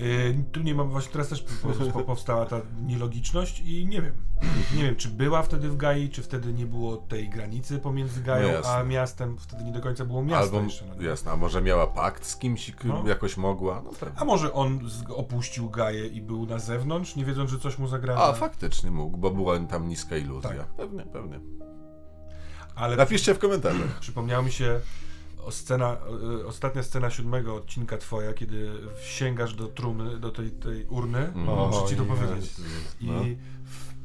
Y, 0.00 0.44
tu 0.52 0.60
nie 0.60 0.74
mam, 0.74 0.90
właśnie 0.90 1.12
teraz 1.12 1.28
też 1.28 1.42
po, 1.42 1.68
po, 1.92 2.00
powstała 2.00 2.46
ta 2.46 2.60
nielogiczność 2.86 3.60
i 3.60 3.86
nie 3.86 4.02
wiem. 4.02 4.14
Nie 4.76 4.82
wiem, 4.82 4.96
czy 4.96 5.08
była 5.08 5.42
wtedy 5.42 5.68
w 5.68 5.76
Gai, 5.76 6.08
czy 6.10 6.22
wtedy 6.22 6.52
nie 6.52 6.66
było 6.66 6.96
tej 6.96 7.28
granicy 7.28 7.78
pomiędzy 7.78 8.22
Gają 8.22 8.60
No 8.62 8.68
a 8.68 8.84
miastem, 8.84 9.38
wtedy 9.38 9.64
nie 9.64 9.72
do 9.72 9.80
końca 9.80 10.04
było 10.04 10.22
miasto 10.22 10.56
Albo, 10.56 10.60
jeszcze. 10.60 10.84
No 10.96 11.02
jasne, 11.02 11.30
a 11.32 11.36
może 11.36 11.62
miała 11.62 11.86
pakt 11.86 12.26
z 12.26 12.36
kimś, 12.36 12.72
No. 12.84 13.04
jakoś 13.06 13.36
mogła? 13.36 13.82
No 13.84 13.90
pewnie. 14.00 14.20
A 14.20 14.24
może 14.24 14.52
on 14.52 14.80
opuścił 15.08 15.70
Gaję 15.70 16.06
i 16.06 16.22
był 16.22 16.46
na 16.46 16.58
zewnątrz, 16.58 17.16
nie 17.16 17.24
wiedząc, 17.24 17.50
że 17.50 17.58
coś 17.58 17.78
mu 17.78 17.88
zagraża? 17.88 18.22
A, 18.24 18.32
faktycznie 18.32 18.90
mógł, 18.90 19.16
bo 19.16 19.30
była 19.30 19.58
tam 19.60 19.88
niska 19.88 20.16
iluzja. 20.16 20.50
Tak. 20.50 20.66
Pewnie, 20.66 21.02
pewnie. 21.02 21.40
Ale 22.74 22.96
Napiszcie 22.96 23.34
w 23.34 23.38
komentarzach. 23.38 23.98
przypomniała 24.00 24.42
mi 24.42 24.52
się 24.52 24.80
o 25.44 25.50
scena, 25.52 25.96
y, 26.40 26.46
ostatnia 26.46 26.82
scena 26.82 27.10
siódmego 27.10 27.54
odcinka 27.56 27.98
twoja, 27.98 28.32
kiedy 28.32 28.70
sięgasz 29.02 29.54
do 29.54 29.66
trumny, 29.66 30.18
do 30.18 30.30
tej, 30.30 30.50
tej 30.50 30.84
urny, 30.86 31.32
muszę 31.34 31.88
ci 31.88 31.96
to 31.96 32.04
powiedzieć. 32.04 32.52
I 33.00 33.06
No. 33.06 33.22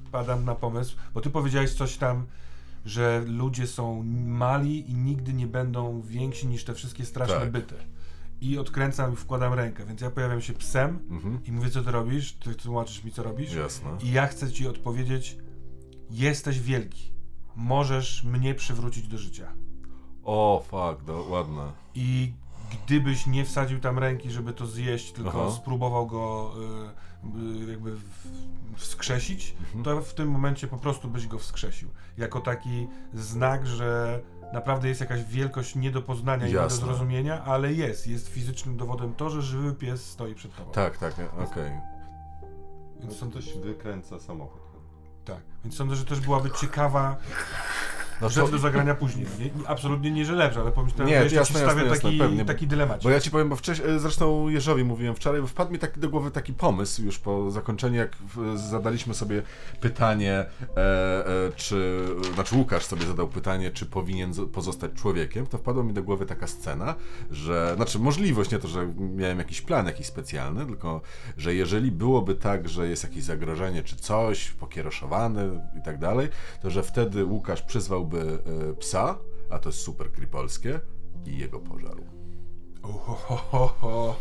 wpadam 0.08 0.46
na 0.46 0.56
pomysł, 0.56 0.96
bo 1.14 1.22
ty 1.22 1.30
powiedziałeś 1.30 1.74
coś 1.74 1.98
tam, 1.98 2.26
że 2.86 3.24
ludzie 3.28 3.68
są 3.68 4.04
mali 4.26 4.92
i 4.92 4.96
nigdy 4.96 5.34
nie 5.34 5.48
będą 5.48 6.02
więksi 6.02 6.48
niż 6.48 6.64
te 6.64 6.74
wszystkie 6.74 7.06
straszne 7.06 7.40
Tak. 7.40 7.52
byty. 7.52 7.76
I 8.42 8.58
odkręcam 8.58 9.14
i 9.14 9.16
wkładam 9.16 9.54
rękę, 9.54 9.86
więc 9.86 10.02
ja 10.02 10.12
pojawiam 10.12 10.42
się 10.42 10.54
psem 10.54 11.00
Mhm. 11.10 11.40
i 11.46 11.52
mówię, 11.52 11.70
co 11.70 11.84
ty 11.84 11.92
robisz? 11.92 12.34
Ty 12.34 12.56
tłumaczysz 12.56 13.04
mi, 13.04 13.12
co 13.12 13.24
robisz? 13.24 13.54
Jasne. 13.54 13.90
I 14.04 14.12
ja 14.12 14.28
chcę 14.28 14.52
ci 14.52 14.68
odpowiedzieć, 14.68 15.38
jesteś 16.10 16.60
wielki. 16.60 17.12
Możesz 17.56 18.24
mnie 18.24 18.56
przywrócić 18.56 19.08
do 19.08 19.18
życia. 19.18 19.48
O, 20.32 20.64
fuck, 20.68 21.04
do, 21.06 21.24
ładne. 21.30 21.72
I 21.96 22.34
gdybyś 22.86 23.28
nie 23.28 23.46
wsadził 23.46 23.80
tam 23.80 24.00
ręki, 24.00 24.32
żeby 24.32 24.54
to 24.54 24.68
zjeść, 24.68 25.12
tylko 25.12 25.42
Aha. 25.48 25.52
spróbował 25.56 26.08
go 26.08 26.52
y, 27.36 27.66
y, 27.68 27.72
jakby 27.72 27.96
w, 27.96 28.04
wskrzesić, 28.76 29.56
Mhm. 29.60 29.84
to 29.84 30.02
w 30.02 30.14
tym 30.14 30.30
momencie 30.32 30.68
po 30.68 30.78
prostu 30.78 31.08
byś 31.08 31.28
go 31.28 31.40
wskrzesił. 31.40 31.90
Jako 32.18 32.40
taki 32.42 32.88
znak, 33.14 33.68
że 33.68 34.20
naprawdę 34.54 34.88
jest 34.88 35.02
jakaś 35.02 35.24
wielkość 35.24 35.76
nie 35.76 35.92
do 35.92 36.02
poznania 36.02 36.46
i 36.46 36.50
nie 36.50 36.56
do 36.56 36.62
Jasne. 36.62 36.86
zrozumienia, 36.86 37.44
ale 37.44 37.74
jest. 37.74 38.08
Jest 38.08 38.28
fizycznym 38.28 38.78
dowodem 38.78 39.14
to, 39.14 39.30
że 39.30 39.42
żywy 39.42 39.74
pies 39.74 40.06
stoi 40.06 40.36
przed 40.36 40.56
tobą. 40.56 40.72
Tak, 40.72 40.98
tak, 40.98 41.14
okej. 41.40 41.72
Więc, 43.00 43.04
No 43.04 43.10
to 43.10 43.16
sądzę, 43.16 43.40
ktoś 43.40 43.54
wykręca 43.58 44.20
samochód. 44.20 44.62
tak. 45.26 45.42
Więc 45.64 45.76
sądzę, 45.76 45.96
że 45.96 46.06
też 46.06 46.20
byłaby 46.20 46.52
ciekawa 46.52 47.16
No 48.22 48.30
rzecz 48.30 48.52
do 48.52 48.58
zagrania 48.58 48.96
później. 48.96 49.26
Nie, 49.40 49.46
nie, 49.46 49.68
absolutnie 49.68 50.12
nie, 50.12 50.26
że 50.26 50.34
lepsza, 50.34 50.62
ale 50.62 50.72
pomyślałem, 50.72 51.08
Nie, 51.08 51.30
że 51.30 51.36
jasne, 51.36 51.60
jasne, 51.60 51.86
jasne, 51.86 52.02
taki, 52.02 52.18
pewnie. 52.18 52.46
taki 52.46 52.68
dylemat. 52.68 53.04
bo 53.04 53.10
ja 53.10 53.20
ci 53.20 53.32
powiem, 53.32 53.50
bo 53.50 53.56
wcześniej, 53.56 54.00
zresztą 54.00 54.50
Jerzowi 54.50 54.84
mówiłem 54.84 55.16
wczoraj, 55.16 55.42
bo 55.42 55.48
wpadł 55.48 55.72
mi 55.72 55.80
taki 55.80 56.00
do 56.00 56.10
głowy 56.10 56.32
taki 56.32 56.54
pomysł 56.54 57.04
już 57.04 57.20
po 57.20 57.52
zakończeniu, 57.52 57.96
jak 57.96 58.16
zadaliśmy 58.56 59.14
sobie 59.14 59.42
pytanie, 59.82 60.46
e, 60.78 60.78
e, 60.78 61.52
czy, 61.56 62.06
znaczy 62.34 62.56
Łukasz 62.56 62.86
sobie 62.86 63.06
zadał 63.06 63.28
pytanie, 63.28 63.72
czy 63.72 63.86
powinien 63.86 64.34
pozostać 64.54 64.92
człowiekiem, 64.94 65.48
to 65.48 65.58
wpadła 65.58 65.84
mi 65.84 65.94
do 65.94 66.04
głowy 66.04 66.26
taka 66.26 66.48
scena, 66.48 66.96
że, 67.32 67.74
znaczy 67.76 68.00
możliwość, 68.00 68.52
nie 68.52 68.60
to, 68.60 68.68
że 68.68 68.94
miałem 69.00 69.38
jakiś 69.38 69.62
plan 69.62 69.86
jakiś 69.86 70.08
specjalny, 70.08 70.66
tylko, 70.66 71.02
że 71.38 71.56
jeżeli 71.56 71.92
byłoby 71.92 72.36
tak, 72.36 72.70
że 72.70 72.88
jest 72.88 73.04
jakieś 73.04 73.24
zagrożenie, 73.24 73.84
czy 73.84 73.96
coś, 73.96 74.50
pokieroszowany 74.50 75.62
i 75.80 75.82
tak 75.82 75.98
dalej, 75.98 76.28
to 76.62 76.70
że 76.70 76.84
wtedy 76.84 77.26
Łukasz 77.26 77.62
przyzwałby 77.62 78.09
e, 78.18 78.74
psa, 78.74 79.18
a 79.50 79.60
to 79.60 79.70
jest 79.70 79.80
super 79.82 80.12
kripolskie, 80.12 80.80
i 81.26 81.38
jego 81.38 81.60
pożarł. 81.60 82.04
Ohohoho. 82.84 84.16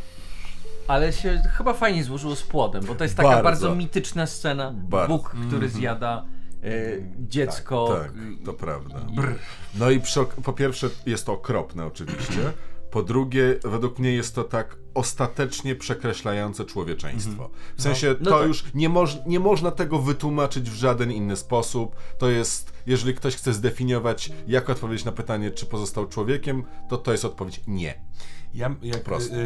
Ale 0.89 1.12
się 1.12 1.43
chyba 1.57 1.74
fajnie 1.74 2.05
złożyło 2.05 2.36
z 2.36 2.43
płodem, 2.43 2.84
bo 2.84 2.95
to 2.95 3.05
jest 3.05 3.16
taka 3.16 3.28
Bardzo. 3.28 3.43
bardzo, 3.43 3.74
mityczna 3.74 4.26
scena. 4.26 4.72
Bardzo. 4.74 5.09
Bóg, 5.18 5.36
który 5.49 5.68
zjada 5.68 6.24
e, 6.62 6.68
dziecko. 7.18 7.99
Tak, 8.03 8.12
i- 8.41 8.45
to 8.45 8.53
prawda. 8.53 9.01
Brr. 9.01 9.34
No 9.74 9.91
i 9.91 10.01
przy, 10.01 10.20
po 10.45 10.53
pierwsze 10.53 10.91
jest 11.07 11.26
to 11.26 11.32
okropne 11.32 11.86
oczywiście. 11.86 12.53
Po 12.91 13.03
drugie, 13.03 13.59
według 13.64 13.99
mnie 13.99 14.12
jest 14.12 14.34
to 14.34 14.45
tak 14.45 14.76
ostatecznie 14.95 15.74
przekreślające 15.74 16.64
człowieczeństwo. 16.64 17.51
W 17.76 17.82
sensie 17.82 18.14
No 18.20 18.30
to 18.30 18.39
tak. 18.39 18.49
już 18.49 18.64
nie, 18.74 18.89
moż, 18.89 19.18
nie 19.26 19.41
można 19.41 19.70
tego 19.70 19.99
wytłumaczyć 19.99 20.70
w 20.70 20.74
żaden 20.74 21.12
inny 21.12 21.36
sposób. 21.36 21.97
To 22.18 22.30
jest, 22.30 22.72
jeżeli 22.86 23.14
ktoś 23.14 23.36
chce 23.36 23.53
zdefiniować, 23.53 24.32
jak 24.47 24.70
odpowiedzieć 24.70 25.05
na 25.05 25.12
pytanie, 25.12 25.51
czy 25.51 25.66
pozostał 25.66 26.07
człowiekiem, 26.07 26.64
to 26.89 26.97
to 26.97 27.12
jest 27.12 27.24
odpowiedź 27.24 27.61
nie. 27.66 28.05
Ja, 28.55 28.74
jak 28.82 29.03
prostu. 29.03 29.34
y, 29.34 29.39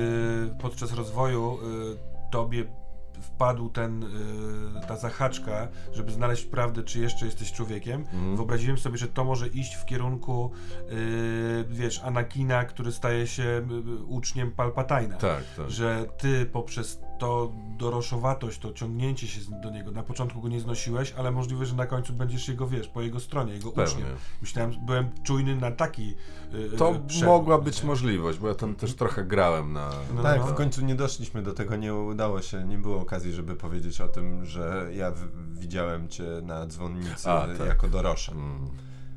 podczas 0.60 0.92
rozwoju 0.92 1.58
y, 1.92 2.30
tobie 2.30 2.81
wpadł 3.22 3.68
ten, 3.68 4.02
y, 4.02 4.86
ta 4.88 4.96
zahaczka, 4.96 5.68
żeby 5.92 6.12
znaleźć 6.12 6.44
prawdę, 6.44 6.82
czy 6.82 7.00
jeszcze 7.00 7.26
jesteś 7.26 7.52
człowiekiem, 7.52 8.00
Mhm. 8.00 8.36
wyobraziłem 8.36 8.78
sobie, 8.78 8.98
że 8.98 9.08
to 9.08 9.24
może 9.24 9.48
iść 9.48 9.74
w 9.74 9.84
kierunku, 9.84 10.50
y, 10.92 11.64
wiesz, 11.70 12.00
Anakina, 12.04 12.64
który 12.64 12.92
staje 12.92 13.26
się 13.26 13.42
y, 13.42 14.04
uczniem 14.06 14.50
Palpatina. 14.52 15.16
Tak, 15.16 15.44
tak. 15.56 15.70
Że 15.70 16.06
ty 16.18 16.46
poprzez 16.46 17.00
to 17.18 17.52
doroszowatość, 17.78 18.58
to 18.58 18.72
ciągnięcie 18.72 19.26
się 19.26 19.40
do 19.62 19.70
niego, 19.70 19.90
na 19.90 20.02
początku 20.02 20.40
go 20.40 20.48
nie 20.48 20.60
znosiłeś, 20.60 21.12
ale 21.18 21.30
możliwe, 21.30 21.66
że 21.66 21.74
na 21.74 21.86
końcu 21.86 22.12
będziesz 22.12 22.48
jego, 22.48 22.66
wiesz, 22.68 22.88
po 22.88 23.02
jego 23.02 23.20
stronie, 23.20 23.52
jego 23.52 23.70
Pewnie. 23.72 23.94
uczniem. 23.94 24.16
Myślałem, 24.40 24.72
byłem 24.86 25.10
czujny 25.22 25.56
na 25.56 25.70
taki 25.70 26.14
y, 26.54 26.76
To 26.76 26.94
y, 26.94 27.00
przewrót, 27.06 27.28
mogła 27.28 27.56
no 27.56 27.62
być 27.62 27.82
nie? 27.82 27.86
możliwość, 27.88 28.38
bo 28.38 28.48
ja 28.48 28.54
tam 28.54 28.74
też 28.74 28.94
trochę 28.94 29.24
grałem 29.24 29.72
na... 29.72 29.90
No, 30.14 30.22
tak, 30.22 30.38
no. 30.40 30.46
w 30.46 30.54
końcu 30.54 30.84
nie 30.84 30.94
doszliśmy 30.94 31.42
do 31.42 31.52
tego, 31.52 31.76
nie 31.76 31.94
udało 31.94 32.42
się, 32.42 32.64
nie 32.64 32.78
było 32.78 33.04
okazji, 33.12 33.32
żeby 33.32 33.56
powiedzieć 33.56 34.00
o 34.00 34.08
tym, 34.08 34.44
że 34.44 34.88
ja 34.94 35.10
w- 35.10 35.58
widziałem 35.58 36.08
cię 36.08 36.24
na 36.42 36.66
dzwonnicy 36.66 37.30
A, 37.30 37.46
tak. 37.58 37.66
jako 37.66 37.88
dorosze. 37.88 38.32
Mm, 38.32 38.68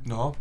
No, 0.06 0.32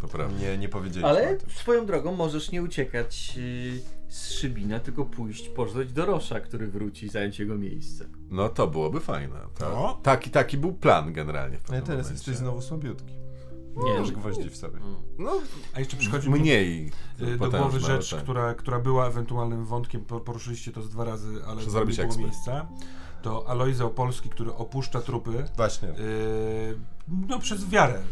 to 0.00 0.08
prawda. 0.08 0.38
Nie, 0.38 0.58
nie 0.58 0.68
powiedzieliśmy 0.68 1.08
Ale 1.08 1.38
swoją 1.56 1.86
drogą 1.86 2.12
możesz 2.16 2.50
nie 2.52 2.62
uciekać 2.62 3.34
y, 3.38 3.80
z 4.08 4.30
Szybina, 4.30 4.80
tylko 4.80 5.04
pójść 5.04 5.48
pożreć 5.48 5.92
do 5.92 6.06
Rosza, 6.06 6.40
który 6.40 6.66
wróci 6.68 7.06
i 7.06 7.08
zająć 7.08 7.38
jego 7.38 7.58
miejsce. 7.58 8.04
No 8.30 8.48
to 8.48 8.66
byłoby 8.66 9.00
fajne. 9.00 9.36
To, 9.58 9.70
No. 9.70 10.00
taki, 10.02 10.30
taki 10.30 10.58
był 10.58 10.72
plan 10.72 11.12
generalnie 11.12 11.56
w 11.58 11.62
No 11.62 11.66
pewnym 11.66 11.82
teraz 11.86 12.06
momencie. 12.06 12.12
jesteś 12.14 12.36
znowu 12.36 12.60
słabiutki. 12.62 13.14
Nie, 13.76 14.00
Masz 14.00 14.12
gwoździ 14.12 14.50
w 14.50 14.56
sobie. 14.56 14.78
No, 15.18 15.32
a 15.74 15.78
jeszcze 15.78 15.96
przychodzi 15.96 16.30
mi 16.30 16.40
mniej 16.40 16.90
y, 17.20 17.36
do 17.38 17.50
głowy 17.50 17.80
rzecz, 17.80 18.10
tak. 18.10 18.22
która, 18.22 18.54
która 18.54 18.78
była 18.80 19.06
ewentualnym 19.06 19.64
wątkiem, 19.64 20.04
por- 20.04 20.24
poruszyliście 20.24 20.72
to 20.72 20.82
z 20.82 20.88
dwa 20.90 21.04
razy, 21.04 21.28
ale 21.46 21.54
Muszę 21.54 21.66
nie 21.66 21.72
zrobić 21.72 21.96
było 21.96 22.16
miejsca. 22.18 22.68
To 23.22 23.48
Alojzy 23.48 23.84
Opolski, 23.84 24.28
który 24.28 24.54
opuszcza 24.54 25.00
trupy 25.00 25.44
Właśnie. 25.56 25.88
y, 25.88 26.78
no 27.28 27.38
przez 27.38 27.68
wiarę. 27.68 28.02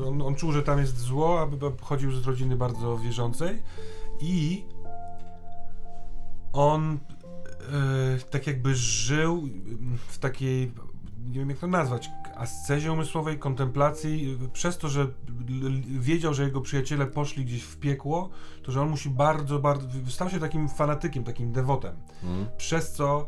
Y, 0.00 0.06
on, 0.08 0.22
on 0.22 0.34
czuł, 0.34 0.52
że 0.52 0.62
tam 0.62 0.78
jest 0.78 0.98
zło, 0.98 1.40
aby 1.40 1.70
pochodził 1.70 2.12
z 2.12 2.26
rodziny 2.26 2.56
bardzo 2.56 2.98
wierzącej 2.98 3.62
i 4.20 4.64
on 6.52 6.94
y, 6.94 8.24
tak 8.30 8.46
jakby 8.46 8.74
żył 8.74 9.48
w 10.08 10.18
takiej, 10.18 10.72
nie 11.26 11.38
wiem 11.38 11.50
jak 11.50 11.58
to 11.58 11.66
nazwać, 11.66 12.10
ascezie 12.38 12.92
umysłowej, 12.92 13.38
kontemplacji, 13.38 14.38
przez 14.52 14.78
to, 14.78 14.88
że 14.88 15.06
wiedział, 15.98 16.34
że 16.34 16.44
jego 16.44 16.60
przyjaciele 16.60 17.06
poszli 17.06 17.44
gdzieś 17.44 17.62
w 17.62 17.76
piekło, 17.76 18.30
to 18.62 18.72
że 18.72 18.82
on 18.82 18.88
musi 18.88 19.10
bardzo, 19.10 19.58
bardzo, 19.58 19.88
stał 20.08 20.30
się 20.30 20.40
takim 20.40 20.68
fanatykiem, 20.68 21.24
takim 21.24 21.52
dewotem, 21.52 21.96
Mm. 22.22 22.46
przez 22.56 22.92
co 22.92 23.26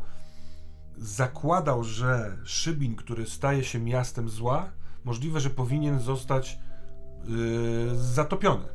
zakładał, 0.97 1.83
że 1.83 2.37
Szybin, 2.43 2.95
który 2.95 3.25
staje 3.25 3.63
się 3.63 3.79
miastem 3.79 4.29
zła, 4.29 4.71
możliwe, 5.03 5.39
że 5.39 5.49
powinien 5.49 5.99
zostać 5.99 6.59
yy, 7.27 7.95
zatopiony. 7.95 8.65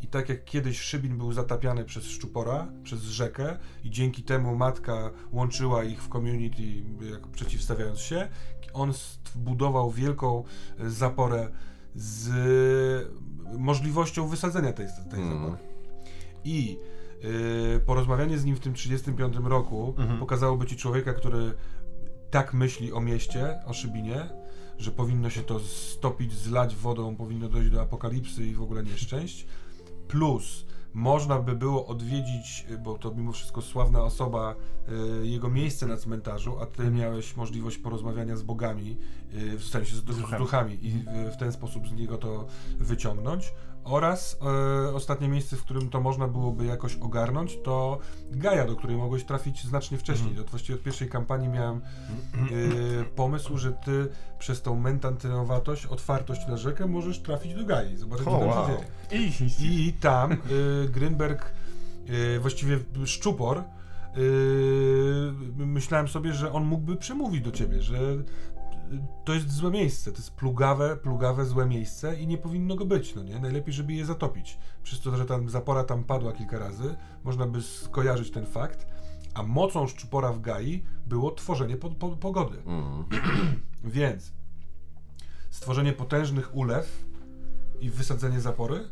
I 0.00 0.06
tak 0.06 0.28
jak 0.28 0.44
kiedyś 0.44 0.80
Szybin 0.80 1.18
był 1.18 1.32
zatapiany 1.32 1.84
przez 1.84 2.04
szczupora, 2.04 2.66
przez 2.82 3.02
rzekę 3.02 3.58
i 3.84 3.90
dzięki 3.90 4.22
temu 4.22 4.56
matka 4.56 5.10
łączyła 5.32 5.84
ich 5.84 6.02
w 6.02 6.08
community, 6.08 6.62
jak 7.12 7.26
przeciwstawiając 7.26 7.98
się, 7.98 8.28
on 8.76 8.92
budował 9.34 9.90
wielką 9.90 10.44
y, 10.80 10.90
zaporę 10.90 11.48
z 11.94 12.28
możliwością 13.58 14.28
wysadzenia 14.28 14.72
tej, 14.72 14.86
tej 15.10 15.20
Mm. 15.20 15.38
zapory. 15.38 15.58
I 16.44 16.78
y, 17.76 17.80
porozmawianie 17.86 18.38
z 18.38 18.44
nim 18.44 18.56
w 18.56 18.60
tym 18.60 18.74
35 18.74 19.36
roku 19.44 19.94
Mhm. 19.98 20.18
pokazałoby 20.20 20.66
ci 20.66 20.76
człowieka, 20.76 21.12
który 21.14 21.54
tak 22.30 22.54
myśli 22.54 22.92
o 22.92 23.00
mieście, 23.00 23.58
o 23.66 23.72
Szybinie, 23.72 24.26
że 24.78 24.90
powinno 24.90 25.30
się 25.30 25.42
to 25.42 25.60
stopić, 25.60 26.32
zlać 26.32 26.76
wodą, 26.76 27.16
powinno 27.16 27.48
dojść 27.48 27.70
do 27.70 27.82
apokalipsy 27.82 28.46
i 28.46 28.54
w 28.54 28.62
ogóle 28.62 28.82
nieszczęść. 28.82 29.46
Plus 30.08 30.66
można 30.96 31.38
by 31.38 31.56
było 31.56 31.86
odwiedzić, 31.86 32.66
y, 32.70 32.78
bo 32.78 32.98
to 32.98 33.14
mimo 33.14 33.32
wszystko 33.32 33.62
sławna 33.62 34.02
osoba, 34.02 34.54
y, 35.22 35.26
jego 35.26 35.50
miejsce 35.50 35.86
na 35.86 35.96
cmentarzu, 35.96 36.58
a 36.60 36.66
ty 36.66 36.90
miałeś 36.90 37.36
możliwość 37.36 37.78
porozmawiania 37.78 38.36
z 38.36 38.42
bogami, 38.42 38.96
y, 39.34 39.58
w 39.58 39.64
sensie 39.64 39.96
z, 39.96 40.02
duchami 40.38 40.78
i 40.82 41.04
y, 41.26 41.30
w 41.30 41.36
ten 41.36 41.52
sposób 41.52 41.88
z 41.88 41.92
niego 41.92 42.18
to 42.18 42.46
wyciągnąć. 42.78 43.52
Oraz 43.86 44.38
e, 44.86 44.94
ostatnie 44.94 45.28
miejsce, 45.28 45.56
w 45.56 45.62
którym 45.62 45.90
to 45.90 46.00
można 46.00 46.28
byłoby 46.28 46.64
jakoś 46.64 46.96
ogarnąć, 46.96 47.58
to 47.64 47.98
Gaja, 48.30 48.66
do 48.66 48.76
której 48.76 48.96
mogłeś 48.96 49.24
trafić 49.24 49.64
znacznie 49.64 49.98
wcześniej. 49.98 50.40
Od, 50.40 50.50
właściwie 50.50 50.74
od 50.74 50.82
pierwszej 50.82 51.08
kampanii 51.08 51.48
miałem 51.48 51.76
e, 51.76 51.80
pomysł, 53.04 53.58
że 53.58 53.72
ty 53.72 54.08
przez 54.38 54.62
tą 54.62 54.76
mentantynowatość, 54.76 55.86
otwartość 55.86 56.46
na 56.46 56.56
rzekę 56.56 56.86
możesz 56.86 57.18
trafić 57.22 57.54
do 57.54 57.64
Gai, 57.64 57.96
zobaczyć, 57.96 58.26
O, 58.26 58.30
co 58.30 58.38
tam 58.38 58.48
wow. 58.48 58.66
się 58.66 59.46
dzieje. 59.46 59.88
I 59.88 59.92
tam 59.92 60.36
Grynberg, 60.88 61.52
y, 62.10 62.40
właściwie 62.40 62.78
Szczupor, 63.04 63.58
y, 63.58 63.62
myślałem 65.56 66.08
sobie, 66.08 66.32
że 66.32 66.52
on 66.52 66.64
mógłby 66.64 66.96
przemówić 66.96 67.40
do 67.40 67.50
ciebie, 67.50 67.82
że 67.82 67.98
to 69.24 69.34
jest 69.34 69.52
złe 69.52 69.70
miejsce, 69.70 70.12
to 70.12 70.18
jest 70.18 70.30
plugawe, 70.30 70.96
plugawe, 70.96 71.44
złe 71.44 71.66
miejsce 71.66 72.20
i 72.20 72.26
nie 72.26 72.38
powinno 72.38 72.76
go 72.76 72.84
być, 72.84 73.14
no 73.14 73.22
nie? 73.22 73.38
Najlepiej, 73.38 73.74
żeby 73.74 73.92
je 73.92 74.06
zatopić. 74.06 74.58
Przez 74.82 75.00
to, 75.00 75.16
że 75.16 75.24
ta 75.24 75.40
zapora 75.46 75.84
tam 75.84 76.04
padła 76.04 76.32
kilka 76.32 76.58
razy, 76.58 76.96
można 77.24 77.46
by 77.46 77.62
skojarzyć 77.62 78.30
ten 78.30 78.46
fakt, 78.46 78.86
a 79.34 79.42
mocą 79.42 79.86
Szczupora 79.86 80.32
w 80.32 80.40
Gai 80.40 80.84
było 81.06 81.30
tworzenie 81.30 81.76
po, 81.76 81.90
po, 81.90 82.08
pogody. 82.08 82.62
Mm. 82.66 83.04
Więc 83.84 84.32
stworzenie 85.50 85.92
potężnych 85.92 86.56
ulew 86.56 87.04
i 87.80 87.90
wysadzenie 87.90 88.40
zapory 88.40 88.88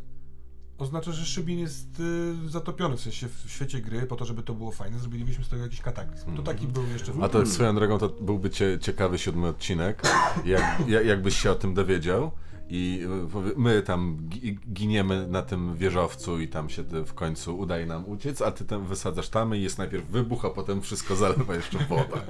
oznacza, 0.77 1.11
że 1.11 1.25
Szybin 1.25 1.59
jest 1.59 1.99
y, 2.45 2.49
zatopiony, 2.49 2.97
w 2.97 3.01
sensie 3.01 3.27
w 3.45 3.51
świecie 3.51 3.81
gry, 3.81 4.01
po 4.01 4.15
to, 4.15 4.25
żeby 4.25 4.43
to 4.43 4.53
było 4.53 4.71
fajne, 4.71 4.99
zrobilibyśmy 4.99 5.43
z 5.43 5.49
tego 5.49 5.63
jakiś 5.63 5.81
kataklizm. 5.81 6.35
To 6.35 6.43
taki 6.43 6.67
był 6.67 6.83
jeszcze... 6.87 7.11
A 7.21 7.29
to 7.29 7.45
swoją 7.45 7.75
drogą 7.75 7.99
to 7.99 8.09
byłby 8.09 8.49
cie, 8.49 8.79
ciekawy 8.79 9.17
siódmy 9.17 9.47
odcinek, 9.47 10.01
jak, 10.45 10.89
jak, 10.89 11.05
jakbyś 11.05 11.37
się 11.37 11.51
o 11.51 11.55
tym 11.55 11.73
dowiedział. 11.73 12.31
I 12.69 13.07
my 13.55 13.81
tam 13.81 14.17
gi- 14.29 14.57
giniemy 14.73 15.27
na 15.27 15.41
tym 15.41 15.75
wieżowcu 15.75 16.39
i 16.39 16.47
tam 16.47 16.69
się 16.69 16.83
w 16.83 17.13
końcu 17.13 17.57
udaje 17.57 17.85
nam 17.85 18.05
uciec, 18.09 18.41
a 18.41 18.51
ty 18.51 18.65
tam 18.65 18.85
wysadzasz 18.85 19.29
tamy 19.29 19.57
i 19.57 19.63
jest 19.63 19.77
najpierw 19.77 20.07
wybuch, 20.07 20.45
a 20.45 20.49
potem 20.49 20.81
wszystko 20.81 21.15
zalewa 21.15 21.55
jeszcze 21.55 21.79
woda. 21.79 22.21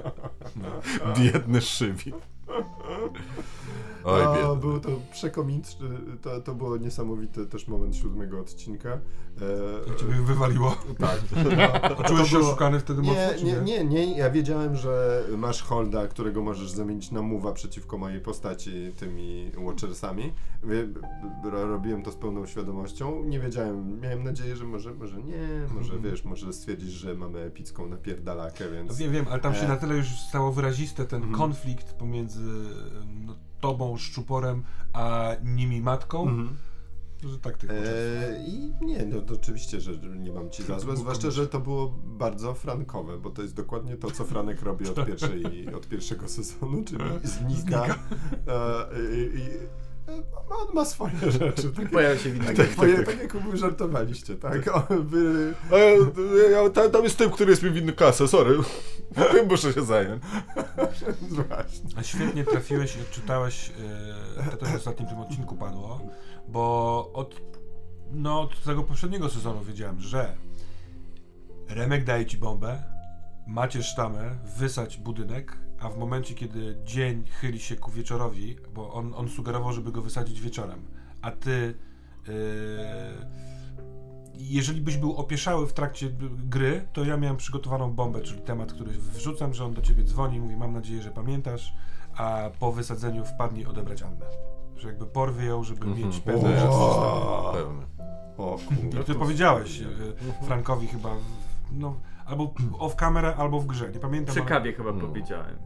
Biedny 1.18 1.60
szybin. 1.60 2.14
Oj, 4.06 4.22
A, 4.22 4.54
był 4.54 4.80
to 4.80 4.88
przekomiczny, 5.12 5.88
to, 6.22 6.40
to 6.40 6.54
było 6.54 6.76
niesamowity 6.76 7.46
też 7.46 7.68
moment 7.68 7.96
siódmego 7.96 8.40
odcinka. 8.40 8.88
E, 9.92 9.96
Ciebie 9.96 10.14
wywaliło. 10.14 10.76
tak. 10.98 11.18
A 11.98 12.04
czułeś 12.04 12.30
się 12.30 12.36
było- 12.36 12.48
oszukany 12.48 12.80
wtedy 12.80 13.02
Nie, 13.02 13.08
mocno, 13.08 13.38
czy 13.38 13.44
nie, 13.44 13.60
nie, 13.60 13.84
nie, 13.84 14.16
ja 14.18 14.30
wiedziałem, 14.30 14.76
że 14.76 15.22
masz 15.38 15.62
holda, 15.62 16.08
którego 16.08 16.42
możesz 16.42 16.70
zamienić 16.70 17.10
na 17.10 17.22
mowa 17.22 17.52
przeciwko 17.52 17.98
mojej 17.98 18.20
postaci 18.20 18.92
tymi 18.98 19.50
Watchersami. 19.58 20.32
Robiłem 21.52 22.02
to 22.02 22.12
z 22.12 22.16
pełną 22.16 22.46
świadomością. 22.46 23.24
Nie 23.24 23.40
wiedziałem, 23.40 24.00
miałem 24.00 24.24
nadzieję, 24.24 24.56
że 24.56 24.64
może, 24.64 24.94
może 24.94 25.22
nie, 25.22 25.38
może 25.74 25.98
wiesz, 25.98 26.24
może 26.24 26.52
stwierdzisz, 26.52 26.90
że 26.92 27.14
mamy 27.14 27.38
epicką 27.40 27.86
napierdalakę, 27.88 28.64
No 28.64 28.70
więc... 28.72 28.96
wiem, 28.98 29.12
wiem, 29.12 29.26
ale 29.30 29.40
tam 29.40 29.54
się 29.54 29.60
E. 29.64 29.68
na 29.68 29.76
tyle 29.76 29.96
już 29.96 30.06
stało 30.20 30.52
wyraziste 30.52 31.04
ten 31.04 31.22
Mhm. 31.22 31.34
konflikt 31.38 31.92
pomiędzy 31.92 32.40
no, 33.26 33.34
tobą, 33.66 33.96
Szczuporem, 33.96 34.62
a 34.92 35.30
nimi 35.44 35.80
matką, 35.80 36.22
Mhm. 36.28 36.56
że 37.24 37.38
tak 37.38 37.58
tych 37.58 37.70
E, 37.70 37.74
I 38.46 38.72
nie, 38.84 39.06
no 39.06 39.20
to 39.20 39.34
oczywiście, 39.34 39.80
że 39.80 39.92
nie 39.96 40.32
mam 40.32 40.50
ci 40.50 40.62
za 40.62 40.78
złe, 40.78 40.96
zwłaszcza, 40.96 41.30
że 41.30 41.46
to 41.46 41.60
było 41.60 41.94
bardzo 42.04 42.54
frankowe, 42.54 43.18
bo 43.18 43.30
to 43.30 43.42
jest 43.42 43.54
dokładnie 43.54 43.96
to, 43.96 44.10
co 44.10 44.24
Franek 44.24 44.62
robi 44.62 44.88
od, 44.88 45.04
pierwszej, 45.06 45.74
od 45.74 45.88
pierwszego 45.88 46.28
sezonu, 46.28 46.84
czyli 46.84 47.04
znika. 47.24 47.84
E, 47.86 48.88
i, 49.16 49.38
i, 49.38 49.42
on 50.50 50.74
ma 50.74 50.84
swoje 50.84 51.30
rzeczy. 51.40 51.72
Tak, 51.72 51.90
Pojawia 51.90 52.18
się 52.18 52.30
w 52.30 52.36
innym 52.36 52.46
tak, 52.46 52.56
tak, 52.56 52.88
jak, 52.88 52.96
tak, 52.96 53.06
tak 53.06 53.18
jak 53.18 53.36
wy 53.36 53.56
żartowaliście, 53.56 54.34
tak? 54.34 54.76
O, 54.76 54.86
wy, 54.90 55.54
E, 55.72 56.50
ja, 56.50 56.70
tam, 56.70 56.90
tam 56.90 57.04
jest 57.04 57.18
typ, 57.18 57.32
który 57.32 57.50
jest 57.50 57.62
mi 57.62 57.70
winny 57.70 57.92
kasę, 57.92 58.28
sorry. 58.28 58.58
Tym 59.32 59.48
muszę 59.48 59.72
się 59.72 59.82
zająć. 59.84 60.22
właśnie. 61.48 61.90
A 61.96 62.02
świetnie 62.02 62.44
trafiłeś 62.44 62.96
i 62.96 63.00
odczytałeś, 63.00 63.72
e, 64.36 64.50
to 64.50 64.56
też 64.56 64.68
w 64.68 64.76
ostatnim 64.76 65.08
tym 65.08 65.18
odcinku 65.18 65.56
padło, 65.56 66.00
bo 66.48 67.10
od, 67.12 67.40
no, 68.10 68.40
od 68.40 68.62
tego 68.62 68.82
poprzedniego 68.82 69.28
sezonu 69.28 69.64
wiedziałem, 69.64 70.00
że 70.00 70.36
Remek 71.68 72.04
daje 72.04 72.26
ci 72.26 72.38
bombę, 72.38 72.82
macie 73.46 73.82
sztamę, 73.82 74.38
wysadź 74.58 74.96
budynek, 74.96 75.56
a 75.86 75.90
w 75.90 75.98
momencie, 75.98 76.34
kiedy 76.34 76.76
dzień 76.84 77.24
chyli 77.40 77.60
się 77.60 77.76
ku 77.76 77.90
wieczorowi, 77.90 78.56
bo 78.74 78.92
on, 78.92 79.14
on 79.14 79.28
sugerował, 79.28 79.72
żeby 79.72 79.92
go 79.92 80.02
wysadzić 80.02 80.40
wieczorem, 80.40 80.82
a 81.22 81.30
ty 81.30 81.74
e, 82.28 82.32
jeżeli 84.34 84.80
byś 84.80 84.96
był 84.96 85.16
opieszały 85.16 85.66
w 85.66 85.72
trakcie 85.72 86.10
gry, 86.48 86.88
to 86.92 87.04
ja 87.04 87.16
miałem 87.16 87.36
przygotowaną 87.36 87.92
bombę, 87.92 88.20
czyli 88.20 88.40
temat, 88.40 88.72
który 88.72 88.90
wrzucam, 88.90 89.54
że 89.54 89.64
on 89.64 89.74
do 89.74 89.82
ciebie 89.82 90.04
dzwoni, 90.04 90.40
mówi 90.40 90.56
mam 90.56 90.72
nadzieję, 90.72 91.02
że 91.02 91.10
pamiętasz, 91.10 91.74
a 92.16 92.50
po 92.58 92.72
wysadzeniu 92.72 93.24
wpadnij 93.24 93.66
odebrać 93.66 94.02
Annę. 94.02 94.26
Że 94.76 94.88
jakby 94.88 95.06
porwie 95.06 95.44
ją, 95.44 95.64
żeby 95.64 95.86
Mhm. 95.86 96.06
mieć 96.06 96.20
pewność, 96.20 96.60
że 96.60 96.70
O. 98.38 98.58
I 99.00 99.04
ty 99.04 99.14
powiedziałeś 99.14 99.80
e, 99.82 99.86
Frankowi 100.46 100.86
chyba, 100.86 101.10
no, 101.72 101.94
albo 102.26 102.54
off 102.78 102.96
camera, 102.96 103.34
albo 103.34 103.60
w 103.60 103.66
grze, 103.66 103.90
nie 103.90 104.00
pamiętam. 104.00 104.36
Ale- 104.38 104.46
kabie 104.46 104.72
chyba 104.72 104.92
powiedziałem. 104.92 105.56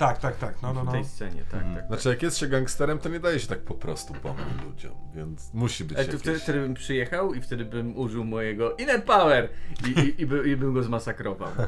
Tak, 0.00 0.18
tak, 0.18 0.36
tak, 0.36 0.62
no, 0.62 0.72
no, 0.72 0.82
W 0.82 0.84
no. 0.84 0.92
tej 0.92 1.04
scenie, 1.04 1.42
tak, 1.50 1.62
tak. 1.74 1.86
Znaczy, 1.86 2.08
jak 2.08 2.22
jest 2.22 2.38
się 2.38 2.46
gangsterem, 2.46 2.98
to 2.98 3.08
nie 3.08 3.20
daje 3.20 3.40
się 3.40 3.46
tak 3.46 3.60
po 3.60 3.74
prostu 3.74 4.14
pomóc 4.14 4.46
ludziom, 4.66 4.92
więc 5.14 5.54
musi 5.54 5.84
być 5.84 5.96
Ale 5.96 6.06
to 6.06 6.12
jakieś... 6.12 6.22
wtedy, 6.22 6.38
wtedy 6.38 6.60
bym 6.60 6.74
przyjechał 6.74 7.34
i 7.34 7.40
wtedy 7.40 7.64
bym 7.64 7.96
użył 7.96 8.24
mojego 8.24 8.76
Inner 8.76 9.04
Power 9.04 9.48
i, 9.86 10.00
i, 10.00 10.22
i, 10.22 10.26
by, 10.26 10.48
i 10.48 10.56
bym 10.56 10.74
go 10.74 10.82
zmasakrował. 10.82 11.48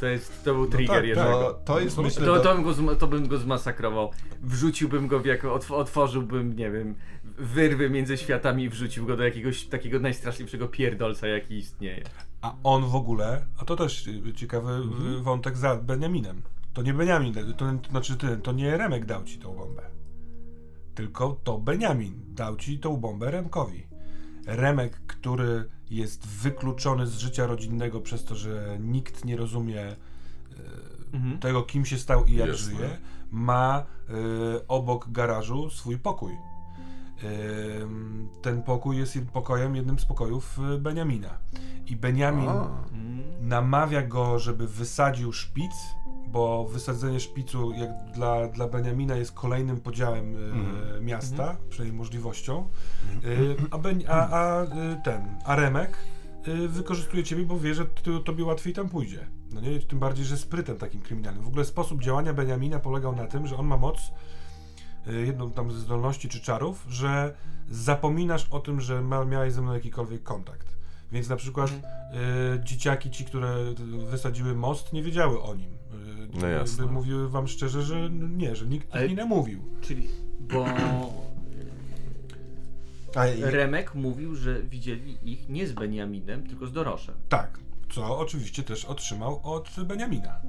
To, 0.00 0.06
jest, 0.06 0.44
to 0.44 0.54
był 0.54 0.66
trigger 0.66 0.96
tak, 0.96 1.04
Jerzego. 1.04 1.30
To, 1.30 1.60
to 1.64 1.80
jest 1.80 1.98
myślę... 1.98 2.26
To, 2.26 2.40
to, 2.40 2.54
bym 2.54 2.64
go, 2.64 2.70
zma- 2.70 2.96
to 2.96 3.06
bym 3.06 3.28
go 3.28 3.38
zmasakrował. 3.38 4.10
Wrzuciłbym 4.42 5.08
go 5.08 5.20
w 5.20 5.26
jako, 5.26 5.58
otw- 5.58 5.74
otworzyłbym, 5.74 6.56
nie 6.56 6.70
wiem, 6.70 6.94
wyrwy 7.38 7.90
między 7.90 8.16
światami 8.16 8.64
i 8.64 8.68
wrzucił 8.68 9.06
go 9.06 9.16
do 9.16 9.24
jakiegoś 9.24 9.64
takiego 9.64 9.98
najstraszliwszego 9.98 10.68
pierdolca, 10.68 11.26
jaki 11.26 11.54
istnieje. 11.54 12.04
A 12.42 12.54
on 12.64 12.84
w 12.84 12.94
ogóle, 12.94 13.46
a 13.58 13.64
to 13.64 13.76
też 13.76 14.08
ciekawy 14.36 14.72
y, 15.18 15.22
wątek 15.22 15.56
za 15.56 15.76
Beniaminem. 15.76 16.42
To 16.74 16.82
nie 16.82 16.94
Beniamin, 16.94 17.34
to, 17.34 17.40
to 17.80 17.90
znaczy 17.90 18.16
ty, 18.16 18.36
to 18.36 18.52
nie 18.52 18.76
Remek 18.76 19.04
dał 19.06 19.24
ci 19.24 19.38
tą 19.38 19.54
bombę. 19.56 19.82
Tylko 20.94 21.40
to 21.44 21.58
Beniamin 21.58 22.20
dał 22.34 22.56
ci 22.56 22.78
tą 22.78 22.96
bombę 22.96 23.30
Remkowi. 23.30 23.86
Remek, 24.46 25.00
który 25.06 25.68
jest 25.90 26.26
wykluczony 26.26 27.06
z 27.06 27.18
życia 27.18 27.46
rodzinnego 27.46 28.00
przez 28.00 28.24
to, 28.24 28.34
że 28.34 28.76
nikt 28.80 29.24
nie 29.24 29.36
rozumie 29.36 29.92
y, 29.92 29.96
Mhm. 31.12 31.38
tego, 31.38 31.62
kim 31.62 31.84
się 31.84 31.98
stał 31.98 32.24
i 32.24 32.32
jak 32.34 32.48
Jasne. 32.48 32.64
żyje, 32.74 32.98
ma 33.30 33.86
y, 34.10 34.66
obok 34.68 35.10
garażu 35.10 35.70
swój 35.70 35.98
pokój. 35.98 36.32
Ym, 37.82 38.28
ten 38.42 38.62
pokój 38.62 38.96
jest 38.98 39.18
pokojem, 39.32 39.76
jednym 39.76 39.98
z 39.98 40.04
pokojów 40.04 40.58
y, 40.74 40.78
Beniamina. 40.78 41.38
I 41.86 41.96
Beniamin 41.96 42.48
A. 42.48 42.68
Namawia 43.40 44.02
go, 44.02 44.38
żeby 44.38 44.68
wysadził 44.68 45.32
szpic, 45.32 45.72
bo 46.34 46.64
wysadzenie 46.64 47.20
szpicu 47.20 47.72
jak 47.72 47.90
dla, 48.14 48.48
dla 48.48 48.68
Beniamina 48.68 49.16
jest 49.16 49.32
kolejnym 49.32 49.80
podziałem 49.80 50.34
y, 50.36 50.38
Mhm. 50.38 51.04
miasta, 51.04 51.56
przynajmniej 51.70 51.98
możliwością. 51.98 52.68
Y, 53.24 53.56
a, 53.70 53.78
ben, 53.78 54.02
a, 54.08 54.28
a 54.30 54.62
y, 54.64 54.68
ten, 55.04 55.38
a 55.44 55.56
Remek 55.56 55.96
y, 56.48 56.68
wykorzystuje 56.68 57.24
ciebie, 57.24 57.44
bo 57.44 57.58
wie, 57.58 57.74
że 57.74 57.86
ty, 57.86 58.20
tobie 58.24 58.44
łatwiej 58.44 58.72
tam 58.72 58.88
pójdzie. 58.88 59.26
No 59.52 59.60
nie, 59.60 59.80
tym 59.80 59.98
bardziej, 59.98 60.24
że 60.24 60.36
sprytem 60.36 60.76
takim 60.78 61.00
kryminalnym. 61.00 61.44
W 61.44 61.48
ogóle 61.48 61.64
sposób 61.64 62.02
działania 62.02 62.32
Beniamina 62.34 62.78
polegał 62.78 63.16
na 63.16 63.26
tym, 63.26 63.46
że 63.46 63.56
on 63.56 63.66
ma 63.66 63.76
moc 63.76 63.98
y, 65.08 65.26
jedną 65.26 65.50
tam 65.50 65.72
ze 65.72 65.78
zdolności 65.78 66.28
czy 66.28 66.40
czarów, 66.40 66.84
że 66.88 67.34
zapominasz 67.70 68.46
o 68.50 68.60
tym, 68.60 68.80
że 68.80 69.00
ma, 69.02 69.24
miałeś 69.24 69.52
ze 69.52 69.62
mną 69.62 69.72
jakikolwiek 69.74 70.22
kontakt. 70.22 70.74
Więc 71.14 71.28
na 71.28 71.36
przykład 71.36 71.70
y, 71.70 72.64
dzieciaki 72.64 73.10
ci, 73.10 73.24
które 73.24 73.56
y, 73.58 74.06
wysadziły 74.10 74.54
most, 74.54 74.92
nie 74.92 75.02
wiedziały 75.02 75.42
o 75.42 75.54
nim. 75.54 75.70
Y, 75.72 75.76
No 76.40 76.46
jasne. 76.48 76.82
jakby 76.82 76.94
Mówiły 76.94 77.28
wam 77.28 77.48
szczerze, 77.48 77.82
że 77.82 78.10
nie, 78.10 78.56
że 78.56 78.66
nikt 78.66 78.94
Ale- 78.94 79.08
nie 79.08 79.14
namówił. 79.14 79.60
Czyli, 79.80 80.08
bo 80.40 80.64
Remek 83.40 83.94
mówił, 83.94 84.34
że 84.34 84.62
widzieli 84.62 85.18
ich 85.32 85.48
nie 85.48 85.66
z 85.66 85.72
Beniaminem, 85.72 86.46
tylko 86.48 86.66
z 86.66 86.72
Doroszem. 86.72 87.14
Tak, 87.28 87.58
co 87.94 88.18
oczywiście 88.18 88.62
też 88.62 88.84
otrzymał 88.84 89.40
od 89.42 89.70
Beniamina. 89.84 90.40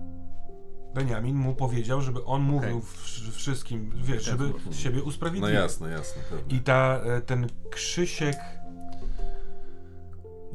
Beniamin 0.95 1.35
mu 1.35 1.55
powiedział, 1.55 2.01
żeby 2.01 2.23
on 2.25 2.41
mówił 2.41 2.81
w, 2.81 3.31
wszystkim, 3.35 3.91
wiesz, 3.95 4.23
żeby 4.23 4.49
sposób. 4.49 4.75
siebie 4.75 4.97
No 4.97 5.03
usprawiedliwić. 5.03 5.55
jasne, 5.55 5.89
jasne, 5.91 6.21
pewnie. 6.29 6.57
I 6.57 6.59
ta, 6.61 6.99
e, 7.03 7.21
ten 7.21 7.47
Krzysiek, 7.69 8.35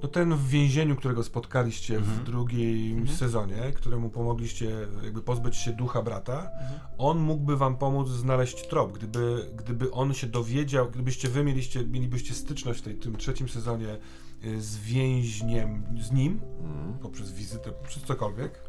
No 0.02 0.08
ten 0.08 0.34
w 0.36 0.48
więzieniu, 0.48 0.96
którego 0.96 1.22
spotkaliście 1.24 1.94
w 2.00 2.08
Mhm. 2.08 2.24
drugim 2.24 2.98
Mhm. 2.98 3.18
sezonie, 3.18 3.56
któremu 3.74 4.10
pomogliście 4.10 4.70
jakby 5.04 5.22
pozbyć 5.22 5.56
się 5.56 5.72
ducha 5.72 6.02
brata, 6.02 6.50
Mhm. 6.60 6.80
on 6.98 7.18
mógłby 7.18 7.56
wam 7.56 7.76
pomóc 7.76 8.08
znaleźć 8.08 8.68
trop, 8.68 8.92
gdyby, 8.92 9.50
gdyby 9.56 9.90
on 9.92 10.14
się 10.14 10.26
dowiedział, 10.26 10.90
gdybyście 10.90 11.28
wy 11.28 11.44
mieliście, 11.44 11.84
mielibyście 11.84 12.34
styczność 12.34 12.80
w 12.80 12.82
tej, 12.82 12.94
tym 12.96 13.16
trzecim 13.16 13.48
sezonie 13.48 13.96
y, 14.44 14.60
z 14.62 14.76
więźniem, 14.78 15.82
z 16.00 16.12
nim, 16.12 16.40
Mm. 16.60 16.98
poprzez 16.98 17.32
wizytę, 17.32 17.72
poprzez 17.72 18.02
cokolwiek, 18.02 18.60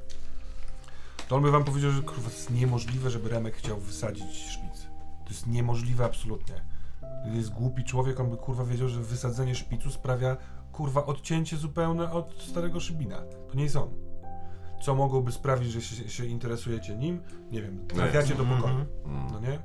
to 1.28 1.36
on 1.36 1.42
by 1.44 1.52
wam 1.52 1.64
powiedział, 1.64 1.92
że 1.92 2.02
kurwa, 2.02 2.30
to 2.30 2.36
jest 2.36 2.52
niemożliwe, 2.52 3.10
żeby 3.10 3.30
Remek 3.30 3.56
chciał 3.56 3.80
wysadzić 3.80 4.38
szpic. 4.38 4.88
To 5.24 5.30
jest 5.30 5.48
niemożliwe 5.48 6.06
absolutnie. 6.06 6.56
To 7.02 7.30
jest 7.36 7.50
głupi 7.50 7.84
człowiek, 7.84 8.20
on 8.20 8.30
by 8.30 8.38
kurwa 8.38 8.66
wiedział, 8.66 8.90
że 8.90 9.00
wysadzenie 9.02 9.56
szpicu 9.56 9.90
sprawia 9.90 10.38
kurwa 10.72 11.06
odcięcie 11.06 11.58
zupełne 11.58 12.12
od 12.12 12.42
starego 12.42 12.80
szybina. 12.80 13.22
To 13.50 13.56
nie 13.56 13.64
jest 13.64 13.76
on. 13.76 13.90
Co 14.82 14.96
mogłoby 14.96 15.32
sprawić, 15.32 15.72
że 15.72 15.82
się, 15.82 16.10
się 16.10 16.26
interesujecie 16.26 16.96
nim? 16.96 17.22
Nie 17.52 17.62
wiem, 17.62 17.88
trafiacie 17.88 18.36
do 18.36 18.46
pokoju. 18.46 18.86
Mhm. 19.06 19.28
No 19.32 19.40
nie? 19.40 19.60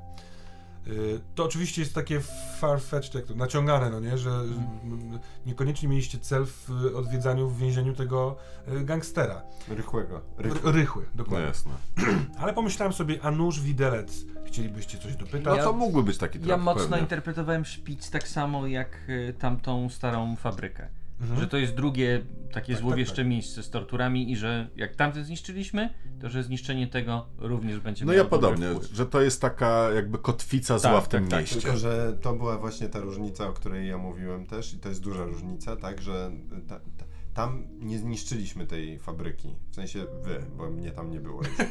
Y, 0.86 1.20
To 1.34 1.44
oczywiście 1.44 1.82
jest 1.82 1.94
takie 1.94 2.20
far-fetched, 2.60 3.14
jak 3.14 3.24
to, 3.24 3.34
naciągane, 3.34 3.90
no 3.90 4.00
nie? 4.00 4.18
Że 4.18 4.30
mm, 4.30 5.18
niekoniecznie 5.46 5.88
mieliście 5.88 6.18
cel 6.18 6.46
w 6.46 6.70
odwiedzaniu 6.96 7.48
w 7.48 7.58
więzieniu 7.58 7.94
tego 7.94 8.36
y, 8.68 8.84
gangstera. 8.84 9.42
Rychłego. 9.68 10.20
Rychły. 10.38 10.72
rychły, 10.72 11.02
No 11.02 11.24
dokładnie. 11.24 11.46
jasne. 11.46 11.72
Ale 12.40 12.52
pomyślałem 12.52 12.92
sobie, 12.92 13.18
a 13.22 13.30
nóż 13.30 13.60
widelec, 13.60 14.24
chcielibyście 14.46 14.98
coś 14.98 15.16
dopytać? 15.16 15.44
No 15.44 15.54
Ja- 15.56 15.64
to 15.64 15.72
mógłby 15.72 16.02
być 16.02 16.18
taki 16.18 16.38
Ja 16.46 16.56
mocno 16.56 16.82
pewnie. 16.82 16.98
interpretowałem 16.98 17.64
szpic 17.64 18.10
tak 18.10 18.28
samo 18.28 18.66
jak 18.66 18.96
y, 19.08 19.34
tamtą 19.38 19.88
starą 19.88 20.36
fabrykę. 20.36 20.88
Mhm. 21.20 21.40
Że 21.40 21.46
to 21.46 21.56
jest 21.56 21.74
drugie 21.74 22.24
takie 22.52 22.72
Tak, 22.72 22.82
złowieszcze 22.82 23.16
tak, 23.16 23.26
miejsce 23.26 23.62
z 23.62 23.70
torturami 23.70 24.32
i 24.32 24.36
że 24.36 24.68
jak 24.76 24.96
tamten 24.96 25.24
zniszczyliśmy, 25.24 25.94
to 26.20 26.30
że 26.30 26.42
zniszczenie 26.42 26.86
tego 26.86 27.26
również 27.38 27.80
będzie 27.80 28.04
No 28.04 28.12
ja 28.12 28.24
podobnie, 28.24 28.66
że 28.92 29.06
to 29.06 29.22
jest 29.22 29.40
taka 29.40 29.90
jakby 29.92 30.18
kotwica 30.18 30.78
zła 30.78 30.90
Tak, 30.90 31.04
w 31.04 31.08
tym 31.08 31.20
tak, 31.22 31.30
tak. 31.30 31.40
mieście. 31.40 31.60
Tylko, 31.60 31.76
że 31.76 32.18
to 32.22 32.32
była 32.32 32.58
właśnie 32.58 32.88
ta 32.88 33.00
różnica, 33.00 33.48
o 33.48 33.52
której 33.52 33.88
ja 33.88 33.98
mówiłem 33.98 34.46
też 34.46 34.74
i 34.74 34.78
to 34.78 34.88
jest 34.88 35.02
duża 35.02 35.24
różnica, 35.24 35.76
tak, 35.76 36.02
że 36.02 36.30
ta, 36.68 36.80
ta, 36.80 37.04
tam 37.34 37.66
nie 37.80 37.98
zniszczyliśmy 37.98 38.66
tej 38.66 38.98
fabryki, 38.98 39.54
w 39.70 39.74
sensie 39.74 40.06
wy, 40.22 40.42
bo 40.56 40.70
mnie 40.70 40.90
tam 40.90 41.10
nie 41.10 41.20
było 41.20 41.42
już. 41.42 41.60
Eee, 41.60 41.66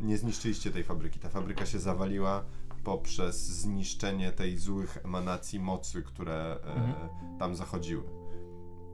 nie 0.08 0.18
zniszczyliście 0.18 0.70
tej 0.70 0.84
fabryki, 0.84 1.18
ta 1.18 1.28
fabryka 1.28 1.66
się 1.66 1.78
zawaliła 1.78 2.44
poprzez 2.88 3.46
zniszczenie 3.46 4.32
tej 4.32 4.58
złych 4.58 4.98
emanacji 5.04 5.60
mocy, 5.60 6.02
które 6.02 6.34
e, 6.66 6.72
Mhm. 6.74 7.08
tam 7.38 7.54
zachodziły. 7.56 8.02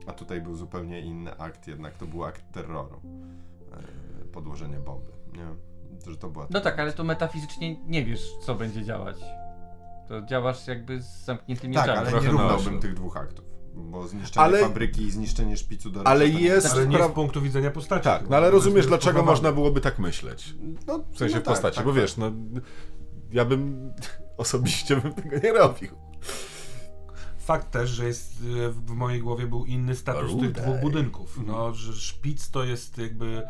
A 0.07 0.11
tutaj 0.13 0.41
był 0.41 0.55
zupełnie 0.55 0.99
inny 1.01 1.37
akt, 1.37 1.67
jednak 1.67 1.97
to 1.97 2.05
był 2.07 2.23
akt 2.23 2.43
terroru. 2.53 3.01
E, 4.23 4.25
podłożenie 4.25 4.77
bomby, 4.79 5.11
nie? 5.33 5.45
Że 6.11 6.17
to 6.17 6.29
była 6.29 6.47
No 6.49 6.61
tak, 6.61 6.79
ale 6.79 6.93
to 6.93 7.03
metafizycznie 7.03 7.75
nie 7.85 8.05
wiesz, 8.05 8.31
co 8.45 8.55
będzie 8.55 8.83
działać. 8.83 9.17
To 10.07 10.21
działasz 10.21 10.67
jakby 10.67 11.01
z 11.01 11.25
zamkniętymi 11.25 11.75
Tak, 11.75 11.83
oczami. 11.89 12.07
ale 12.07 12.11
nie 12.21 12.25
na 12.25 12.31
równałbym 12.31 12.79
tych 12.79 12.93
dwóch 12.93 13.17
aktów. 13.17 13.45
Bo 13.77 14.07
zniszczenie 14.07 14.45
Ale- 14.45 14.59
fabryki 14.59 15.01
i 15.01 15.11
zniszczenie 15.11 15.57
szpicu 15.57 15.89
do 15.89 16.07
Ale 16.07 16.27
jest- 16.27 16.67
Ale 16.73 16.87
nie 16.87 17.03
z 17.03 17.11
punktu 17.11 17.41
widzenia 17.41 17.71
postaci. 17.71 18.03
Tak, 18.03 18.29
no 18.29 18.37
ale 18.37 18.51
rozumiesz, 18.51 18.87
dlaczego 18.87 19.23
można 19.23 19.51
byłoby 19.51 19.81
tak 19.81 19.99
myśleć. 19.99 20.55
No, 20.87 20.99
W 21.11 21.17
sensie 21.17 21.35
no 21.35 21.41
w 21.41 21.43
postaci, 21.43 21.75
tak, 21.75 21.85
bo 21.85 21.91
tak, 21.91 22.01
wiesz, 22.01 22.17
no 22.17 22.31
ja 23.31 23.45
bym 23.45 23.93
osobiście 24.37 24.95
bym 24.95 25.13
tego 25.13 25.37
nie 25.43 25.53
robił. 25.53 25.89
Fakt 27.37 27.71
też, 27.71 27.89
że 27.89 28.05
jest 28.05 28.33
e, 28.65 28.69
w 28.69 28.89
mojej 28.91 29.21
głowie 29.21 29.47
był 29.47 29.65
inny 29.65 29.95
status 29.95 30.21
tych 30.21 30.31
Rudej. 30.31 30.53
dwóch 30.53 30.81
budynków. 30.81 31.39
No, 31.47 31.73
że 31.73 31.93
szpic 31.93 32.49
to 32.49 32.63
jest 32.63 32.97
jakby 32.97 33.37
e, 33.37 33.45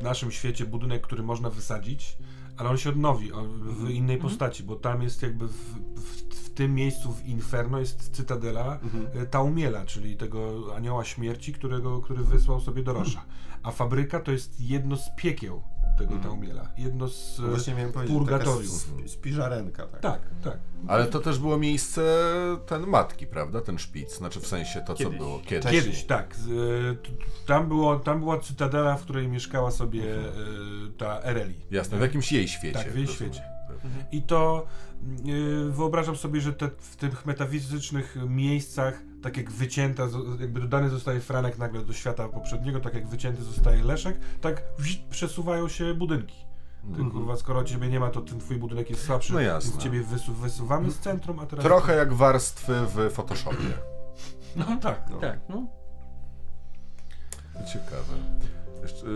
w 0.00 0.02
naszym 0.02 0.30
świecie 0.30 0.66
budynek, 0.66 1.02
który 1.02 1.22
można 1.22 1.50
wysadzić, 1.50 2.16
ale 2.56 2.70
on 2.70 2.76
się 2.76 2.90
odnowi 2.90 3.32
on 3.32 3.48
w 3.48 3.90
innej 3.90 4.18
postaci, 4.18 4.62
bo 4.62 4.76
tam 4.76 5.02
jest 5.02 5.22
jakby 5.22 5.48
w, 5.48 5.52
w, 5.96 6.34
w 6.34 6.50
tym 6.54 6.74
miejscu 6.74 7.12
w 7.12 7.26
Inferno 7.26 7.78
jest 7.78 8.10
cytadela 8.16 8.78
Mhm. 8.82 9.06
e, 9.22 9.26
Taumiela, 9.26 9.84
czyli 9.86 10.16
tego 10.16 10.64
anioła 10.76 11.04
śmierci, 11.04 11.52
którego, 11.52 12.00
który 12.00 12.24
wysłał 12.24 12.60
sobie 12.60 12.82
Dorosza. 12.82 13.24
A 13.62 13.70
fabryka 13.70 14.20
to 14.20 14.32
jest 14.32 14.60
jedno 14.60 14.96
z 14.96 15.10
piekieł 15.16 15.62
tego 16.02 16.14
Mhm. 16.14 16.22
Taumiela. 16.30 16.68
Jedno 16.78 17.08
z... 17.08 17.38
No 17.38 17.48
Właśnie 17.48 17.74
miałem 17.74 17.92
spiżarenka, 19.06 19.86
tak. 19.86 20.00
Tak, 20.00 20.20
tak. 20.44 20.58
Ale 20.88 21.06
to 21.06 21.20
też 21.20 21.38
było 21.38 21.58
miejsce 21.58 22.02
ten 22.66 22.86
matki, 22.86 23.26
prawda? 23.26 23.60
Ten 23.60 23.78
szpic. 23.78 24.16
Znaczy 24.16 24.40
w 24.40 24.46
sensie 24.46 24.80
to, 24.80 24.94
co 24.94 25.04
Kiedyś. 25.04 25.18
było 25.18 25.40
kiedyś. 25.46 25.70
Kiedyś, 25.72 26.04
tak. 26.04 26.34
E, 26.34 27.46
tam, 27.46 27.68
było, 27.68 27.98
tam 27.98 28.20
była 28.20 28.38
cytadela, 28.38 28.96
w 28.96 29.02
której 29.02 29.28
mieszkała 29.28 29.70
sobie 29.70 30.14
e, 30.14 30.28
ta 30.98 31.22
Ereli. 31.22 31.54
Jasne, 31.70 31.98
w 31.98 32.00
jakimś 32.00 32.32
jej 32.32 32.48
świecie. 32.48 32.78
Tak, 32.78 32.92
w 32.92 32.96
jej 32.96 33.06
świecie. 33.06 33.42
I 34.12 34.22
to 34.22 34.66
wyobrażam 35.70 36.16
sobie, 36.16 36.40
że 36.40 36.52
te, 36.52 36.70
w 36.78 36.96
tych 36.96 37.26
metafizycznych 37.26 38.16
miejscach, 38.28 39.02
tak 39.22 39.36
jak 39.36 39.50
wycięta, 39.50 40.02
jakby 40.40 40.60
dodany 40.60 40.88
zostaje 40.88 41.20
Franek 41.20 41.58
nagle 41.58 41.84
do 41.84 41.92
świata 41.92 42.28
poprzedniego, 42.28 42.80
tak 42.80 42.94
jak 42.94 43.06
wycięty 43.06 43.42
zostaje 43.42 43.84
Leszek, 43.84 44.20
tak 44.40 44.62
przesuwają 45.10 45.68
się 45.68 45.94
budynki. 45.94 46.36
Ty, 46.96 47.04
kurwa, 47.10 47.36
skoro 47.36 47.64
ciebie 47.64 47.88
nie 47.88 48.00
ma, 48.00 48.10
to 48.10 48.20
ten 48.20 48.38
twój 48.40 48.56
budynek 48.56 48.90
jest 48.90 49.04
słabszy, 49.04 49.32
No 49.32 49.40
jasne. 49.40 49.70
więc 49.70 49.82
ciebie 49.82 50.02
wysu 50.02 50.34
wysuwamy 50.34 50.90
z 50.90 50.98
centrum, 50.98 51.38
a 51.38 51.46
teraz... 51.46 51.64
Trochę 51.64 51.96
jak 51.96 52.12
warstwy 52.12 52.74
w 52.86 53.10
Photoshopie. 53.12 53.72
No 54.56 54.64
tak, 54.80 55.04
no. 55.10 55.18
Tak, 55.18 55.40
no. 55.48 55.66
Ciekawe. 57.72 58.14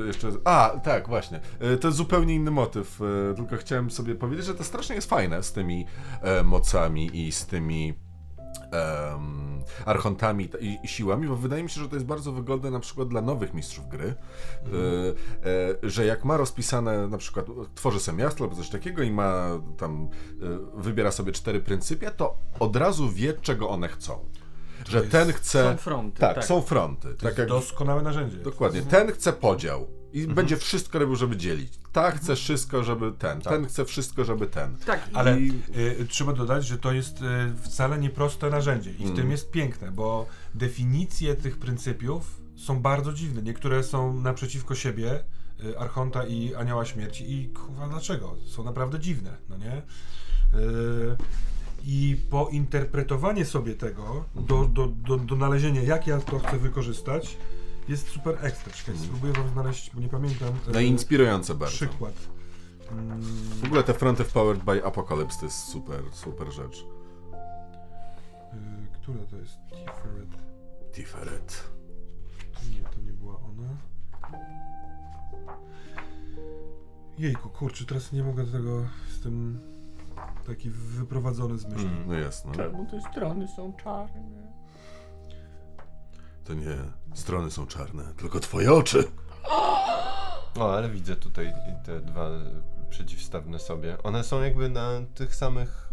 Jeszcze. 0.06 0.28
A, 0.44 0.80
tak, 0.84 1.08
właśnie. 1.08 1.40
E, 1.60 1.76
To 1.76 1.88
jest 1.88 1.98
zupełnie 1.98 2.34
inny 2.34 2.50
motyw. 2.50 3.00
e, 3.30 3.34
Tylko 3.34 3.56
chciałem 3.56 3.90
sobie 3.90 4.14
powiedzieć, 4.14 4.46
że 4.46 4.54
to 4.54 4.64
strasznie 4.64 4.94
jest 4.94 5.10
fajne 5.10 5.42
z 5.42 5.52
tymi 5.52 5.86
e, 6.22 6.42
mocami 6.42 7.26
i 7.26 7.32
z 7.32 7.46
tymi 7.46 7.94
archontami 9.86 10.48
i, 10.60 10.78
i 10.82 10.88
siłami, 10.88 11.28
bo 11.28 11.36
wydaje 11.36 11.62
mi 11.62 11.70
się, 11.70 11.80
że 11.80 11.88
to 11.88 11.96
jest 11.96 12.06
bardzo 12.06 12.32
wygodne 12.32 12.70
na 12.70 12.80
przykład 12.80 13.08
dla 13.08 13.20
nowych 13.20 13.54
mistrzów 13.54 13.88
gry, 13.88 14.14
e, 14.64 15.88
że 15.88 16.06
jak 16.06 16.24
ma 16.24 16.36
rozpisane, 16.36 17.08
na 17.08 17.18
przykład 17.18 17.46
tworzy 17.74 18.00
sobie 18.00 18.18
miasto 18.18 18.44
albo 18.44 18.56
coś 18.56 18.68
takiego 18.68 19.02
i 19.02 19.10
ma 19.10 19.48
tam, 19.78 20.08
wybiera 20.74 21.10
sobie 21.10 21.32
cztery 21.32 21.60
pryncypia, 21.60 22.10
to 22.10 22.36
od 22.60 22.76
razu 22.76 23.10
wie, 23.10 23.32
czego 23.42 23.68
one 23.68 23.88
chcą. 23.88 24.18
Że 24.88 25.02
ten 25.02 25.32
chce. 25.32 25.62
Są 25.70 25.76
fronty, 25.76 26.20
Tak, 26.20 26.34
tak. 26.34 26.44
są 26.44 26.62
fronty. 26.62 27.14
To 27.14 27.26
tak 27.26 27.38
jak 27.38 27.48
doskonałe 27.48 28.02
narzędzie. 28.02 28.36
Dokładnie. 28.36 28.82
Ten 28.82 29.12
chce 29.12 29.32
podział 29.32 29.88
i 30.12 30.26
będzie 30.26 30.56
wszystko 30.56 30.98
robił, 30.98 31.16
żeby 31.16 31.36
dzielić. 31.36 31.72
Ta 31.92 32.10
chce 32.10 32.36
wszystko, 32.36 32.84
żeby 32.84 33.12
ten. 33.12 33.40
Ten 33.40 33.66
chce 33.66 33.84
wszystko, 33.84 34.24
żeby 34.24 34.46
ten. 34.46 34.76
Tak, 34.86 35.00
Ale 35.12 35.40
I- 35.40 35.52
y, 36.00 36.06
trzeba 36.08 36.32
dodać, 36.32 36.66
że 36.66 36.78
to 36.78 36.92
jest 36.92 37.20
y, 37.22 37.24
wcale 37.62 37.98
nieproste 37.98 38.50
narzędzie 38.50 38.90
i 38.90 39.06
w 39.06 39.16
tym 39.16 39.30
jest 39.30 39.50
piękne, 39.50 39.90
bo 39.92 40.26
definicje 40.54 41.34
tych 41.34 41.58
pryncypiów 41.58 42.40
są 42.56 42.80
bardzo 42.82 43.12
dziwne. 43.12 43.42
Niektóre 43.42 43.82
są 43.82 44.20
naprzeciwko 44.20 44.74
siebie, 44.74 45.24
y, 45.64 45.78
Archonta 45.78 46.26
i 46.26 46.54
Anioła 46.54 46.84
Śmierci 46.84 47.32
i 47.32 47.48
kurwa 47.48 47.88
dlaczego? 47.88 48.36
Są 48.46 48.64
naprawdę 48.64 48.98
dziwne, 49.00 49.36
no 49.48 49.56
nie? 49.56 49.76
Y, 49.78 51.16
I 51.88 52.16
pointerpretowanie 52.30 53.44
sobie 53.44 53.74
tego, 53.74 54.24
do, 54.34 54.64
do, 54.64 54.86
do, 54.86 55.16
do 55.16 55.36
nalezienia, 55.36 55.82
jak 55.82 56.06
ja 56.06 56.20
to 56.20 56.38
chcę 56.38 56.58
wykorzystać, 56.58 57.36
jest 57.88 58.08
super 58.08 58.38
ekstra. 58.42 58.72
Czekaj, 58.72 58.98
spróbuję 58.98 59.32
wam 59.32 59.48
znaleźć, 59.48 59.90
bo 59.94 60.00
nie 60.00 60.08
pamiętam. 60.08 60.48
y, 60.48 60.72
No 60.72 60.80
i 60.80 60.86
inspirujące 60.86 61.54
bardzo. 61.54 61.76
Przykład. 61.76 62.14
Mm, 62.92 63.20
W 63.62 63.64
ogóle 63.64 63.82
te 63.84 63.94
fronty 63.94 64.24
w 64.24 64.32
Powered 64.32 64.64
by 64.64 64.84
Apocalypse 64.84 65.38
to 65.38 65.44
jest 65.46 65.58
super, 65.58 66.02
super 66.12 66.52
rzecz. 66.52 66.80
y, 66.80 66.86
która 69.02 69.18
to 69.30 69.36
jest? 69.36 69.58
Tiferet. 69.70 70.42
Tiferet. 70.92 71.70
Nie, 72.70 72.82
to 72.82 73.00
nie 73.00 73.12
była 73.12 73.34
ona. 73.40 73.68
Jejku, 77.18 77.48
kurczę, 77.48 77.84
teraz 77.84 78.12
nie 78.12 78.22
mogę 78.22 78.44
do 78.46 78.52
tego, 78.52 78.82
jestem 79.08 79.60
taki 80.46 80.70
wyprowadzony 80.70 81.58
z 81.58 81.66
myśli. 81.66 81.86
Mm. 81.88 82.04
No 82.08 82.14
jasno. 82.14 82.52
Czemu 82.52 82.86
te 82.86 83.00
strony 83.00 83.48
są 83.48 83.72
czarne? 83.72 84.46
To 86.44 86.54
nie 86.54 86.76
strony 87.14 87.50
są 87.50 87.66
czarne, 87.66 88.04
tylko 88.16 88.40
twoje 88.40 88.72
oczy. 88.72 89.04
O, 90.58 90.74
ale 90.76 90.90
widzę 90.90 91.16
tutaj 91.16 91.52
te 91.84 92.00
dwa 92.00 92.28
przeciwstawne 92.90 93.58
sobie. 93.58 94.02
One 94.02 94.24
są 94.24 94.42
jakby 94.42 94.68
na 94.70 94.90
tych 95.14 95.34
samych 95.34 95.92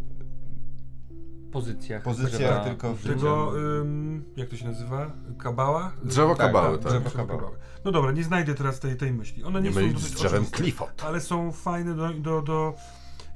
Pozycjach. 1.52 2.04
pozycjach, 2.04 2.64
tylko 2.64 2.94
w 2.94 3.04
Tego, 3.04 3.52
ym, 3.82 4.26
jak 4.36 4.50
to 4.50 4.58
się 4.58 4.66
nazywa? 4.68 5.12
Kabała? 5.38 5.92
Drzewo 6.04 6.36
Tak, 6.36 6.48
kabały, 6.48 6.78
tak, 6.78 6.84
tak. 6.84 6.92
drzewo 6.92 7.18
kabały. 7.18 7.40
kabały. 7.40 7.58
No 7.86 7.92
dobra, 7.92 8.12
nie 8.12 8.24
znajdę 8.24 8.56
teraz 8.56 8.80
tej, 8.80 8.98
tej 8.98 9.14
myśli. 9.14 9.44
One 9.44 9.62
nie, 9.62 9.70
Nie 9.70 9.92
są 9.94 10.00
z 10.00 10.12
drzewem 10.12 10.32
oczywiste, 10.44 10.58
Clifford. 10.58 11.04
ale 11.04 11.22
są 11.22 11.52
fajne 11.52 11.96
do, 11.96 12.14
do, 12.14 12.42
do 12.42 12.74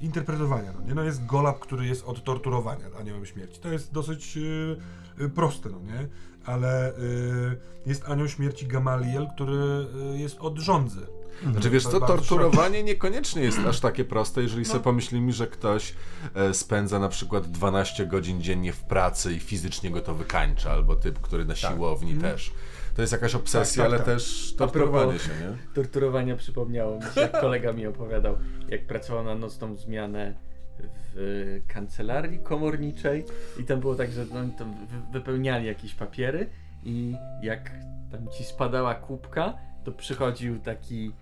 interpretowania. 0.00 0.72
No, 0.72 0.86
nie? 0.86 0.94
no 0.94 1.02
jest 1.02 1.26
Golab, 1.26 1.58
który 1.58 1.86
jest 1.86 2.04
od 2.04 2.24
torturowania 2.24 2.84
aniołem 3.00 3.26
śmierci. 3.26 3.60
To 3.60 3.72
jest 3.72 3.92
dosyć 3.92 4.36
y, 4.36 4.76
y, 5.20 5.28
proste, 5.28 5.68
no 5.68 5.78
nie? 5.80 6.08
Ale 6.44 6.98
y, 6.98 7.56
jest 7.86 8.08
anioł 8.08 8.28
śmierci 8.28 8.66
Gamaliel, 8.66 9.28
który 9.34 9.86
y, 10.14 10.18
jest 10.18 10.38
od 10.40 10.58
rządzy. 10.58 11.06
Znaczy 11.50 11.70
wiesz 11.70 11.84
To 11.84 11.90
co, 11.90 12.00
torturowanie 12.00 12.82
niekoniecznie 12.82 13.42
jest 13.42 13.58
aż 13.58 13.80
takie 13.80 14.04
proste, 14.04 14.42
jeżeli 14.42 14.62
No. 14.62 14.68
sobie 14.68 14.84
pomyślimy, 14.84 15.32
że 15.32 15.46
ktoś 15.46 15.94
e, 16.34 16.54
spędza 16.54 16.98
na 16.98 17.08
przykład 17.08 17.50
12 17.50 18.06
godzin 18.06 18.42
dziennie 18.42 18.72
w 18.72 18.80
pracy 18.80 19.34
i 19.34 19.40
fizycznie 19.40 19.90
go 19.90 20.00
to 20.00 20.14
wykańcza, 20.14 20.70
albo 20.72 20.96
typ, 20.96 21.20
który 21.20 21.44
na 21.44 21.56
siłowni 21.56 22.14
też. 22.14 22.52
To 22.98 23.02
jest 23.02 23.12
jakaś 23.12 23.34
obsesja, 23.34 23.82
Tak, 23.84 23.90
tak, 23.92 24.00
ale 24.00 24.04
tak. 24.06 24.14
też 24.14 24.54
torturowanie 24.58 25.18
się, 25.18 25.28
nie? 25.28 25.74
Torturowania 25.74 26.36
przypomniało 26.36 26.96
mi 26.96 27.02
się, 27.02 27.20
jak 27.20 27.40
kolega 27.40 27.72
mi 27.72 27.86
opowiadał, 27.86 28.36
jak 28.68 28.86
pracował 28.86 29.24
na 29.24 29.34
nocną 29.34 29.76
zmianę 29.76 30.34
w 31.14 31.60
kancelarii 31.68 32.38
komorniczej 32.38 33.24
i 33.60 33.64
tam 33.64 33.80
było 33.80 33.94
tak, 33.94 34.12
że 34.12 34.24
no, 34.34 34.40
oni 34.40 34.52
tam 34.52 34.86
wy- 34.86 35.12
wypełniali 35.12 35.66
jakieś 35.66 35.94
papiery 35.94 36.46
i 36.84 37.14
jak 37.42 37.70
tam 38.10 38.28
ci 38.38 38.44
spadała 38.44 38.94
kubka, 38.94 39.54
to 39.84 39.92
przychodził 39.92 40.58
taki 40.58 41.12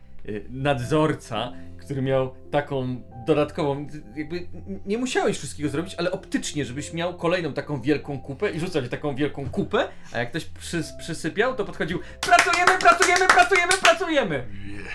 nadzorca, 0.50 1.52
który 1.78 2.02
miał 2.02 2.34
taką 2.50 3.02
dodatkową, 3.26 3.86
jakby 4.16 4.48
nie 4.86 4.98
musiałeś 4.98 5.38
wszystkiego 5.38 5.68
zrobić, 5.68 5.94
ale 5.94 6.12
optycznie, 6.12 6.64
żebyś 6.64 6.92
miał 6.92 7.16
kolejną 7.16 7.52
taką 7.52 7.80
wielką 7.80 8.20
kupę 8.20 8.50
i 8.50 8.60
rzucać 8.60 8.88
taką 8.90 9.14
wielką 9.14 9.50
kupę, 9.50 9.88
a 10.12 10.18
jak 10.18 10.30
ktoś 10.30 10.44
przys, 10.44 10.92
przysypiał, 10.98 11.54
to 11.54 11.64
podchodził 11.64 11.98
pracujemy, 12.20 12.78
pracujemy, 12.80 13.26
pracujemy, 13.26 13.72
pracujemy! 13.82 14.46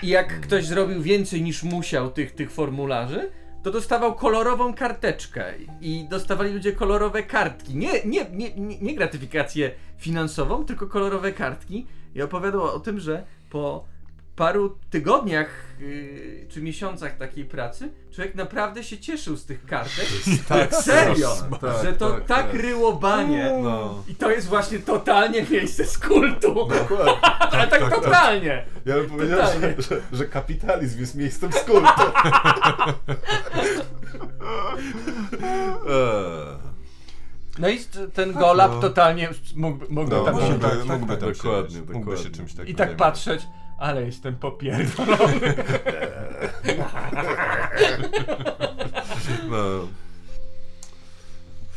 I 0.03 0.07
jak 0.07 0.41
ktoś 0.41 0.65
zrobił 0.65 1.01
więcej 1.01 1.41
niż 1.41 1.63
musiał 1.63 2.11
tych, 2.11 2.36
tych 2.36 2.51
formularzy, 2.51 3.32
to 3.63 3.71
dostawał 3.71 4.15
kolorową 4.15 4.73
karteczkę 4.73 5.53
i 5.82 6.07
dostawali 6.09 6.53
ludzie 6.53 6.73
kolorowe 6.73 7.23
kartki. 7.23 7.75
Nie, 7.75 7.91
nie, 8.05 8.25
nie, 8.32 8.53
nie, 8.55 8.79
nie 8.79 8.95
gratyfikację 8.95 9.71
finansową, 9.97 10.65
tylko 10.65 10.88
kolorowe 10.88 11.32
kartki. 11.32 11.88
I 12.15 12.21
opowiadał 12.21 12.63
o 12.63 12.79
tym, 12.79 12.99
że 12.99 13.25
po 13.49 13.86
paru 14.41 14.77
tygodniach 14.89 15.47
yy, 15.79 16.45
czy 16.49 16.61
miesiącach 16.61 17.17
takiej 17.17 17.45
pracy 17.45 17.89
człowiek 18.11 18.35
naprawdę 18.35 18.83
się 18.83 18.97
cieszył 18.97 19.37
z 19.37 19.45
tych 19.45 19.65
kartek. 19.65 20.05
Tak, 20.49 20.75
Serio! 20.75 21.35
tak, 21.61 21.85
że 21.85 21.93
to 21.93 22.11
tak, 22.11 22.25
tak, 22.25 22.51
tak. 22.51 22.61
ryło 22.61 22.93
banie. 22.93 23.59
No. 23.63 24.03
I 24.07 24.15
to 24.15 24.31
jest 24.31 24.47
właśnie 24.47 24.79
totalnie 24.79 25.45
miejsce 25.51 25.85
z 25.85 25.97
kultu. 25.97 26.53
Dokładnie. 26.79 27.21
Ale 27.51 27.67
tak 27.67 27.89
totalnie. 27.95 28.65
Ja 28.85 28.95
bym 28.95 29.09
powiedział, 29.09 29.39
Totalnie. 29.39 29.75
że, 29.77 29.81
że, 29.81 30.01
że 30.11 30.25
kapitalizm 30.25 30.99
jest 30.99 31.15
miejscem 31.15 31.51
skultu. 31.51 32.01
Eee, 35.89 36.71
No 37.59 37.69
i 37.69 37.79
ten 38.13 38.33
golab 38.33 38.71
no. 38.71 38.81
totalnie 38.81 39.29
mógłby, 39.55 39.85
mógłby 39.89 40.15
No, 40.15 40.23
tam 40.23 40.33
mógłby 40.33 40.47
się... 40.47 40.53
mógłby, 40.53 40.69
tak, 40.69 40.87
tak, 40.87 40.99
mógłby 40.99 41.17
dokładnie, 41.17 41.81
mógłby 41.93 42.17
się 42.17 42.29
czymś 42.29 42.53
takim 42.53 42.71
I 42.71 42.75
tak 42.75 42.95
patrzeć, 42.95 43.41
ale 43.82 44.05
jestem 44.05 44.36
popierdolony. 44.36 45.53
no. 49.49 49.88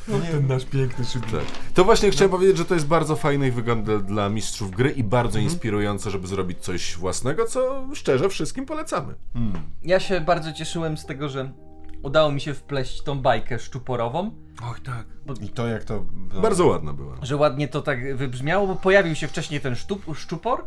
No, 0.09 0.19
ten 0.31 0.47
nasz 0.47 0.65
piękny 0.65 1.05
szybki. 1.05 1.33
Tak. 1.33 1.45
To 1.75 1.85
właśnie 1.85 2.11
chciałem 2.11 2.31
powiedzieć, 2.31 2.57
że 2.57 2.65
to 2.65 2.75
jest 2.75 2.87
bardzo 2.87 3.17
fajne 3.17 3.49
i 3.49 3.51
wygląda 3.51 3.99
dla 3.99 4.29
mistrzów 4.29 4.71
gry 4.71 4.91
i 4.91 5.05
bardzo 5.05 5.39
inspirujące, 5.39 6.11
żeby 6.11 6.27
zrobić 6.27 6.59
coś 6.59 6.97
własnego, 6.97 7.47
co 7.47 7.89
szczerze 7.95 8.29
wszystkim 8.29 8.67
polecamy. 8.67 9.15
Ja 9.83 10.01
się 10.01 10.21
bardzo 10.21 10.53
cieszyłem 10.53 10.97
z 10.97 11.07
tego, 11.07 11.29
że 11.29 11.53
udało 12.03 12.33
mi 12.33 12.41
się 12.41 12.55
wpleść 12.55 13.03
tą 13.03 13.23
bajkę 13.23 13.59
szczuporową, 13.59 14.31
Oj 14.63 14.81
tak. 14.81 15.07
I 15.41 15.49
to 15.49 15.67
jak 15.67 15.85
to... 15.85 16.05
No, 16.35 16.41
Bardzo 16.41 16.67
ładna 16.67 16.93
była. 16.93 17.17
że 17.23 17.37
ładnie 17.37 17.69
to 17.69 17.83
tak 17.83 18.17
wybrzmiało, 18.17 18.67
bo 18.67 18.77
pojawił 18.77 19.15
się 19.15 19.29
wcześniej 19.29 19.61
ten 19.61 19.75
sztup, 19.77 20.05
szczupor. 20.15 20.65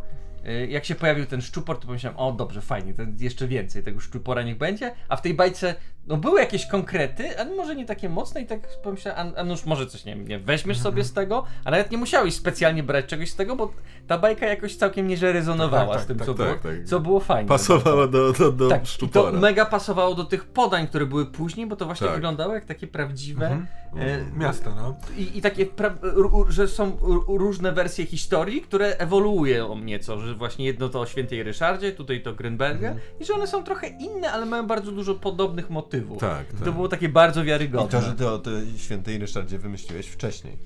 Y, 0.47 0.67
Jak 0.67 0.85
się 0.85 0.95
pojawił 0.95 1.25
ten 1.25 1.41
szczupor, 1.41 1.79
to 1.79 1.87
pomyślałem, 1.87 2.19
o 2.19 2.31
dobrze, 2.31 2.61
fajnie, 2.61 2.93
to 2.93 3.01
jeszcze 3.19 3.47
więcej 3.47 3.83
tego 3.83 3.99
szczupora 3.99 4.43
niech 4.43 4.57
będzie. 4.57 4.91
A 5.09 5.15
w 5.15 5.21
tej 5.21 5.33
bajce, 5.33 5.75
no 6.07 6.17
były 6.17 6.39
jakieś 6.39 6.65
konkrety, 6.65 7.39
ale 7.39 7.55
może 7.55 7.75
nie 7.75 7.85
takie 7.85 8.09
mocne 8.09 8.41
i 8.41 8.45
tak 8.45 8.59
pomyślałem, 8.83 9.33
a, 9.35 9.39
a 9.39 9.43
nuż 9.43 9.65
może 9.65 9.87
coś, 9.87 10.05
nie 10.05 10.15
wiem, 10.15 10.27
nie, 10.27 10.39
weźmiesz 10.39 10.79
sobie 10.79 11.03
z 11.03 11.13
tego, 11.13 11.43
a 11.63 11.71
nawet 11.71 11.91
nie 11.91 11.97
musiałeś 11.97 12.33
specjalnie 12.35 12.83
brać 12.83 13.05
czegoś 13.05 13.29
z 13.29 13.35
tego, 13.35 13.55
bo 13.55 13.73
ta 14.07 14.17
bajka 14.17 14.45
jakoś 14.45 14.75
całkiem 14.75 15.07
nieźle 15.07 15.31
rezonowała 15.33 15.85
Tak, 15.85 15.95
tak, 15.95 16.03
z 16.03 16.07
tym, 16.07 16.17
tak, 16.17 16.25
co, 16.25 16.33
tak, 16.33 16.61
było, 16.61 16.75
tak. 16.75 16.85
co 16.85 16.99
było 16.99 17.19
fajne. 17.19 17.47
Pasowała 17.49 18.07
do, 18.07 18.33
do, 18.33 18.51
do 18.51 18.69
Tak, 18.69 18.81
i 18.81 18.85
to 18.85 18.87
szczupora. 18.91 19.31
mega 19.39 19.65
pasowało 19.65 20.15
do 20.15 20.23
tych 20.23 20.45
podań, 20.45 20.87
które 20.87 21.05
były 21.05 21.25
później, 21.25 21.67
bo 21.67 21.75
to 21.75 21.85
właśnie 21.85 22.07
Tak. 22.07 22.15
wyglądało 22.15 22.53
jak 22.53 22.65
takie 22.65 22.87
prawdziwe. 22.87 23.45
Mhm. 23.47 23.67
E, 23.99 24.25
Miasta, 24.37 24.75
no. 24.75 24.95
I, 25.17 25.37
I 25.37 25.41
takie, 25.41 25.65
pra, 25.65 25.87
r, 25.87 25.95
r, 26.41 26.51
że 26.51 26.67
są 26.67 26.85
r, 26.87 27.19
różne 27.27 27.71
wersje 27.71 28.05
historii, 28.05 28.61
które 28.61 28.97
ewoluują 28.97 29.79
nieco, 29.79 30.19
że 30.19 30.35
właśnie 30.35 30.65
jedno 30.65 30.89
to 30.89 30.99
o 30.99 31.05
świętej 31.05 31.43
Ryszardzie, 31.43 31.91
tutaj 31.91 32.21
to 32.23 32.33
Grünberga 32.33 32.95
i 33.19 33.25
że 33.25 33.33
one 33.33 33.47
są 33.47 33.63
trochę 33.63 33.87
inne, 33.87 34.31
ale 34.31 34.45
mają 34.45 34.67
bardzo 34.67 34.91
dużo 34.91 35.15
podobnych 35.15 35.69
motywów. 35.69 36.19
Tak, 36.19 36.47
I 36.49 36.55
tak. 36.55 36.65
To 36.65 36.71
było 36.71 36.87
takie 36.87 37.09
bardzo 37.09 37.41
I 37.43 37.45
wiarygodne. 37.45 37.99
to, 37.99 38.01
że 38.01 38.13
ty 38.13 38.29
o 38.29 38.39
tej 38.39 38.77
świętej 38.77 39.17
Ryszardzie 39.17 39.59
wymyśliłeś 39.59 40.07
wcześniej. 40.07 40.57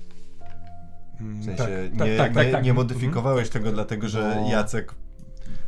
Mm, 1.20 1.40
W 1.40 1.44
sensie 1.44 1.90
tak, 1.98 2.08
nie, 2.08 2.16
tak, 2.16 2.34
tak, 2.34 2.46
nie, 2.46 2.52
tak. 2.52 2.64
nie 2.64 2.74
modyfikowałeś 2.74 3.48
tego 3.48 3.72
dlatego, 3.72 4.08
że 4.08 4.40
No. 4.42 4.50
Jacek 4.50 4.94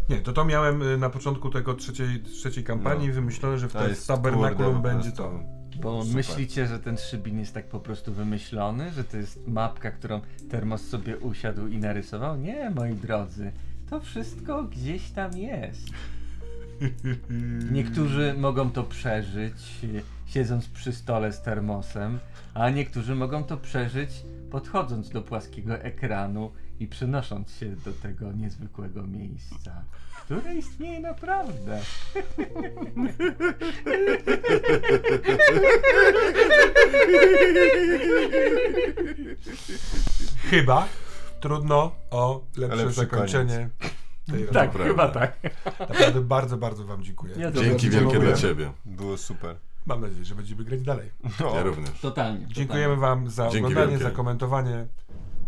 Nie, 0.08 0.16
to 0.16 0.32
to 0.32 0.44
miałem 0.44 0.82
y, 0.82 0.98
na 0.98 1.10
początku 1.10 1.50
tego 1.50 1.74
trzeciej, 1.74 2.22
trzeciej 2.22 2.64
kampanii 2.64 3.08
No. 3.08 3.14
wymyślone, 3.14 3.58
że 3.58 3.68
w 3.68 3.74
jest 3.88 4.08
tabernakulum 4.08 4.82
będzie 4.82 5.12
to. 5.12 5.40
Bo 5.82 6.02
Super. 6.02 6.16
myślicie, 6.16 6.66
że 6.66 6.78
ten 6.78 6.96
szybin 6.96 7.38
jest 7.38 7.54
tak 7.54 7.64
po 7.64 7.80
prostu 7.80 8.12
wymyślony, 8.12 8.92
że 8.92 9.04
to 9.04 9.16
jest 9.16 9.48
mapka, 9.48 9.90
którą 9.90 10.20
Termos 10.50 10.88
sobie 10.88 11.18
usiadł 11.18 11.66
i 11.66 11.78
narysował? 11.78 12.36
Nie, 12.36 12.70
moi 12.70 12.94
drodzy. 12.94 13.52
To 13.90 14.00
wszystko 14.00 14.64
gdzieś 14.64 15.10
tam 15.10 15.38
jest. 15.38 15.88
Niektórzy 17.72 18.34
mogą 18.38 18.70
to 18.70 18.84
przeżyć 18.84 19.54
siedząc 20.26 20.68
przy 20.68 20.92
stole 20.92 21.32
z 21.32 21.42
termosem, 21.42 22.18
a 22.54 22.70
niektórzy 22.70 23.14
mogą 23.14 23.44
to 23.44 23.56
przeżyć 23.56 24.10
podchodząc 24.50 25.10
do 25.10 25.22
płaskiego 25.22 25.78
ekranu 25.78 26.52
i 26.80 26.86
przenosząc 26.86 27.54
się 27.54 27.76
do 27.76 27.92
tego 27.92 28.32
niezwykłego 28.32 29.06
miejsca, 29.06 29.84
które 30.24 30.54
istnieje 30.54 31.00
naprawdę. 31.00 31.80
Chyba 40.50 40.88
trudno 41.40 41.92
o 42.10 42.40
lepsze 42.56 42.76
Lepszy 42.76 42.94
zakończenie 42.94 43.68
tej 44.30 44.46
Tak, 44.48 44.54
rozmowy. 44.66 44.84
chyba 44.88 45.08
tak. 45.08 45.36
Naprawdę 45.80 46.20
bardzo, 46.20 46.56
bardzo 46.56 46.84
wam 46.84 47.02
dziękuję. 47.02 47.34
Ja 47.38 47.52
Dzięki 47.52 47.90
wielkie 47.90 47.90
dziękuję. 47.90 48.20
dla 48.20 48.32
ciebie. 48.36 48.72
było 48.84 49.16
super. 49.16 49.56
Mam 49.86 50.00
nadzieję, 50.00 50.24
że 50.24 50.34
będziemy 50.34 50.64
grać 50.64 50.82
dalej. 50.82 51.10
No. 51.40 51.54
Ja 51.56 51.62
również. 51.62 51.90
Totalnie. 52.02 52.46
Dziękujemy 52.48 52.96
wam 52.96 53.30
za 53.30 53.42
Dzięki 53.48 53.58
oglądanie, 53.58 53.86
wielkie. 53.90 54.04
za 54.04 54.10
komentowanie. 54.10 54.86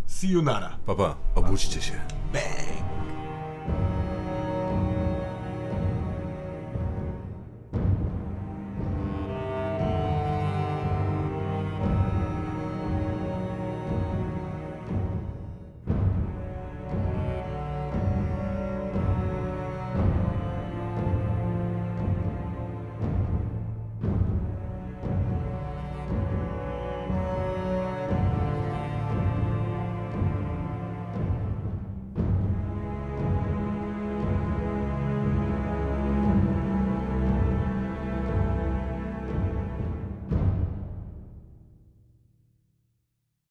See 0.07 0.29
you 0.29 0.43
nara. 0.43 0.77
Papa, 0.87 1.16
obudźcie 1.35 1.83
się. 1.83 1.93
Bang. 2.33 2.86